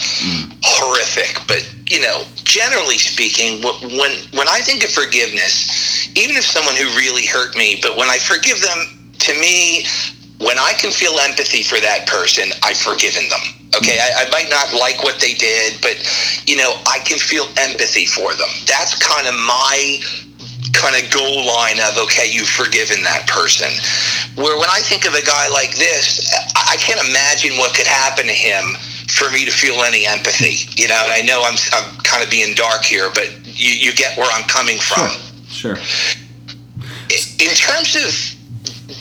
horrific, 0.64 1.40
but 1.48 1.68
you 1.90 2.02
know, 2.02 2.24
generally 2.44 2.98
speaking, 2.98 3.62
when 3.62 4.12
when 4.38 4.48
I 4.48 4.62
think 4.62 4.84
of 4.84 4.92
forgiveness, 4.92 6.10
even 6.16 6.36
if 6.36 6.46
someone 6.46 6.76
who 6.76 6.86
really 6.96 7.26
hurt 7.26 7.56
me, 7.58 7.80
but 7.82 7.98
when 7.98 8.10
I 8.10 8.18
forgive 8.20 8.62
them, 8.62 9.12
to 9.20 9.34
me, 9.40 9.86
when 10.40 10.60
I 10.60 10.74
can 10.78 10.92
feel 10.92 11.18
empathy 11.20 11.64
for 11.64 11.80
that 11.80 12.06
person, 12.08 12.52
I've 12.64 12.78
forgiven 12.78 13.24
them. 13.30 13.42
Okay, 13.76 13.98
I, 13.98 14.26
I 14.26 14.30
might 14.30 14.50
not 14.50 14.74
like 14.80 15.04
what 15.04 15.20
they 15.20 15.34
did, 15.34 15.82
but 15.82 15.98
you 16.46 16.58
know, 16.58 16.78
I 16.86 17.00
can 17.00 17.18
feel 17.18 17.48
empathy 17.58 18.06
for 18.06 18.34
them. 18.36 18.50
That's 18.68 18.94
kind 19.02 19.28
of 19.28 19.34
my 19.34 19.98
kind 20.74 20.98
of 20.98 21.10
goal 21.14 21.46
line 21.46 21.80
of 21.80 21.98
okay, 21.98 22.28
you've 22.30 22.50
forgiven 22.50 23.04
that 23.04 23.26
person. 23.28 23.70
Where 24.36 24.58
when 24.58 24.70
I 24.70 24.82
think 24.82 25.06
of 25.06 25.14
a 25.14 25.22
guy 25.22 25.48
like 25.50 25.76
this, 25.78 26.26
I 26.56 26.76
can't 26.78 27.00
imagine 27.08 27.58
what 27.58 27.74
could 27.76 27.88
happen 27.88 28.26
to 28.26 28.34
him 28.34 28.76
for 29.08 29.30
me 29.32 29.46
to 29.46 29.52
feel 29.52 29.84
any 29.84 30.06
empathy. 30.06 30.66
You 30.76 30.90
know, 30.90 31.00
and 31.06 31.14
I 31.14 31.22
know 31.22 31.44
I'm 31.46 31.58
I'm 31.74 31.98
kind 32.04 32.24
of 32.24 32.30
being 32.30 32.54
dark 32.56 32.84
here, 32.84 33.10
but 33.14 33.30
you, 33.46 33.72
you 33.72 33.94
get 33.94 34.18
where 34.18 34.30
I'm 34.34 34.44
coming 34.50 34.78
from. 34.78 35.10
Sure. 35.48 35.78
sure. 35.78 36.18
in 37.40 37.54
terms 37.56 37.96
of 37.96 38.10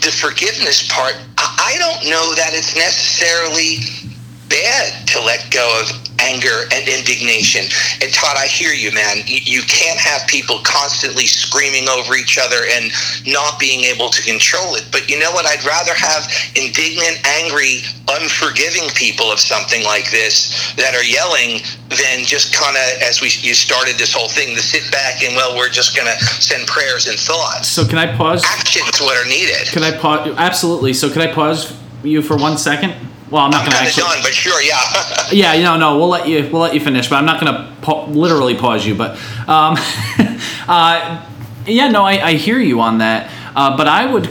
the 0.01 0.11
forgiveness 0.11 0.87
part, 0.91 1.15
I 1.37 1.75
don't 1.79 2.09
know 2.09 2.33
that 2.35 2.53
it's 2.53 2.75
necessarily 2.75 4.12
bad 4.49 5.07
to 5.07 5.21
let 5.21 5.49
go 5.51 5.63
of 5.81 6.03
anger 6.23 6.69
and 6.71 6.87
indignation. 6.87 7.67
And 8.01 8.13
Todd, 8.13 8.37
I 8.37 8.47
hear 8.47 8.71
you, 8.71 8.91
man. 8.91 9.23
You, 9.25 9.61
can't 9.67 9.99
have 9.99 10.27
people 10.27 10.59
constantly 10.63 11.25
screaming 11.25 11.89
over 11.89 12.15
each 12.15 12.37
other 12.37 12.63
and 12.71 12.91
not 13.27 13.59
being 13.59 13.83
able 13.83 14.09
to 14.09 14.21
control 14.23 14.75
it. 14.75 14.85
But 14.91 15.09
you 15.09 15.19
know 15.19 15.31
what? 15.31 15.45
I'd 15.45 15.63
rather 15.65 15.93
have 15.93 16.23
indignant, 16.55 17.19
angry, 17.43 17.83
unforgiving 18.07 18.87
people 18.95 19.31
of 19.31 19.39
something 19.39 19.83
like 19.83 20.11
this 20.11 20.73
that 20.75 20.95
are 20.95 21.03
yelling 21.03 21.59
than 21.89 22.25
just 22.25 22.53
kind 22.53 22.75
of, 22.77 23.01
as 23.01 23.21
we 23.21 23.27
you 23.41 23.53
started 23.53 23.97
this 23.97 24.13
whole 24.13 24.29
thing, 24.29 24.55
to 24.55 24.61
sit 24.61 24.89
back 24.91 25.23
and 25.23 25.35
well, 25.35 25.57
we're 25.57 25.69
just 25.69 25.95
going 25.95 26.07
to 26.07 26.17
send 26.41 26.67
prayers 26.67 27.07
and 27.07 27.17
thoughts. 27.17 27.67
So 27.67 27.85
can 27.85 27.97
I 27.97 28.15
pause? 28.15 28.43
Actions 28.45 29.01
what 29.01 29.17
are 29.17 29.27
needed. 29.27 29.67
Can 29.71 29.83
I 29.83 29.97
pause? 29.97 30.33
Absolutely. 30.37 30.93
So 30.93 31.09
can 31.09 31.21
I 31.21 31.33
pause 31.33 31.75
you 32.03 32.21
for 32.21 32.37
one 32.37 32.57
second? 32.57 32.95
Well, 33.33 33.41
I'm 33.41 33.49
not 33.49 33.61
going 33.61 33.71
to 33.71 33.77
actually. 33.77 34.03
done, 34.03 34.19
but 34.21 34.31
sure, 34.31 34.61
yeah. 34.61 34.77
Yeah, 35.31 35.53
you 35.53 35.63
know, 35.63 35.75
no, 35.75 35.97
we'll 35.97 36.09
let 36.09 36.27
you 36.27 36.47
we'll 36.53 36.61
let 36.61 36.75
you 36.75 36.79
finish, 36.79 37.09
but 37.09 37.15
I'm 37.15 37.25
not 37.25 37.41
going 37.41 37.51
to 37.51 37.73
pa- 37.81 38.05
literally 38.05 38.55
pause 38.55 38.85
you. 38.85 38.93
But 38.93 39.17
um, 39.49 39.75
uh, 40.67 41.25
yeah, 41.65 41.87
no, 41.87 42.03
I, 42.03 42.23
I 42.23 42.33
hear 42.33 42.59
you 42.59 42.79
on 42.81 42.99
that. 42.99 43.31
Uh, 43.55 43.75
but 43.75 43.87
I 43.87 44.05
would, 44.05 44.29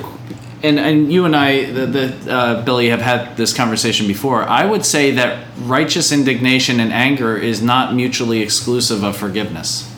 and 0.62 0.78
and 0.78 1.12
you 1.12 1.24
and 1.24 1.34
I, 1.34 1.64
the, 1.64 1.86
the 1.86 2.32
uh, 2.32 2.64
Billy, 2.64 2.90
have 2.90 3.03
had 3.03 3.36
this 3.36 3.53
conversation 3.53 4.07
before. 4.07 4.44
I 4.44 4.64
would 4.64 4.84
say 4.84 5.11
that 5.11 5.48
righteous 5.62 6.12
indignation 6.12 6.78
and 6.78 6.92
anger 6.92 7.36
is 7.36 7.61
not 7.61 7.96
mutually 7.96 8.40
exclusive 8.40 9.03
of 9.03 9.16
forgiveness. 9.16 9.91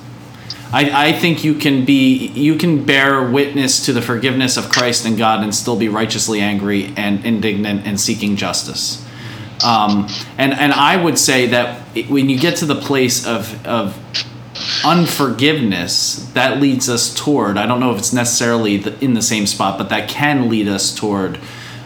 I, 0.75 1.11
I 1.11 1.13
think 1.13 1.45
you 1.45 1.55
can 1.55 1.85
be 1.85 2.27
you 2.35 2.57
can 2.57 2.85
bear 2.85 3.23
witness 3.31 3.87
to 3.87 3.93
the 3.93 4.03
forgiveness 4.03 4.57
of 4.57 4.71
Christ 4.71 5.07
and 5.07 5.17
God 5.17 5.45
and 5.45 5.55
still 5.55 5.77
be 5.77 5.89
righteously 5.89 6.41
angry 6.41 6.93
and 6.97 7.25
indignant 7.25 7.87
and 7.87 8.01
seeking 8.01 8.35
justice. 8.35 9.07
Um, 9.65 10.09
and 10.37 10.53
and 10.53 10.73
I 10.73 10.97
would 10.97 11.17
say 11.17 11.47
that 11.47 11.81
when 12.09 12.29
you 12.29 12.41
get 12.41 12.57
to 12.57 12.67
the 12.67 12.75
place 12.75 13.25
of 13.25 13.65
of 13.65 13.97
unforgiveness, 14.85 16.29
that 16.35 16.61
leads 16.61 16.89
us 16.89 17.15
toward 17.15 17.57
I 17.57 17.67
don't 17.67 17.79
know 17.79 17.93
if 17.93 17.99
it's 17.99 18.13
necessarily 18.13 18.83
in 19.01 19.15
the 19.15 19.23
same 19.23 19.47
spot, 19.47 19.79
but 19.79 19.91
that 19.91 20.09
can 20.09 20.49
lead 20.49 20.67
us 20.67 20.93
toward 20.93 21.39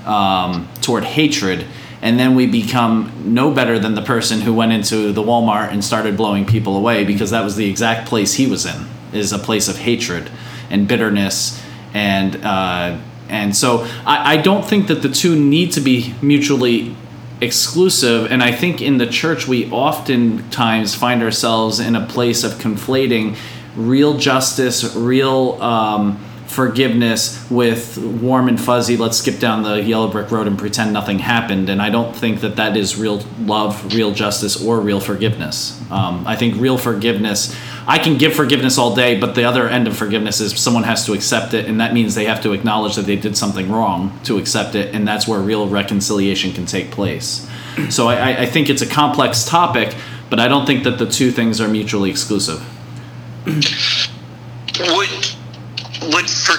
um, 0.07 0.67
toward 0.81 1.05
hatred. 1.05 1.67
And 2.01 2.19
then 2.19 2.35
we 2.35 2.47
become 2.47 3.13
no 3.25 3.53
better 3.53 3.79
than 3.79 3.95
the 3.95 4.03
person 4.03 4.41
who 4.41 4.55
went 4.55 4.73
into 4.73 5.13
the 5.13 5.23
Walmart 5.23 5.73
and 5.73 5.85
started 5.85 6.17
blowing 6.17 6.47
people 6.47 6.77
away 6.77 7.05
because 7.05 7.31
that 7.31 7.43
was 7.43 7.57
the 7.57 7.69
exact 7.69 8.09
place 8.09 8.35
he 8.35 8.47
was 8.47 8.67
in, 8.67 8.87
is 9.13 9.33
a 9.33 9.39
place 9.39 9.69
of 9.69 9.79
hatred 9.79 10.31
and 10.71 10.87
bitterness 10.87 11.61
and 11.95 12.45
uh, 12.45 12.99
and 13.29 13.55
so 13.55 13.87
I, 14.07 14.35
I 14.35 14.37
don't 14.39 14.65
think 14.65 14.89
that 14.89 15.03
the 15.03 15.09
two 15.09 15.37
need 15.39 15.73
to 15.73 15.81
be 15.81 16.15
mutually 16.23 16.95
exclusive. 17.41 18.31
And 18.33 18.43
i 18.43 18.53
think 18.53 18.83
in 18.83 18.99
the 18.99 19.07
church 19.07 19.47
we 19.47 19.71
oftentimes 19.71 20.95
find 20.95 21.23
ourselves 21.23 21.79
in 21.79 21.95
a 21.95 22.05
place 22.05 22.43
of 22.45 22.53
conflating 22.53 23.37
real 23.77 24.19
justice 24.19 24.97
real 24.97 25.61
um, 25.63 26.19
forgiveness 26.59 27.49
with 27.51 27.97
warm 27.99 28.49
and 28.49 28.61
fuzzy 28.61 28.97
let's 28.97 29.19
skip 29.19 29.39
down 29.39 29.63
the 29.63 29.81
yellow 29.81 30.09
brick 30.11 30.29
road 30.33 30.49
and 30.49 30.59
pretend 30.59 30.93
nothing 30.93 31.21
happened. 31.21 31.69
And 31.69 31.81
i 31.81 31.89
don't 31.89 32.13
think 32.23 32.41
that 32.41 32.57
that 32.57 32.77
is 32.77 32.97
real 32.99 33.19
love 33.55 33.95
real 33.95 34.11
justice 34.13 34.55
or 34.67 34.81
real 34.81 34.99
forgiveness. 34.99 35.81
Um, 35.93 36.27
i 36.27 36.35
think 36.35 36.61
real 36.61 36.77
forgiveness 36.77 37.55
i 37.87 37.97
can 38.05 38.19
give 38.19 38.33
forgiveness 38.35 38.77
all 38.77 38.93
day 38.97 39.21
but 39.21 39.37
the 39.37 39.45
other 39.45 39.69
end 39.69 39.87
of 39.87 39.97
forgiveness 39.97 40.41
is 40.41 40.59
someone 40.59 40.83
has 40.83 41.07
to 41.07 41.13
accept 41.13 41.55
it. 41.55 41.67
And 41.67 41.81
that 41.81 41.93
means 41.95 42.17
they 42.17 42.25
have 42.33 42.43
to 42.43 42.51
acknowledge 42.53 42.97
that 42.97 43.07
they 43.07 43.17
did 43.17 43.37
something 43.37 43.71
wrong 43.71 44.19
to 44.25 44.37
accept 44.39 44.75
it. 44.75 44.93
And 44.95 45.07
that's 45.07 45.29
where 45.29 45.39
real 45.53 45.69
reconciliation 45.69 46.53
can 46.53 46.67
take 46.67 46.91
place. 46.91 47.47
So 47.91 48.09
i, 48.09 48.41
I- 48.43 48.47
think 48.47 48.69
it's 48.69 48.83
a 48.83 48.91
complex 49.03 49.45
topic 49.45 49.95
but 50.31 50.39
i 50.41 50.49
don't 50.49 50.67
think 50.67 50.83
that 50.89 50.99
the 50.99 51.07
two 51.19 51.31
things 51.39 51.61
are 51.63 51.69
mutually 51.79 52.11
exclusive 52.11 52.61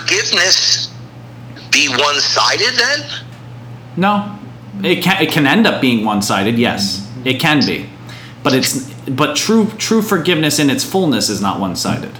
forgiveness 0.09 0.91
be 1.71 1.87
one-sided 1.87 2.73
then? 2.75 3.25
No, 3.95 4.39
it 4.83 5.03
can 5.03 5.21
it 5.21 5.31
can 5.31 5.45
end 5.45 5.67
up 5.67 5.81
being 5.81 6.05
one 6.05 6.21
sided. 6.21 6.57
Yes, 6.57 7.07
it 7.25 7.39
can 7.39 7.65
be, 7.65 7.89
but 8.43 8.53
it's 8.53 8.89
but 9.09 9.35
true 9.35 9.67
true 9.77 10.01
forgiveness 10.01 10.59
in 10.59 10.69
its 10.69 10.83
fullness 10.83 11.29
is 11.29 11.41
not 11.41 11.59
one 11.59 11.75
sided. 11.75 12.17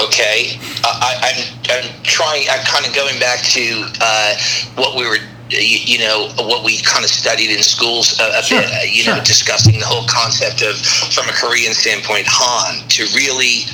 Okay, 0.00 0.58
uh, 0.82 1.00
I, 1.02 1.14
I'm 1.22 1.70
I'm 1.70 2.02
trying. 2.02 2.46
I'm 2.50 2.64
kind 2.64 2.86
of 2.86 2.94
going 2.94 3.18
back 3.20 3.40
to 3.40 3.86
uh, 4.00 4.34
what 4.74 4.96
we 4.96 5.06
were. 5.06 5.18
You, 5.50 5.58
you 5.60 5.98
know 5.98 6.30
what 6.36 6.64
we 6.64 6.80
kind 6.82 7.04
of 7.04 7.10
studied 7.10 7.50
in 7.50 7.62
schools 7.62 8.18
a, 8.18 8.38
a 8.38 8.42
Sure, 8.42 8.60
bit. 8.60 8.70
Uh, 8.70 8.76
you 8.90 9.04
know, 9.04 9.20
discussing 9.22 9.78
the 9.78 9.84
whole 9.86 10.06
concept 10.08 10.62
of, 10.62 10.76
from 11.12 11.28
a 11.28 11.32
Korean 11.32 11.74
standpoint, 11.74 12.24
Han. 12.26 12.88
To 12.88 13.04
really 13.14 13.68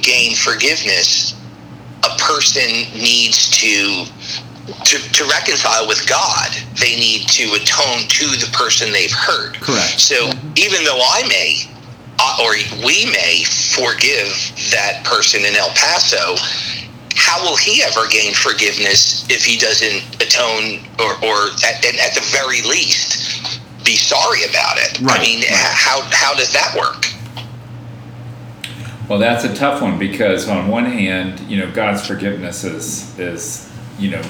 gain 0.00 0.34
forgiveness, 0.36 1.34
a 2.04 2.14
person 2.18 2.86
needs 2.94 3.50
to 3.58 4.06
to, 4.84 4.98
to 5.12 5.24
reconcile 5.24 5.88
with 5.88 6.06
God, 6.06 6.50
they 6.78 6.94
need 6.96 7.26
to 7.28 7.44
atone 7.54 8.06
to 8.08 8.26
the 8.36 8.48
person 8.52 8.92
they've 8.92 9.10
hurt. 9.10 9.56
Correct. 9.60 9.98
So 9.98 10.30
even 10.56 10.84
though 10.84 11.00
I 11.00 11.24
may, 11.26 11.56
uh, 12.20 12.44
or 12.44 12.52
we 12.84 13.06
may 13.10 13.44
forgive 13.44 14.28
that 14.70 15.02
person 15.04 15.44
in 15.44 15.56
El 15.56 15.70
Paso, 15.70 16.36
how 17.18 17.42
will 17.42 17.56
he 17.56 17.82
ever 17.82 18.06
gain 18.08 18.32
forgiveness 18.32 19.28
if 19.28 19.44
he 19.44 19.58
doesn't 19.58 20.22
atone 20.22 20.86
or, 20.98 21.12
or 21.24 21.50
at, 21.66 21.84
and 21.84 21.98
at 21.98 22.14
the 22.14 22.24
very 22.30 22.62
least, 22.62 23.60
be 23.84 23.96
sorry 23.96 24.44
about 24.44 24.78
it? 24.78 25.00
Right, 25.00 25.18
I 25.18 25.22
mean, 25.22 25.40
right. 25.40 25.50
how, 25.50 26.00
how 26.10 26.34
does 26.34 26.52
that 26.52 26.74
work? 26.78 27.04
Well, 29.08 29.18
that's 29.18 29.44
a 29.44 29.54
tough 29.54 29.80
one 29.82 29.98
because 29.98 30.48
on 30.48 30.68
one 30.68 30.84
hand, 30.84 31.40
you 31.40 31.56
know, 31.56 31.70
God's 31.72 32.06
forgiveness 32.06 32.62
is 32.62 33.18
is 33.18 33.72
you 33.98 34.10
know 34.10 34.22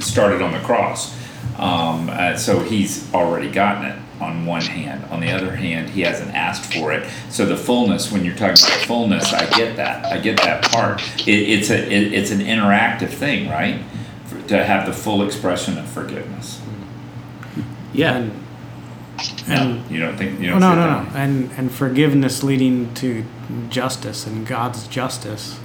started 0.00 0.42
on 0.42 0.52
the 0.52 0.58
cross, 0.58 1.16
um, 1.58 2.10
uh, 2.10 2.36
so 2.36 2.60
He's 2.60 3.12
already 3.14 3.50
gotten 3.50 3.90
it. 3.90 3.98
On 4.22 4.46
one 4.46 4.62
hand, 4.62 5.04
on 5.10 5.20
the 5.20 5.30
other 5.32 5.50
hand, 5.56 5.90
He 5.90 6.02
hasn't 6.02 6.32
asked 6.34 6.72
for 6.72 6.92
it. 6.92 7.08
So 7.28 7.44
the 7.44 7.56
fullness, 7.56 8.12
when 8.12 8.24
you're 8.24 8.36
talking 8.36 8.64
about 8.64 8.86
fullness, 8.86 9.32
I 9.32 9.48
get 9.58 9.76
that. 9.76 10.06
I 10.06 10.18
get 10.18 10.36
that 10.38 10.62
part. 10.64 11.02
It, 11.26 11.32
it's 11.54 11.70
a 11.70 11.78
it, 11.92 12.12
it's 12.12 12.30
an 12.30 12.38
interactive 12.40 13.10
thing, 13.10 13.48
right? 13.50 13.82
For, 14.26 14.40
to 14.48 14.64
have 14.64 14.86
the 14.86 14.92
full 14.92 15.22
expression 15.24 15.76
of 15.78 15.88
forgiveness. 15.88 16.60
Yeah. 17.92 18.16
And, 18.16 18.32
No, 19.48 19.82
you 19.90 20.00
don't 20.00 20.16
think 20.16 20.40
you 20.40 20.48
oh, 20.50 20.58
don't. 20.58 20.60
no, 20.60 20.70
see 20.70 20.76
no, 20.76 21.02
no, 21.02 21.14
way? 21.14 21.20
and 21.20 21.50
and 21.58 21.70
forgiveness 21.72 22.42
leading 22.42 22.94
to 22.94 23.24
justice 23.68 24.26
and 24.26 24.46
God's 24.46 24.86
justice 24.88 25.58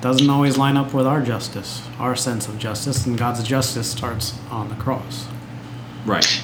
doesn't 0.00 0.28
always 0.28 0.58
line 0.58 0.76
up 0.76 0.92
with 0.92 1.06
our 1.06 1.22
justice, 1.22 1.80
our 2.00 2.16
sense 2.16 2.48
of 2.48 2.58
justice, 2.58 3.06
and 3.06 3.16
God's 3.16 3.42
justice 3.44 3.88
starts 3.90 4.34
on 4.50 4.68
the 4.68 4.74
cross. 4.74 5.26
Right. 6.04 6.41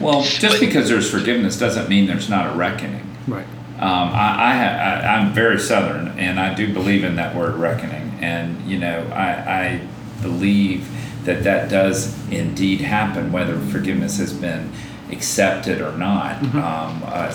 Well, 0.00 0.22
just 0.22 0.60
because 0.60 0.88
there's 0.88 1.10
forgiveness 1.10 1.58
doesn't 1.58 1.88
mean 1.88 2.06
there's 2.06 2.28
not 2.28 2.52
a 2.52 2.56
reckoning. 2.56 3.06
Right. 3.26 3.46
Um, 3.78 4.08
I, 4.12 4.36
I, 4.38 4.66
I, 4.66 5.16
I'm 5.16 5.32
very 5.34 5.58
Southern, 5.58 6.18
and 6.18 6.38
I 6.38 6.54
do 6.54 6.72
believe 6.72 7.04
in 7.04 7.16
that 7.16 7.34
word 7.34 7.54
reckoning. 7.56 8.12
And 8.20 8.62
you 8.70 8.78
know, 8.78 9.06
I, 9.12 9.30
I 9.64 9.88
believe 10.22 10.88
that 11.24 11.42
that 11.44 11.68
does 11.70 12.14
indeed 12.30 12.80
happen, 12.80 13.32
whether 13.32 13.58
forgiveness 13.58 14.18
has 14.18 14.32
been 14.32 14.70
accepted 15.10 15.80
or 15.80 15.92
not. 15.96 16.42
Um, 16.42 17.02
uh, 17.04 17.32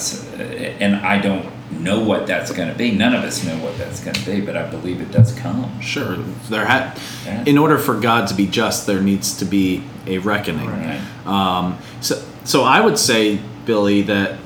and 0.79 0.95
I 0.95 1.19
don't 1.19 1.49
know 1.71 2.03
what 2.03 2.25
that's 2.25 2.51
going 2.51 2.69
to 2.69 2.75
be. 2.75 2.91
None 2.91 3.13
of 3.13 3.23
us 3.23 3.43
know 3.43 3.57
what 3.59 3.77
that's 3.77 4.03
going 4.03 4.15
to 4.15 4.25
be, 4.25 4.41
but 4.41 4.57
I 4.57 4.67
believe 4.69 5.01
it 5.01 5.11
does 5.11 5.33
come. 5.33 5.79
Sure. 5.81 6.15
There 6.49 6.65
ha- 6.65 6.95
Yeah. 7.25 7.43
in 7.45 7.57
order 7.57 7.77
for 7.77 7.99
God 7.99 8.27
to 8.29 8.33
be 8.33 8.47
just, 8.47 8.87
there 8.87 9.01
needs 9.01 9.37
to 9.37 9.45
be 9.45 9.83
a 10.07 10.17
reckoning. 10.19 10.67
Right. 10.67 11.01
Um, 11.27 11.77
so, 12.01 12.23
so 12.49 12.63
I 12.63 12.81
would 12.81 12.97
say, 12.97 13.39
Billy, 13.65 14.01
that 14.03 14.39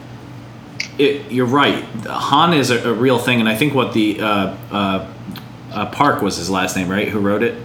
it, 0.98 1.32
you're 1.32 1.46
right. 1.46 1.82
Han 2.06 2.54
is 2.54 2.70
a, 2.70 2.90
a 2.90 2.94
real 2.94 3.18
thing, 3.18 3.40
and 3.40 3.48
I 3.48 3.56
think 3.56 3.74
what 3.74 3.94
the 3.94 4.20
uh, 4.20 4.58
uh, 4.70 5.14
uh, 5.72 5.86
Park 5.86 6.22
was 6.22 6.36
his 6.36 6.50
last 6.50 6.76
name, 6.76 6.90
right? 6.90 7.08
Who 7.08 7.22
wrote 7.22 7.44
it? 7.44 7.58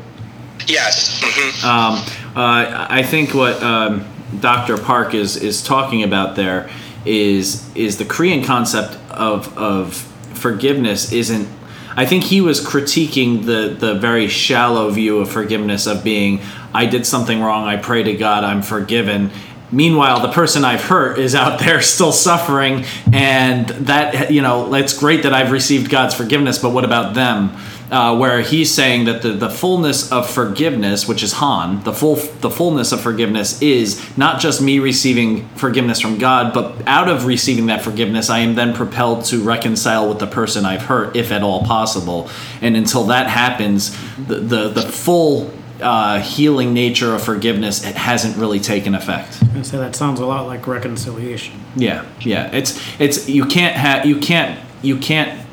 Yes. 0.69 1.21
hmm 1.25 1.67
Um, 1.67 1.95
uh, 2.37 2.87
I 2.89 3.03
think 3.03 3.35
what 3.35 3.61
um, 3.65 4.07
Dr. 4.39 4.79
Park 4.79 5.13
is 5.13 5.37
is 5.37 5.61
talking 5.61 6.05
about 6.05 6.37
there 6.37 6.71
is 7.05 7.69
is 7.75 7.99
the 7.99 8.05
Korean 8.05 8.45
concept 8.45 8.97
of 9.11 9.59
of 9.59 9.95
forgiveness 10.35 11.11
isn't. 11.11 11.49
I 11.97 12.07
think 12.07 12.23
he 12.23 12.41
was 12.41 12.65
critiquing 12.65 13.45
the 13.45 13.75
the 13.77 13.95
very 13.97 14.29
shallow 14.29 14.89
view 14.91 15.19
of 15.19 15.29
forgiveness 15.33 15.89
of 15.89 16.05
being 16.05 16.41
I 16.75 16.87
did 16.87 17.07
something 17.07 17.41
wrong, 17.41 17.67
I 17.67 17.77
pray 17.77 18.03
to 18.03 18.13
God, 18.13 18.45
I'm 18.45 18.63
forgiven, 18.63 19.31
Meanwhile, 19.71 20.21
the 20.21 20.33
person 20.33 20.65
I've 20.65 20.85
hurt 20.85 21.19
is 21.19 21.35
out 21.35 21.59
there 21.65 21.81
still 21.81 22.13
suffering, 22.13 22.85
and 23.13 23.69
that 23.69 24.31
you 24.31 24.43
know, 24.43 24.73
it's 24.75 24.97
great 24.97 25.23
that 25.25 25.35
I've 25.35 25.51
received 25.51 25.91
God's 25.91 26.15
forgiveness, 26.15 26.59
but 26.59 26.71
what 26.71 26.85
about 26.85 27.15
them? 27.15 27.57
Uh, 27.91 28.15
where 28.19 28.43
he's 28.43 28.75
saying 28.75 29.07
that 29.07 29.23
the, 29.23 29.31
the 29.31 29.49
fullness 29.49 30.13
of 30.13 30.29
forgiveness, 30.29 31.09
which 31.09 31.23
is 31.23 31.33
Han, 31.33 31.83
the 31.85 31.93
full 31.93 32.17
the 32.17 32.51
fullness 32.51 32.93
of 32.93 33.01
forgiveness 33.01 33.63
is 33.63 34.15
not 34.19 34.41
just 34.43 34.61
me 34.61 34.79
receiving 34.79 35.49
forgiveness 35.57 35.99
from 35.99 36.19
God, 36.19 36.53
but 36.53 36.87
out 36.87 37.09
of 37.09 37.25
receiving 37.25 37.67
that 37.67 37.81
forgiveness, 37.81 38.29
I 38.29 38.41
am 38.41 38.57
then 38.57 38.75
propelled 38.75 39.25
to 39.27 39.43
reconcile 39.43 40.07
with 40.07 40.19
the 40.19 40.27
person 40.27 40.67
I've 40.67 40.83
hurt, 40.83 41.17
if 41.17 41.33
at 41.33 41.43
all 41.43 41.65
possible. 41.65 42.29
And 42.61 42.77
until 42.77 43.05
that 43.05 43.27
happens, 43.27 43.97
the 44.19 44.35
the, 44.35 44.69
the 44.69 44.83
full 44.83 45.51
uh, 45.81 46.21
healing 46.21 46.75
nature 46.75 47.15
of 47.15 47.23
forgiveness 47.23 47.85
it 47.85 47.95
hasn't 47.97 48.37
really 48.37 48.61
taken 48.61 48.95
effect. 48.95 49.41
And 49.55 49.67
so 49.67 49.79
that 49.79 49.95
sounds 49.95 50.21
a 50.21 50.27
lot 50.27 50.47
like 50.47 50.67
reconciliation. 50.67 51.61
Yeah, 51.77 52.05
yeah. 52.21 52.51
It's 52.53 52.81
it's 53.01 53.29
you 53.29 53.45
can't 53.47 53.77
have 53.77 54.07
you 54.07 54.19
can't 54.19 54.61
you 54.83 54.99
can't 54.99 55.47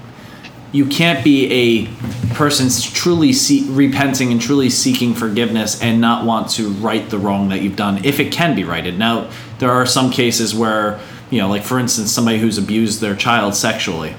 you 0.71 0.86
can't 0.86 1.23
be 1.23 1.51
a 1.51 2.34
person 2.34 2.67
truly 2.93 3.32
see, 3.32 3.65
repenting 3.69 4.32
and 4.32 4.41
truly 4.41 4.69
seeking 4.69 5.13
forgiveness 5.13 5.82
and 5.82 6.01
not 6.01 6.26
want 6.26 6.49
to 6.51 6.69
right 6.69 7.09
the 7.09 7.17
wrong 7.17 7.49
that 7.49 7.61
you've 7.61 7.78
done 7.78 8.03
if 8.03 8.19
it 8.19 8.32
can 8.32 8.55
be 8.55 8.63
righted. 8.63 8.99
Now 8.99 9.30
there 9.59 9.71
are 9.71 9.86
some 9.86 10.11
cases 10.11 10.53
where 10.53 10.99
you 11.30 11.39
know, 11.39 11.49
like 11.49 11.63
for 11.63 11.80
instance, 11.80 12.11
somebody 12.11 12.39
who's 12.39 12.57
abused 12.57 13.01
their 13.01 13.15
child 13.15 13.55
sexually. 13.55 14.15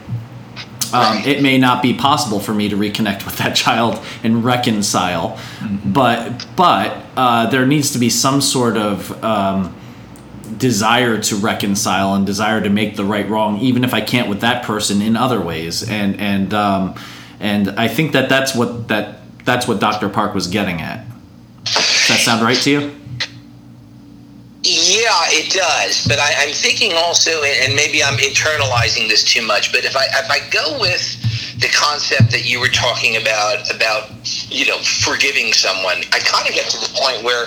Um, 0.93 1.19
it 1.25 1.43
may 1.43 1.59
not 1.59 1.83
be 1.83 1.95
possible 1.95 2.41
for 2.41 2.55
me 2.55 2.69
to 2.69 2.77
reconnect 2.77 3.25
with 3.25 3.39
that 3.39 3.55
child 3.57 4.05
and 4.23 4.45
reconcile, 4.45 5.31
mm-hmm. 5.31 5.93
but 5.93 6.47
but 6.57 7.05
uh, 7.17 7.47
there 7.51 7.67
needs 7.67 7.93
to 7.93 7.99
be 7.99 8.11
some 8.11 8.41
sort 8.41 8.77
of 8.77 9.23
um, 9.25 9.75
desire 10.57 11.21
to 11.21 11.37
reconcile 11.37 12.15
and 12.15 12.27
desire 12.27 12.61
to 12.61 12.71
make 12.71 12.97
the 12.97 13.05
right 13.05 13.29
wrong, 13.29 13.59
even 13.59 13.85
if 13.85 13.93
I 13.93 14.01
can't 14.01 14.29
with 14.29 14.41
that 14.41 14.65
person 14.65 15.03
in 15.03 15.17
other 15.17 15.41
ways. 15.41 15.89
And 15.89 16.21
and 16.21 16.55
um, 16.55 16.95
and 17.41 17.71
I 17.71 17.89
think 17.89 18.13
that 18.13 18.29
that's 18.29 18.55
what 18.55 18.89
that 18.89 19.19
that's 19.45 19.69
what 19.69 19.81
Dr. 19.81 20.09
Park 20.09 20.35
was 20.35 20.47
getting 20.47 20.81
at. 20.81 21.05
Does 21.65 22.09
that 22.09 22.21
sound 22.21 22.43
right 22.43 22.57
to 22.59 22.71
you? 22.71 22.96
Yeah, 24.67 25.15
it 25.31 25.53
does. 25.53 26.05
But 26.09 26.19
I, 26.19 26.43
am 26.43 26.53
thinking 26.53 26.93
also, 26.95 27.45
and 27.45 27.77
maybe 27.77 28.03
I'm 28.03 28.19
internalizing 28.19 29.07
this 29.07 29.23
too 29.23 29.47
much. 29.47 29.71
But 29.71 29.85
if 29.85 29.97
I 29.97 30.07
if 30.11 30.29
I 30.29 30.43
go 30.51 30.81
with 30.81 31.07
the 31.61 31.69
concept 31.69 32.33
that 32.33 32.51
you 32.51 32.59
were 32.59 32.69
talking 32.69 33.17
about 33.17 33.73
about 33.73 34.11
you 34.51 34.67
know 34.67 34.79
forgiving 34.79 35.53
someone, 35.53 35.99
I 36.11 36.19
kind 36.19 36.49
of 36.49 36.55
get 36.55 36.67
to 36.71 36.79
the 36.83 36.91
point 36.99 37.23
where 37.23 37.47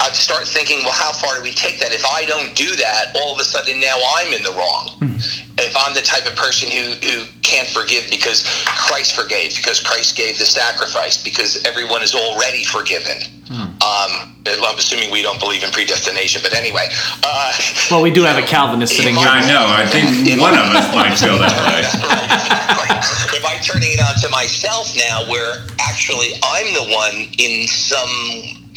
I'd 0.00 0.14
start 0.14 0.46
thinking, 0.46 0.84
well, 0.84 0.92
how 0.92 1.12
far 1.12 1.36
do 1.36 1.42
we 1.42 1.52
take 1.52 1.80
that? 1.80 1.92
If 1.92 2.04
I 2.06 2.24
don't 2.24 2.54
do 2.54 2.76
that, 2.76 3.16
all 3.16 3.34
of 3.34 3.40
a 3.40 3.44
sudden 3.44 3.80
now 3.80 3.96
I'm 4.16 4.32
in 4.32 4.42
the 4.42 4.52
wrong. 4.52 4.94
Mm. 5.00 5.18
If 5.58 5.74
I'm 5.76 5.92
the 5.94 6.02
type 6.02 6.26
of 6.26 6.36
person 6.36 6.70
who, 6.70 6.94
who 7.02 7.26
can't 7.42 7.66
forgive 7.66 8.06
because 8.10 8.46
Christ 8.66 9.16
forgave, 9.16 9.56
because 9.56 9.80
Christ 9.80 10.16
gave 10.16 10.38
the 10.38 10.46
sacrifice, 10.46 11.22
because 11.22 11.64
everyone 11.64 12.02
is 12.02 12.14
already 12.14 12.62
forgiven. 12.62 13.18
Mm. 13.50 13.74
Um, 13.82 14.38
I'm 14.46 14.78
assuming 14.78 15.10
we 15.10 15.22
don't 15.22 15.40
believe 15.40 15.64
in 15.64 15.70
predestination, 15.70 16.42
but 16.42 16.54
anyway. 16.54 16.86
Uh, 17.24 17.52
well, 17.90 18.02
we 18.02 18.10
do 18.10 18.22
have 18.22 18.38
a 18.38 18.46
Calvinist 18.46 18.96
sitting 18.96 19.16
here. 19.16 19.28
I 19.28 19.40
know. 19.46 19.66
I 19.66 19.84
think 19.84 20.40
one 20.40 20.54
of 20.54 20.70
us 20.72 20.94
might 20.94 21.18
feel 21.18 21.38
that 21.38 21.58
way. 21.66 21.82
if 23.36 23.44
I'm 23.44 23.60
turning 23.62 23.90
it 23.92 24.00
on 24.00 24.14
to 24.22 24.28
myself 24.30 24.94
now, 24.96 25.26
where 25.30 25.66
actually 25.80 26.38
I'm 26.42 26.72
the 26.74 26.94
one 26.94 27.28
in 27.38 27.66
some 27.66 28.67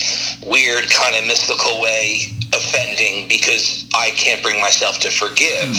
weird 0.45 0.89
kind 0.89 1.15
of 1.15 1.25
mystical 1.25 1.81
way 1.81 2.21
offending 2.53 3.27
because 3.27 3.87
I 3.93 4.11
can't 4.11 4.41
bring 4.43 4.59
myself 4.59 4.99
to 4.99 5.09
forgive. 5.09 5.77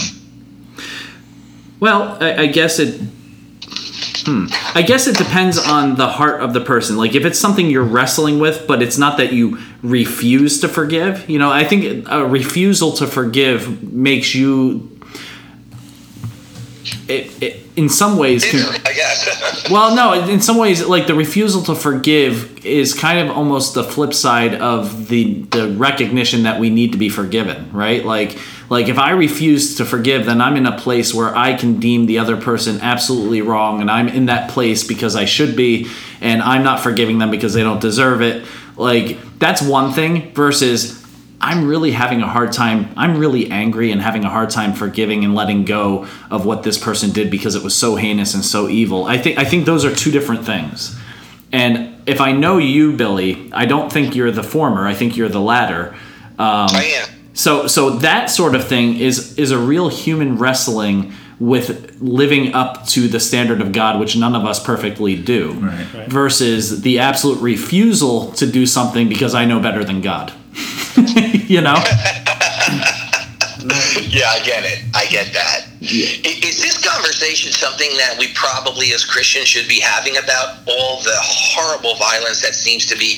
Well, 1.79 2.17
I, 2.21 2.43
I 2.43 2.45
guess 2.47 2.79
it. 2.79 3.01
Hmm. 4.25 4.45
I 4.73 4.83
guess 4.83 5.05
it 5.07 5.17
depends 5.17 5.57
on 5.57 5.95
the 5.95 6.07
heart 6.07 6.41
of 6.41 6.53
the 6.53 6.61
person. 6.61 6.95
Like 6.95 7.13
if 7.13 7.25
it's 7.25 7.37
something 7.37 7.69
you're 7.69 7.83
wrestling 7.83 8.39
with, 8.39 8.65
but 8.67 8.81
it's 8.81 8.97
not 8.97 9.17
that 9.17 9.33
you 9.33 9.59
refuse 9.81 10.61
to 10.61 10.69
forgive. 10.69 11.29
You 11.29 11.39
know, 11.39 11.51
I 11.51 11.65
think 11.65 12.07
a 12.09 12.25
refusal 12.25 12.93
to 12.93 13.07
forgive 13.07 13.83
makes 13.83 14.33
you 14.33 14.92
it, 17.07 17.43
it, 17.43 17.63
in 17.75 17.89
some 17.89 18.17
ways 18.17 18.45
can, 18.45 18.59
I 18.85 18.93
guess. 18.93 19.69
well 19.71 19.95
no 19.95 20.13
in 20.27 20.41
some 20.41 20.57
ways 20.57 20.85
like 20.85 21.07
the 21.07 21.15
refusal 21.15 21.61
to 21.63 21.75
forgive 21.75 22.65
is 22.65 22.93
kind 22.93 23.19
of 23.19 23.35
almost 23.35 23.73
the 23.73 23.83
flip 23.83 24.13
side 24.13 24.55
of 24.55 25.07
the 25.07 25.41
the 25.43 25.69
recognition 25.69 26.43
that 26.43 26.59
we 26.59 26.69
need 26.69 26.91
to 26.91 26.97
be 26.97 27.09
forgiven 27.09 27.69
right 27.71 28.05
like 28.05 28.37
like 28.69 28.87
if 28.87 28.97
i 28.97 29.11
refuse 29.11 29.75
to 29.75 29.85
forgive 29.85 30.25
then 30.25 30.41
i'm 30.41 30.55
in 30.55 30.65
a 30.65 30.77
place 30.77 31.13
where 31.13 31.35
i 31.35 31.53
can 31.53 31.79
deem 31.79 32.05
the 32.05 32.19
other 32.19 32.37
person 32.37 32.79
absolutely 32.81 33.41
wrong 33.41 33.81
and 33.81 33.91
i'm 33.91 34.07
in 34.07 34.27
that 34.27 34.49
place 34.49 34.83
because 34.83 35.15
i 35.15 35.25
should 35.25 35.55
be 35.55 35.87
and 36.21 36.41
i'm 36.41 36.63
not 36.63 36.79
forgiving 36.79 37.17
them 37.17 37.31
because 37.31 37.53
they 37.53 37.63
don't 37.63 37.81
deserve 37.81 38.21
it 38.21 38.45
like 38.77 39.17
that's 39.39 39.61
one 39.61 39.91
thing 39.91 40.33
versus 40.33 41.02
I'm 41.43 41.67
really 41.67 41.91
having 41.91 42.21
a 42.21 42.27
hard 42.27 42.53
time. 42.53 42.93
I'm 42.95 43.17
really 43.17 43.51
angry 43.51 43.91
and 43.91 44.01
having 44.01 44.23
a 44.23 44.29
hard 44.29 44.49
time 44.49 44.71
forgiving 44.71 45.25
and 45.25 45.35
letting 45.35 45.65
go 45.65 46.07
of 46.31 46.45
what 46.45 46.63
this 46.63 46.77
person 46.77 47.11
did 47.11 47.29
because 47.29 47.55
it 47.55 47.63
was 47.63 47.75
so 47.75 47.97
heinous 47.97 48.33
and 48.33 48.45
so 48.45 48.69
evil. 48.69 49.03
I 49.03 49.17
think 49.17 49.37
I 49.37 49.43
think 49.43 49.65
those 49.65 49.83
are 49.83 49.93
two 49.93 50.09
different 50.09 50.45
things. 50.45 50.97
And 51.51 52.01
if 52.07 52.21
I 52.21 52.31
know 52.31 52.59
you, 52.59 52.95
Billy, 52.95 53.51
I 53.51 53.65
don't 53.65 53.91
think 53.91 54.15
you're 54.15 54.31
the 54.31 54.41
former. 54.41 54.87
I 54.87 54.93
think 54.93 55.17
you're 55.17 55.27
the 55.27 55.41
latter. 55.41 55.93
Um, 56.39 56.69
I 56.71 57.01
am. 57.03 57.09
So 57.33 57.67
so 57.67 57.89
that 57.89 58.29
sort 58.29 58.55
of 58.55 58.65
thing 58.65 58.95
is 58.95 59.37
is 59.37 59.51
a 59.51 59.57
real 59.57 59.89
human 59.89 60.37
wrestling 60.37 61.11
with 61.41 62.01
living 62.01 62.53
up 62.53 62.87
to 62.87 63.09
the 63.09 63.19
standard 63.19 63.59
of 63.59 63.73
God, 63.73 63.99
which 63.99 64.15
none 64.15 64.33
of 64.33 64.45
us 64.45 64.63
perfectly 64.63 65.21
do, 65.21 65.51
right. 65.51 65.93
Right. 65.93 66.07
versus 66.07 66.83
the 66.83 66.99
absolute 66.99 67.41
refusal 67.41 68.31
to 68.33 68.45
do 68.47 68.65
something 68.65 69.09
because 69.09 69.35
I 69.35 69.43
know 69.43 69.59
better 69.59 69.83
than 69.83 69.99
God. 69.99 70.31
you 71.47 71.61
know? 71.61 71.75
yeah, 74.09 74.29
I 74.29 74.41
get 74.43 74.63
it. 74.65 74.83
I 74.93 75.05
get 75.09 75.33
that. 75.33 75.67
Yeah. 75.79 76.07
Is 76.23 76.61
this 76.61 76.85
conversation 76.85 77.51
something 77.51 77.89
that 77.97 78.15
we 78.19 78.33
probably 78.33 78.91
as 78.93 79.05
Christians 79.05 79.47
should 79.47 79.67
be 79.67 79.79
having 79.79 80.17
about 80.17 80.59
all 80.67 81.01
the 81.03 81.15
horrible 81.15 81.95
violence 81.95 82.41
that 82.41 82.53
seems 82.55 82.85
to 82.87 82.97
be, 82.97 83.15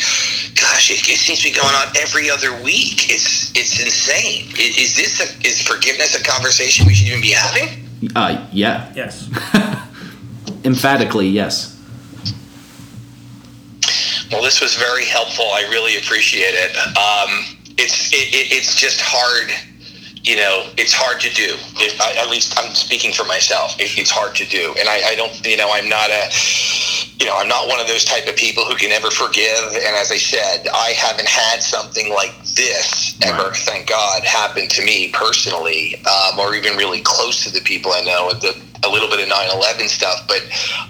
gosh, 0.55 0.91
it, 0.91 1.07
it 1.09 1.17
seems 1.17 1.39
to 1.39 1.49
be 1.49 1.55
going 1.55 1.73
on 1.75 1.87
every 1.97 2.29
other 2.29 2.51
week. 2.63 3.09
It's 3.09 3.51
it's 3.55 3.79
insane. 3.79 4.49
Is, 4.57 4.77
is 4.77 4.95
this 4.95 5.19
a, 5.21 5.47
is 5.47 5.61
forgiveness 5.61 6.19
a 6.19 6.23
conversation 6.23 6.85
we 6.85 6.93
should 6.93 7.07
even 7.07 7.21
be 7.21 7.31
having? 7.31 7.85
Uh, 8.15 8.47
yeah. 8.51 8.91
Yes. 8.95 9.29
Emphatically, 10.63 11.27
yes. 11.27 11.74
Well, 14.35 14.43
this 14.43 14.59
was 14.59 14.75
very 14.75 15.05
helpful. 15.05 15.45
I 15.45 15.61
really 15.71 15.95
appreciate 15.95 16.51
it. 16.51 16.75
Um, 16.75 17.55
it's 17.77 18.11
it, 18.11 18.35
it, 18.35 18.51
it's 18.51 18.75
just 18.75 18.99
hard 18.99 19.49
you 20.25 20.35
know, 20.35 20.65
it's 20.75 20.91
hard 20.91 21.21
to 21.21 21.29
do. 21.29 21.53
It, 21.77 21.93
I, 22.01 22.19
at 22.19 22.29
least 22.29 22.57
I'm 22.57 22.73
speaking 22.73 23.13
for 23.13 23.23
myself. 23.25 23.79
It, 23.79 23.95
it's 23.95 24.09
hard 24.09 24.35
to 24.35 24.45
do, 24.45 24.73
and 24.79 24.89
I, 24.89 25.13
I, 25.13 25.15
don't, 25.15 25.31
you 25.45 25.55
know, 25.55 25.69
I'm 25.71 25.87
not 25.87 26.09
a, 26.09 26.33
you 27.21 27.27
know, 27.29 27.37
I'm 27.37 27.47
not 27.47 27.69
one 27.69 27.79
of 27.79 27.87
those 27.87 28.03
type 28.03 28.27
of 28.27 28.35
people 28.35 28.65
who 28.65 28.75
can 28.75 28.91
ever 28.91 29.11
forgive. 29.11 29.69
And 29.69 29.95
as 29.95 30.11
I 30.11 30.17
said, 30.17 30.67
I 30.67 30.97
haven't 30.97 31.29
had 31.29 31.61
something 31.61 32.09
like 32.09 32.33
this 32.57 33.15
ever, 33.23 33.53
right. 33.53 33.55
thank 33.69 33.87
God, 33.87 34.23
happen 34.23 34.67
to 34.67 34.83
me 34.83 35.13
personally, 35.13 36.01
um, 36.09 36.39
or 36.39 36.55
even 36.55 36.75
really 36.75 37.01
close 37.05 37.43
to 37.45 37.53
the 37.53 37.61
people 37.61 37.93
I 37.93 38.01
know. 38.01 38.33
The, 38.33 38.59
a 38.83 38.89
little 38.89 39.07
bit 39.07 39.21
of 39.21 39.29
9/11 39.29 39.87
stuff, 39.87 40.27
but 40.27 40.41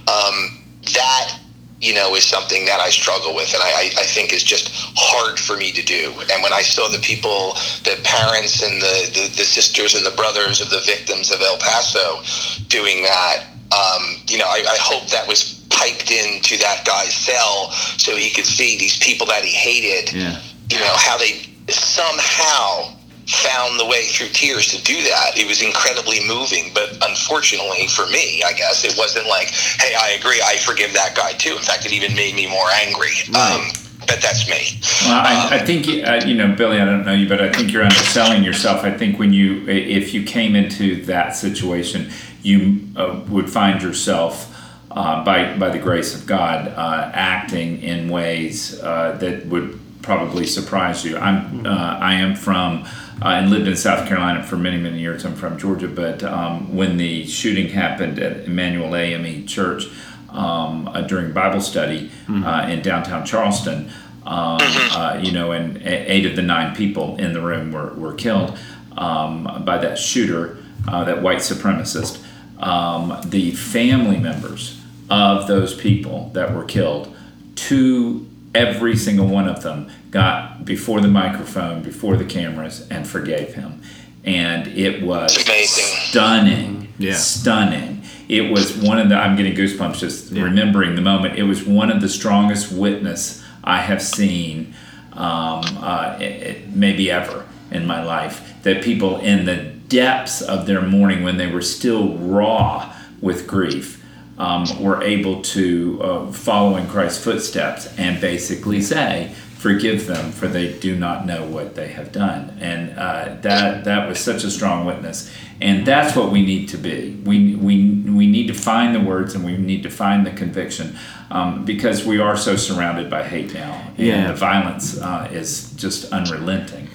um, 0.07 0.63
that 0.95 1.39
you 1.81 1.93
know, 1.93 2.15
is 2.15 2.23
something 2.23 2.65
that 2.65 2.79
I 2.79 2.89
struggle 2.89 3.35
with 3.35 3.53
and 3.53 3.61
I, 3.61 3.91
I 3.99 4.05
think 4.05 4.33
is 4.33 4.43
just 4.43 4.71
hard 4.95 5.37
for 5.37 5.57
me 5.57 5.71
to 5.73 5.83
do. 5.83 6.13
And 6.31 6.41
when 6.41 6.53
I 6.53 6.61
saw 6.61 6.87
the 6.87 6.99
people, 6.99 7.53
the 7.83 7.99
parents 8.03 8.63
and 8.63 8.81
the, 8.81 9.11
the, 9.13 9.27
the 9.35 9.43
sisters 9.43 9.93
and 9.93 10.05
the 10.05 10.15
brothers 10.15 10.61
of 10.61 10.69
the 10.69 10.81
victims 10.85 11.31
of 11.31 11.41
El 11.41 11.57
Paso 11.57 12.23
doing 12.69 13.03
that, 13.03 13.47
um, 13.71 14.21
you 14.27 14.37
know, 14.37 14.45
I, 14.45 14.63
I 14.69 14.77
hope 14.79 15.09
that 15.09 15.27
was 15.27 15.65
piped 15.69 16.11
into 16.11 16.57
that 16.57 16.85
guy's 16.85 17.13
cell 17.13 17.71
so 17.97 18.15
he 18.15 18.29
could 18.29 18.45
see 18.45 18.77
these 18.77 18.97
people 18.99 19.27
that 19.27 19.43
he 19.43 19.51
hated, 19.51 20.13
yeah. 20.13 20.39
you 20.69 20.79
know, 20.79 20.93
how 20.95 21.17
they 21.17 21.43
somehow 21.67 22.95
found 23.27 23.79
the 23.79 23.85
way 23.85 24.05
through 24.05 24.29
tears 24.29 24.67
to 24.71 24.83
do 24.83 25.01
that. 25.03 25.37
It 25.37 25.47
was 25.47 25.61
incredibly 25.61 26.25
moving, 26.27 26.71
but 26.73 26.97
unfortunately 27.01 27.87
for 27.87 28.05
me, 28.07 28.43
I 28.43 28.53
guess 28.53 28.83
it 28.83 28.95
wasn't 28.97 29.27
like, 29.27 29.49
"Hey, 29.49 29.95
I 29.95 30.11
agree, 30.19 30.41
I 30.45 30.57
forgive 30.57 30.93
that 30.93 31.15
guy 31.15 31.31
too." 31.33 31.53
In 31.53 31.63
fact, 31.63 31.85
it 31.85 31.93
even 31.93 32.15
made 32.15 32.35
me 32.35 32.47
more 32.47 32.69
angry. 32.71 33.13
Right. 33.31 33.53
Um, 33.53 33.85
but 34.07 34.21
that's 34.21 34.47
me. 34.47 34.79
Well, 35.05 35.19
I, 35.19 35.55
I 35.55 35.59
think 35.59 35.87
uh, 35.87 36.21
you 36.25 36.35
know, 36.35 36.53
Billy. 36.55 36.79
I 36.79 36.85
don't 36.85 37.05
know 37.05 37.13
you, 37.13 37.27
but 37.27 37.41
I 37.41 37.51
think 37.51 37.71
you're 37.71 37.83
underselling 37.83 38.43
yourself. 38.43 38.83
I 38.83 38.91
think 38.91 39.17
when 39.17 39.33
you, 39.33 39.67
if 39.67 40.13
you 40.13 40.23
came 40.23 40.55
into 40.55 41.03
that 41.05 41.35
situation, 41.35 42.11
you 42.43 42.87
uh, 42.95 43.21
would 43.29 43.49
find 43.49 43.81
yourself. 43.81 44.51
Uh, 44.91 45.25
by 45.25 45.57
by 45.57 45.67
the 45.67 45.77
grace 45.77 46.15
of 46.15 46.25
God, 46.25 46.69
uh, 46.69 47.11
acting 47.13 47.81
in 47.81 48.07
ways 48.07 48.79
uh, 48.79 49.17
that 49.19 49.45
would 49.47 49.77
probably 50.01 50.45
surprise 50.45 51.03
you. 51.03 51.17
I'm 51.17 51.65
uh, 51.65 51.97
I 51.99 52.13
am 52.13 52.33
from 52.33 52.87
uh, 53.21 53.29
and 53.29 53.49
lived 53.49 53.67
in 53.67 53.75
South 53.75 54.07
Carolina 54.07 54.43
for 54.43 54.57
many 54.57 54.77
many 54.77 54.99
years. 54.99 55.25
I'm 55.25 55.35
from 55.35 55.57
Georgia, 55.57 55.87
but 55.87 56.23
um, 56.23 56.75
when 56.75 56.97
the 56.97 57.25
shooting 57.25 57.69
happened 57.69 58.19
at 58.19 58.45
Emanuel 58.45 58.95
AME 58.95 59.45
Church 59.47 59.87
um, 60.29 60.87
uh, 60.87 61.01
during 61.01 61.31
Bible 61.31 61.61
study 61.61 62.11
uh, 62.29 62.67
in 62.69 62.81
downtown 62.81 63.25
Charleston, 63.25 63.89
um, 64.25 64.57
uh, 64.61 65.19
you 65.21 65.31
know, 65.31 65.51
and 65.51 65.77
eight 65.83 66.25
of 66.25 66.35
the 66.35 66.41
nine 66.41 66.75
people 66.75 67.15
in 67.17 67.33
the 67.33 67.41
room 67.41 67.71
were 67.71 67.93
were 67.93 68.13
killed 68.13 68.57
um, 68.97 69.63
by 69.65 69.77
that 69.77 69.97
shooter, 69.97 70.57
uh, 70.87 71.03
that 71.03 71.21
white 71.21 71.39
supremacist. 71.39 72.21
Um, 72.59 73.19
the 73.25 73.51
family 73.51 74.17
members 74.17 74.81
of 75.09 75.47
those 75.47 75.75
people 75.75 76.31
that 76.33 76.55
were 76.55 76.63
killed, 76.63 77.13
two 77.55 78.27
every 78.55 78.95
single 78.95 79.27
one 79.27 79.47
of 79.47 79.61
them 79.61 79.91
got 80.19 80.63
before 80.63 81.01
the 81.01 81.09
microphone, 81.09 81.83
before 81.83 82.15
the 82.15 82.23
cameras, 82.23 82.87
and 82.89 83.05
forgave 83.05 83.53
him. 83.53 83.81
And 84.23 84.65
it 84.69 85.03
was 85.03 85.35
amazing. 85.45 85.83
stunning. 86.09 86.93
Yeah. 86.97 87.15
Stunning. 87.15 88.01
It 88.29 88.49
was 88.49 88.75
one 88.77 88.97
of 88.97 89.09
the, 89.09 89.15
I'm 89.15 89.35
getting 89.35 89.53
goosebumps 89.55 89.99
just 89.99 90.31
remembering 90.31 90.95
the 90.95 91.01
moment. 91.01 91.37
It 91.37 91.43
was 91.43 91.65
one 91.65 91.91
of 91.91 91.99
the 91.99 92.07
strongest 92.07 92.71
witness 92.71 93.43
I 93.61 93.79
have 93.81 94.01
seen, 94.01 94.73
um, 95.11 95.61
uh, 95.81 96.15
it- 96.21 96.23
it- 96.49 96.75
maybe 96.75 97.11
ever 97.11 97.43
in 97.69 97.85
my 97.85 98.01
life. 98.01 98.53
That 98.63 98.81
people 98.81 99.19
in 99.19 99.43
the 99.45 99.57
depths 99.89 100.41
of 100.41 100.65
their 100.65 100.81
mourning, 100.81 101.23
when 101.23 101.35
they 101.37 101.47
were 101.47 101.61
still 101.61 102.13
raw 102.17 102.91
with 103.21 103.45
grief, 103.47 104.01
um, 104.37 104.63
were 104.81 105.03
able 105.03 105.41
to 105.41 105.99
uh, 106.01 106.31
follow 106.31 106.77
in 106.77 106.87
Christ's 106.87 107.23
footsteps 107.23 107.87
and 107.97 108.19
basically 108.21 108.81
say, 108.81 109.31
"Forgive 109.65 110.05
them, 110.05 110.31
for 110.31 110.47
they 110.47 110.67
do 110.87 110.95
not 110.95 111.25
know 111.25 111.41
what 111.55 111.73
they 111.79 111.87
have 111.99 112.11
done." 112.11 112.41
And 112.61 112.81
uh, 113.05 113.35
that 113.41 113.83
that 113.85 114.07
was 114.07 114.19
such 114.19 114.43
a 114.43 114.51
strong 114.57 114.85
witness, 114.85 115.17
and 115.59 115.85
that's 115.91 116.15
what 116.15 116.31
we 116.31 116.41
need 116.51 116.69
to 116.69 116.77
be. 116.77 116.99
We 117.25 117.55
we 117.55 117.75
we 118.19 118.25
need 118.35 118.47
to 118.53 118.53
find 118.53 118.93
the 118.97 118.99
words 119.11 119.33
and 119.35 119.43
we 119.43 119.57
need 119.57 119.81
to 119.83 119.89
find 119.89 120.19
the 120.29 120.31
conviction, 120.43 120.87
um, 121.31 121.65
because 121.65 122.05
we 122.05 122.17
are 122.19 122.37
so 122.37 122.55
surrounded 122.67 123.09
by 123.09 123.23
hate 123.23 123.53
now, 123.55 123.73
and 123.97 124.07
Yeah. 124.07 124.27
the 124.27 124.35
violence 124.49 124.85
uh, 125.01 125.27
is 125.41 125.71
just 125.83 125.99
unrelenting. 126.13 126.87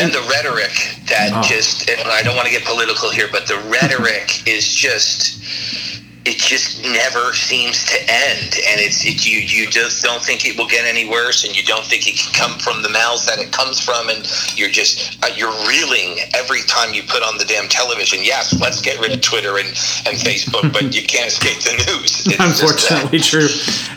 and 0.00 0.10
the 0.12 0.24
rhetoric 0.34 0.74
that 1.08 1.28
just 1.44 1.90
and 1.90 2.08
I 2.08 2.22
don't 2.24 2.36
want 2.36 2.46
to 2.50 2.52
get 2.58 2.64
political 2.64 3.10
here, 3.10 3.28
but 3.36 3.44
the 3.48 3.58
rhetoric 3.74 4.26
is 4.46 4.64
just 4.86 5.22
it 6.26 6.36
just 6.36 6.82
never 6.84 7.32
seems 7.32 7.84
to 7.84 7.96
end. 8.00 8.60
And 8.68 8.80
it's 8.80 9.04
it, 9.06 9.24
you 9.26 9.38
you 9.38 9.70
just 9.70 10.02
don't 10.02 10.22
think 10.22 10.44
it 10.44 10.56
will 10.56 10.68
get 10.68 10.84
any 10.84 11.08
worse 11.08 11.44
and 11.44 11.56
you 11.56 11.62
don't 11.62 11.84
think 11.86 12.06
it 12.06 12.16
can 12.16 12.32
come 12.34 12.58
from 12.58 12.82
the 12.82 12.90
mouths 12.90 13.24
that 13.26 13.38
it 13.38 13.52
comes 13.52 13.80
from 13.80 14.10
and 14.10 14.28
you're 14.54 14.68
just 14.68 15.16
uh, 15.24 15.28
you're 15.34 15.52
reeling 15.66 16.18
every 16.34 16.60
time 16.62 16.92
you 16.92 17.02
put 17.04 17.22
on 17.22 17.38
the 17.38 17.44
damn 17.44 17.68
television. 17.68 18.18
Yes 18.22 18.58
let's 18.60 18.82
get 18.82 19.00
rid 19.00 19.12
of 19.12 19.20
twitter 19.20 19.56
and, 19.58 19.68
and 19.68 20.16
facebook 20.18 20.72
but 20.72 20.94
you 20.94 21.06
can't 21.06 21.28
escape 21.28 21.58
the 21.60 21.72
news. 21.86 22.26
It's 22.26 22.40
uh, 22.40 22.44
unfortunately 22.44 23.20
true. 23.20 23.48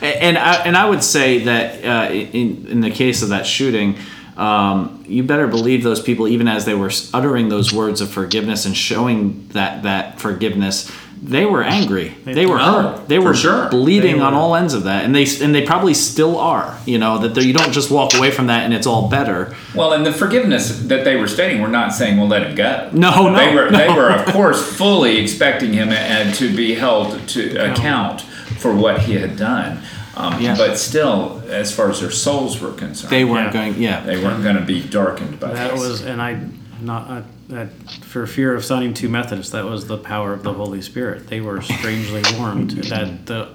And 0.01 0.38
I, 0.38 0.63
and 0.63 0.78
I 0.78 0.89
would 0.89 1.03
say 1.03 1.43
that 1.43 1.84
uh, 1.84 2.13
in, 2.13 2.67
in 2.67 2.82
the 2.82 2.91
case 2.91 3.21
of 3.21 3.30
that 3.30 3.45
shooting 3.45 3.97
um, 4.38 5.03
you 5.07 5.24
better 5.24 5.47
believe 5.47 5.84
those 5.84 6.01
people 6.01 6.28
even 6.28 6.47
as 6.47 6.65
they 6.65 6.74
were 6.74 6.91
uttering 7.13 7.49
those 7.49 7.71
words 7.71 8.01
of 8.01 8.09
forgiveness 8.09 8.65
and 8.65 8.76
showing 8.76 9.47
that 9.49 9.84
that 9.84 10.19
forgiveness 10.19 10.89
they 11.26 11.45
were 11.45 11.63
angry 11.63 12.09
they 12.26 12.45
were 12.45 12.59
Oh, 12.59 12.82
hurt 12.97 13.07
they 13.07 13.17
were 13.17 13.34
sure. 13.34 13.69
bleeding 13.69 14.17
They 14.17 14.21
on 14.21 14.34
all 14.34 14.55
ends 14.55 14.74
of 14.74 14.84
that 14.84 15.05
and 15.05 15.15
they 15.15 15.26
and 15.41 15.55
they 15.55 15.65
probably 15.65 15.93
still 15.93 16.38
are 16.38 16.78
you 16.86 16.97
know 16.97 17.17
that 17.26 17.41
you 17.41 17.53
don't 17.53 17.71
just 17.71 17.89
walk 17.89 18.13
away 18.13 18.30
from 18.30 18.47
that 18.47 18.63
and 18.63 18.74
it's 18.74 18.86
all 18.86 19.07
better 19.09 19.55
Well, 19.74 19.93
and 19.93 20.05
the 20.05 20.11
forgiveness 20.11 20.80
that 20.88 21.05
they 21.05 21.15
were 21.15 21.28
stating, 21.28 21.61
we're 21.61 21.69
not 21.69 21.93
saying 21.93 22.17
we'll 22.19 22.28
let 22.28 22.43
him 22.45 22.55
go. 22.55 22.89
No, 22.91 23.30
no, 23.30 23.38
they 23.38 23.55
were 23.55 23.71
they 23.71 23.88
were 23.89 24.09
of 24.11 24.26
course 24.34 24.61
fully 24.78 25.17
expecting 25.17 25.71
him 25.74 25.89
and 25.89 26.34
to 26.36 26.53
be 26.55 26.76
held 26.76 27.26
to 27.30 27.71
account 27.71 28.21
for 28.59 28.76
what 28.76 28.99
he 29.01 29.13
had 29.13 29.36
done. 29.38 29.80
Um, 30.15 30.39
Yeah. 30.41 30.55
But 30.55 30.78
still, 30.78 31.41
as 31.49 31.74
far 31.76 31.89
as 31.89 31.99
their 32.01 32.11
souls 32.11 32.59
were 32.61 32.71
concerned, 32.74 33.11
they 33.11 33.24
weren't 33.26 33.53
Yeah. 33.53 33.61
going 33.61 33.82
yeah 33.82 33.99
they 34.01 34.17
weren't 34.24 34.43
going 34.43 34.57
to 34.57 34.61
be 34.76 34.82
darkened 34.82 35.39
by 35.39 35.53
That 35.53 35.71
this. 35.71 35.80
was, 35.80 36.01
and 36.01 36.21
I, 36.21 36.38
not 36.84 37.10
uh, 37.10 37.22
that 37.50 37.70
for 38.02 38.26
fear 38.28 38.54
of 38.56 38.64
sounding 38.64 38.94
too 38.94 39.10
Methodist, 39.10 39.52
that 39.52 39.66
was 39.66 39.88
the 39.88 39.98
power 39.98 40.34
of 40.34 40.44
the 40.44 40.54
Holy 40.54 40.82
Spirit. 40.82 41.28
They 41.28 41.42
were 41.42 41.62
strangely 41.62 42.22
warmed. 42.38 42.72
That 42.72 43.26
the, 43.26 43.50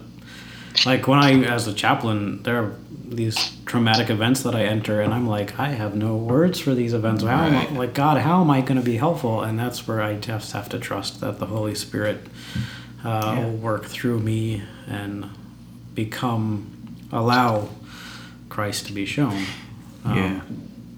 like 0.87 1.07
when 1.07 1.19
I, 1.19 1.43
as 1.45 1.67
a 1.67 1.73
chaplain, 1.73 2.43
there 2.43 2.57
are 2.63 2.75
these 3.05 3.57
traumatic 3.65 4.11
events 4.11 4.43
that 4.43 4.55
I 4.55 4.65
enter, 4.65 5.01
and 5.01 5.15
I'm 5.15 5.27
like, 5.27 5.59
I 5.59 5.69
have 5.71 5.95
no 5.95 6.17
words 6.17 6.59
for 6.61 6.75
these 6.75 6.93
events. 6.93 7.23
How 7.23 7.45
am 7.47 7.55
I, 7.55 7.79
like 7.79 7.95
God? 7.95 8.19
How 8.19 8.41
am 8.41 8.51
I 8.51 8.61
going 8.61 8.79
to 8.79 8.85
be 8.85 8.99
helpful? 8.99 9.43
And 9.43 9.59
that's 9.59 9.89
where 9.89 10.03
I 10.03 10.15
just 10.17 10.53
have 10.53 10.69
to 10.71 10.79
trust 10.79 11.21
that 11.21 11.39
the 11.39 11.47
Holy 11.47 11.75
Spirit 11.75 12.27
uh, 13.05 13.35
will 13.39 13.57
work 13.57 13.87
through 13.87 14.21
me 14.21 14.63
and 14.87 15.31
become, 15.95 16.97
allow 17.11 17.69
Christ 18.49 18.87
to 18.87 18.93
be 18.93 19.07
shown. 19.07 19.45
Um, 20.05 20.17
Yeah, 20.17 20.41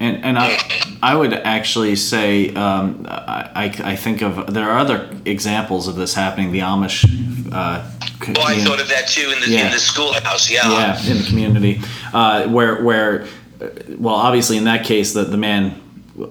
and 0.01 0.23
and 0.25 0.37
I 0.37 0.57
I 1.01 1.15
would 1.15 1.33
actually 1.33 1.95
say 1.95 2.53
um, 2.55 3.05
I, 3.07 3.73
I 3.83 3.95
think 3.95 4.21
of 4.21 4.53
there 4.53 4.69
are 4.69 4.79
other 4.79 5.09
examples 5.25 5.87
of 5.87 5.95
this 5.95 6.13
happening. 6.13 6.51
The 6.51 6.59
Amish. 6.59 7.05
Uh, 7.51 7.89
well 8.35 8.47
i 8.47 8.55
thought 8.59 8.79
of 8.79 8.87
that 8.87 9.07
too 9.07 9.31
in 9.31 9.39
the 9.41 9.49
Yeah. 9.49 9.65
in 9.65 9.71
the 9.71 9.79
schoolhouse 9.79 10.49
yeah 10.49 10.69
yeah, 10.69 11.11
in 11.11 11.17
the 11.17 11.23
community, 11.23 11.81
uh, 12.13 12.47
where 12.47 12.81
where 12.83 13.23
uh, 13.59 13.67
well, 13.97 14.13
obviously 14.15 14.57
in 14.57 14.63
that 14.65 14.85
case 14.85 15.13
the 15.13 15.23
the 15.23 15.37
man 15.37 15.80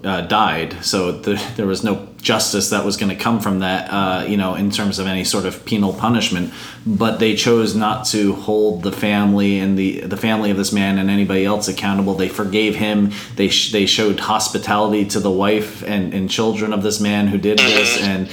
uh, 0.05 0.23
died, 0.23 0.85
so 0.85 1.13
the, 1.13 1.43
there 1.57 1.67
was 1.67 1.83
no 1.83 2.09
justice 2.21 2.71
that 2.71 2.85
was 2.85 2.97
going 2.97 3.09
to 3.09 3.17
come 3.17 3.41
from 3.41 3.61
that, 3.61 3.89
uh, 3.91 4.25
you 4.27 4.37
know, 4.37 4.55
in 4.55 4.71
terms 4.71 4.99
of 4.99 5.07
any 5.07 5.25
sort 5.25 5.47
of 5.47 5.65
penal 5.65 5.93
punishment. 5.93 6.53
But 6.87 7.19
they 7.19 7.35
chose 7.35 7.75
not 7.75 8.05
to 8.07 8.35
hold 8.35 8.83
the 8.83 8.93
family 8.93 9.59
and 9.59 9.79
the 9.79 10.01
the 10.01 10.17
family 10.17 10.51
of 10.51 10.57
this 10.57 10.73
man 10.73 10.99
and 10.99 11.11
anybody 11.11 11.45
else 11.45 11.69
accountable. 11.69 12.15
They 12.15 12.29
forgave 12.29 12.77
him. 12.77 13.13
They 13.37 13.49
sh- 13.49 13.73
they 13.73 13.87
showed 13.87 14.21
hospitality 14.21 15.05
to 15.07 15.21
the 15.21 15.31
wife 15.31 15.83
and, 15.83 16.13
and 16.15 16.31
children 16.31 16.73
of 16.73 16.83
this 16.83 17.01
man 17.01 17.29
who 17.29 17.39
did 17.39 17.59
this 17.59 18.01
and. 18.03 18.29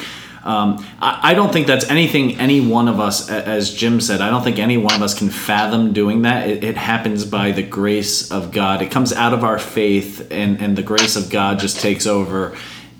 Um, 0.47 0.85
I, 1.01 1.31
I 1.31 1.33
don't 1.33 1.51
think 1.51 1.67
that's 1.67 1.89
anything 1.89 2.39
any 2.39 2.61
one 2.61 2.87
of 2.87 3.01
us, 3.01 3.29
as 3.29 3.73
Jim 3.73 3.99
said, 3.99 4.21
I 4.21 4.29
don't 4.29 4.43
think 4.43 4.59
any 4.59 4.77
one 4.77 4.93
of 4.93 5.01
us 5.01 5.13
can 5.13 5.29
fathom 5.29 5.91
doing 5.91 6.21
that. 6.21 6.49
It, 6.49 6.63
it 6.63 6.77
happens 6.77 7.25
by 7.25 7.51
the 7.51 7.63
grace 7.63 8.31
of 8.31 8.53
God. 8.53 8.81
It 8.81 8.89
comes 8.89 9.11
out 9.11 9.33
of 9.33 9.43
our 9.43 9.59
faith, 9.59 10.31
and, 10.31 10.61
and 10.61 10.77
the 10.77 10.83
grace 10.83 11.17
of 11.17 11.29
God 11.29 11.59
just 11.59 11.81
takes 11.81 12.07
over. 12.07 12.55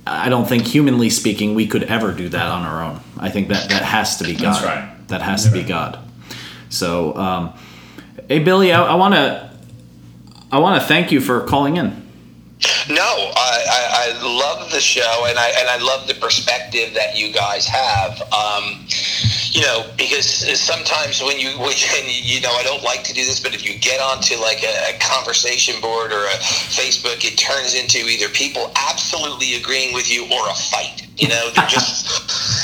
I 0.05 0.27
don't 0.27 0.45
think, 0.45 0.67
humanly 0.67 1.09
speaking, 1.09 1.55
we 1.55 1.67
could 1.67 1.83
ever 1.83 2.11
do 2.11 2.27
that 2.27 2.47
on 2.47 2.63
our 2.63 2.83
own. 2.83 2.99
I 3.17 3.29
think 3.29 3.47
that 3.47 3.69
that 3.69 3.81
has 3.81 4.17
to 4.17 4.25
be 4.25 4.33
God. 4.33 4.41
That's 4.41 4.65
right. 4.65 5.07
That 5.07 5.21
has 5.21 5.45
to 5.45 5.51
be 5.51 5.63
God. 5.63 5.99
So, 6.67 7.15
um, 7.15 7.53
hey, 8.27 8.39
Billy, 8.39 8.73
I, 8.73 8.83
I 8.83 8.95
want 8.95 9.13
to. 9.13 9.47
I 10.51 10.59
want 10.59 10.81
to 10.81 10.87
thank 10.87 11.11
you 11.11 11.19
for 11.19 11.41
calling 11.41 11.75
in. 11.75 11.89
No, 12.89 13.03
I, 13.03 13.65
I, 13.69 13.86
I 14.07 14.21
love 14.23 14.71
the 14.71 14.79
show, 14.79 15.25
and 15.27 15.37
I 15.37 15.49
and 15.59 15.69
I 15.69 15.77
love 15.77 16.07
the 16.07 16.13
perspective 16.15 16.93
that 16.93 17.17
you 17.17 17.33
guys 17.33 17.67
have. 17.67 18.21
Um, 18.31 18.85
you 19.51 19.61
know, 19.61 19.85
because 19.97 20.27
sometimes 20.59 21.21
when 21.21 21.39
you 21.39 21.49
when, 21.59 21.73
you 22.07 22.41
know 22.41 22.51
I 22.51 22.63
don't 22.63 22.83
like 22.83 23.03
to 23.05 23.13
do 23.13 23.25
this, 23.25 23.39
but 23.39 23.53
if 23.53 23.65
you 23.65 23.77
get 23.79 23.99
onto 23.99 24.35
like 24.39 24.63
a, 24.63 24.95
a 24.95 24.99
conversation 24.99 25.79
board 25.81 26.11
or 26.11 26.23
a 26.25 26.37
Facebook, 26.71 27.25
it 27.25 27.37
turns 27.37 27.73
into 27.75 28.07
either 28.07 28.29
people 28.29 28.71
absolutely 28.75 29.55
agreeing 29.55 29.93
with 29.93 30.11
you 30.11 30.23
or 30.23 30.49
a 30.49 30.55
fight. 30.55 31.06
You 31.18 31.30
know, 31.30 31.49
there 31.55 31.65
just 31.68 32.05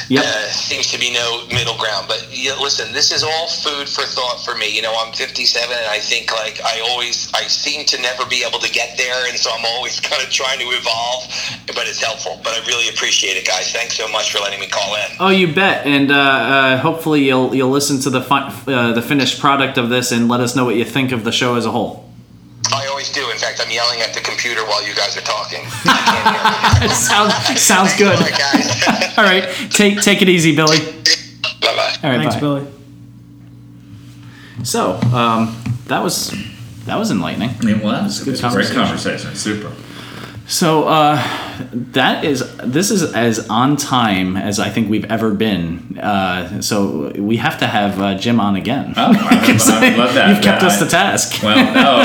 Yep. 0.09 0.25
uh, 0.25 0.47
seems 0.51 0.91
to 0.91 0.99
be 0.99 1.11
no 1.13 1.47
middle 1.47 1.77
ground. 1.77 2.05
But 2.07 2.27
you 2.29 2.49
know, 2.49 2.61
listen, 2.61 2.91
this 2.91 3.11
is 3.11 3.23
all 3.23 3.47
food 3.47 3.87
for 3.89 4.03
thought 4.03 4.43
for 4.43 4.53
me. 4.55 4.67
You 4.75 4.81
know, 4.81 4.93
I'm 4.99 5.13
57, 5.13 5.75
and 5.75 5.85
I 5.87 5.99
think 5.99 6.31
like 6.33 6.59
I 6.63 6.81
always, 6.89 7.31
I 7.33 7.43
seem 7.43 7.85
to 7.85 8.01
never 8.01 8.25
be 8.25 8.43
able 8.47 8.59
to 8.59 8.69
get 8.71 8.97
there, 8.97 9.27
and 9.27 9.37
so 9.37 9.49
I'm 9.51 9.65
always 9.65 9.99
kind 10.09 10.21
of 10.21 10.29
trying 10.29 10.59
to 10.59 10.65
evolve. 10.65 11.23
But 11.67 11.87
it's 11.87 12.01
helpful. 12.03 12.39
But 12.43 12.53
I 12.53 12.65
really 12.67 12.89
appreciate 12.89 13.37
it, 13.37 13.47
guys. 13.47 13.71
Thanks 13.71 13.95
so 13.95 14.07
much 14.09 14.31
for 14.31 14.39
letting 14.39 14.59
me 14.59 14.67
call 14.67 14.93
in. 14.95 15.07
Oh, 15.19 15.29
you 15.29 15.51
bet, 15.53 15.85
and 15.87 16.11
uh, 16.11 16.15
uh, 16.15 16.77
hopefully 16.77 17.23
you'll 17.23 17.55
you'll 17.55 17.71
listen 17.71 17.99
to 18.01 18.09
the 18.09 18.19
uh, 18.21 18.91
the 18.93 19.01
finished 19.01 19.39
product 19.39 19.77
of 19.77 19.89
this 19.89 20.11
and 20.11 20.27
let 20.27 20.41
us 20.41 20.55
know 20.55 20.65
what 20.65 20.75
you 20.75 20.85
think 20.85 21.11
of 21.11 21.23
the 21.23 21.31
show 21.31 21.55
as 21.55 21.65
a 21.65 21.71
whole. 21.71 22.02
I 22.71 22.87
always 22.87 23.11
do. 23.11 23.29
In 23.29 23.37
fact, 23.37 23.61
I'm 23.63 23.71
yelling 23.71 23.99
at 24.01 24.13
the 24.13 24.21
computer 24.21 24.61
while 24.65 24.85
you 24.87 24.93
guys 24.95 25.17
are 25.17 25.21
talking. 25.21 25.59
I 25.85 26.77
can't 26.79 26.79
hear 26.79 26.87
you. 26.89 26.93
sounds 26.95 27.61
sounds 27.61 27.95
good. 27.97 28.15
All 28.15 28.21
right, 28.21 28.37
guys. 28.37 29.13
All 29.17 29.23
right, 29.23 29.43
take 29.71 30.01
take 30.01 30.21
it 30.21 30.29
easy, 30.29 30.55
Billy. 30.55 30.77
bye 31.61 31.75
bye. 31.75 31.95
All 32.03 32.09
right, 32.09 32.19
Thanks, 32.19 32.35
bye. 32.35 32.39
Billy. 32.41 32.67
So 34.63 34.93
um, 35.13 35.55
that 35.87 36.01
was 36.01 36.33
that 36.85 36.97
was 36.97 37.11
enlightening. 37.11 37.49
It 37.63 37.83
was. 37.83 38.25
It 38.25 38.31
was 38.31 38.39
a 38.43 38.49
great 38.49 38.67
conversation. 38.71 38.75
conversation. 38.75 39.35
Super. 39.35 39.71
So 40.45 40.87
uh, 40.89 41.15
that 41.93 42.25
is 42.25 42.43
this 42.57 42.91
is 42.91 43.13
as 43.13 43.47
on 43.49 43.77
time 43.77 44.35
as 44.35 44.59
I 44.59 44.69
think 44.69 44.89
we've 44.89 45.05
ever 45.09 45.33
been. 45.33 45.97
Uh, 45.97 46.61
so 46.61 47.11
we 47.17 47.37
have 47.37 47.59
to 47.59 47.67
have 47.67 47.99
uh, 48.01 48.15
Jim 48.17 48.39
on 48.41 48.55
again. 48.57 48.93
Oh, 48.97 49.13
I 49.13 49.13
would, 49.13 49.61
I 49.61 49.95
love 49.95 50.13
that. 50.15 50.29
You've 50.29 50.41
kept 50.43 50.61
Yeah, 50.61 50.67
us 50.67 50.81
I- 50.81 50.85
to 50.85 50.91
task. 50.91 51.41
Well, 51.43 51.55
no. 51.73 52.03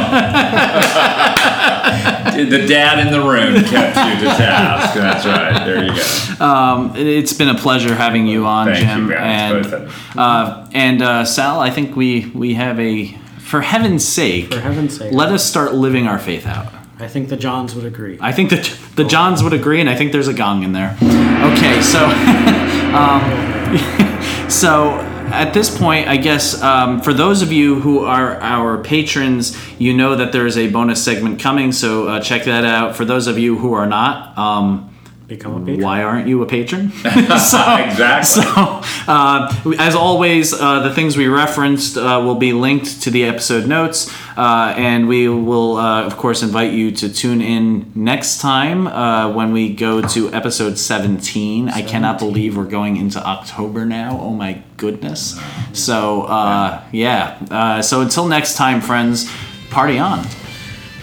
the 2.50 2.66
dad 2.68 3.04
in 3.04 3.12
the 3.12 3.20
room 3.20 3.54
kept 3.64 3.96
you 3.96 4.28
to 4.28 4.34
task. 4.36 4.94
That's 4.94 5.26
right. 5.26 5.64
There 5.66 5.84
you 5.84 5.92
go. 6.38 6.44
Um, 6.44 6.94
it- 6.96 7.06
it's 7.08 7.32
been 7.32 7.48
a 7.48 7.58
pleasure 7.58 7.94
having 7.94 8.28
you 8.28 8.46
on, 8.46 8.68
Thank 8.68 8.86
Jim. 8.86 9.08
you 9.08 9.14
guys, 9.14 9.64
both 9.66 9.72
of 9.72 9.82
and 10.12 10.18
uh, 10.20 10.66
and 10.72 11.02
uh, 11.02 11.24
Sal, 11.24 11.58
I 11.60 11.70
think 11.70 11.96
we 11.96 12.26
we 12.34 12.54
have 12.54 12.78
a. 12.78 13.16
For 13.40 13.62
heaven's 13.62 14.06
sake, 14.06 14.52
For 14.52 14.60
heaven's 14.60 14.96
sake. 14.98 15.10
let 15.12 15.32
us 15.32 15.42
start 15.44 15.72
living 15.74 16.06
our 16.06 16.18
faith 16.18 16.46
out. 16.46 16.70
I 17.00 17.06
think 17.06 17.28
the 17.28 17.36
Johns 17.36 17.74
would 17.76 17.84
agree. 17.84 18.18
I 18.20 18.32
think 18.32 18.50
that 18.50 18.76
the 18.96 19.04
Johns 19.04 19.42
would 19.42 19.52
agree, 19.52 19.80
and 19.80 19.88
I 19.88 19.94
think 19.94 20.10
there's 20.10 20.26
a 20.26 20.34
gong 20.34 20.64
in 20.64 20.72
there. 20.72 20.96
Okay, 21.00 21.80
so, 21.80 22.04
um, 22.94 24.50
so 24.50 24.98
at 25.30 25.54
this 25.54 25.76
point, 25.76 26.08
I 26.08 26.16
guess 26.16 26.60
um, 26.60 27.00
for 27.00 27.12
those 27.14 27.42
of 27.42 27.52
you 27.52 27.80
who 27.80 28.00
are 28.00 28.40
our 28.40 28.78
patrons, 28.78 29.56
you 29.78 29.94
know 29.94 30.16
that 30.16 30.32
there 30.32 30.46
is 30.46 30.56
a 30.58 30.70
bonus 30.70 31.04
segment 31.04 31.40
coming. 31.40 31.70
So 31.70 32.08
uh, 32.08 32.20
check 32.20 32.44
that 32.44 32.64
out. 32.64 32.96
For 32.96 33.04
those 33.04 33.26
of 33.28 33.38
you 33.38 33.56
who 33.58 33.74
are 33.74 33.86
not, 33.86 34.36
um, 34.36 34.92
Become 35.28 35.56
a 35.56 35.66
patron. 35.66 35.84
why 35.84 36.02
aren't 36.02 36.26
you 36.26 36.40
a 36.40 36.46
patron? 36.46 36.90
so, 37.02 37.04
exactly. 37.10 38.42
so, 38.42 38.80
uh, 39.06 39.74
as 39.78 39.94
always, 39.94 40.54
uh, 40.54 40.80
the 40.80 40.94
things 40.94 41.18
we 41.18 41.28
referenced 41.28 41.98
uh, 41.98 42.22
will 42.24 42.36
be 42.36 42.54
linked 42.54 43.02
to 43.02 43.10
the 43.10 43.24
episode 43.24 43.66
notes, 43.66 44.10
uh, 44.38 44.72
and 44.74 45.06
we 45.06 45.28
will, 45.28 45.76
uh, 45.76 46.04
of 46.04 46.16
course, 46.16 46.42
invite 46.42 46.72
you 46.72 46.90
to 46.92 47.12
tune 47.12 47.42
in 47.42 47.92
next 47.94 48.40
time 48.40 48.86
uh, 48.86 49.30
when 49.30 49.52
we 49.52 49.74
go 49.74 50.00
to 50.00 50.32
episode 50.32 50.78
17. 50.78 51.68
I 51.68 51.82
cannot 51.82 52.18
believe 52.18 52.56
we're 52.56 52.64
going 52.64 52.96
into 52.96 53.22
October 53.22 53.84
now. 53.84 54.18
Oh 54.18 54.32
my 54.32 54.62
goodness. 54.78 55.38
So, 55.74 56.22
uh, 56.22 56.82
yeah. 56.90 57.38
Uh, 57.50 57.82
so, 57.82 58.00
until 58.00 58.28
next 58.28 58.56
time, 58.56 58.80
friends, 58.80 59.30
party 59.68 59.98
on. 59.98 60.26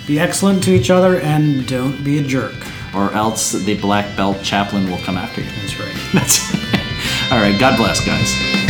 Be 0.08 0.20
excellent 0.20 0.64
to 0.64 0.72
each 0.72 0.90
other 0.90 1.20
and 1.20 1.68
don't 1.68 2.04
be 2.04 2.18
a 2.18 2.24
jerk. 2.24 2.56
Or 2.96 3.12
else 3.14 3.52
the 3.52 3.76
black 3.76 4.16
belt 4.16 4.42
chaplain 4.42 4.90
will 4.90 5.00
come 5.00 5.18
after 5.18 5.42
you. 5.42 5.50
That's 5.62 5.80
right. 5.80 5.96
That's 6.14 6.54
all 7.32 7.40
right. 7.40 7.60
God 7.60 7.78
bless, 7.78 8.06
guys. 8.06 8.65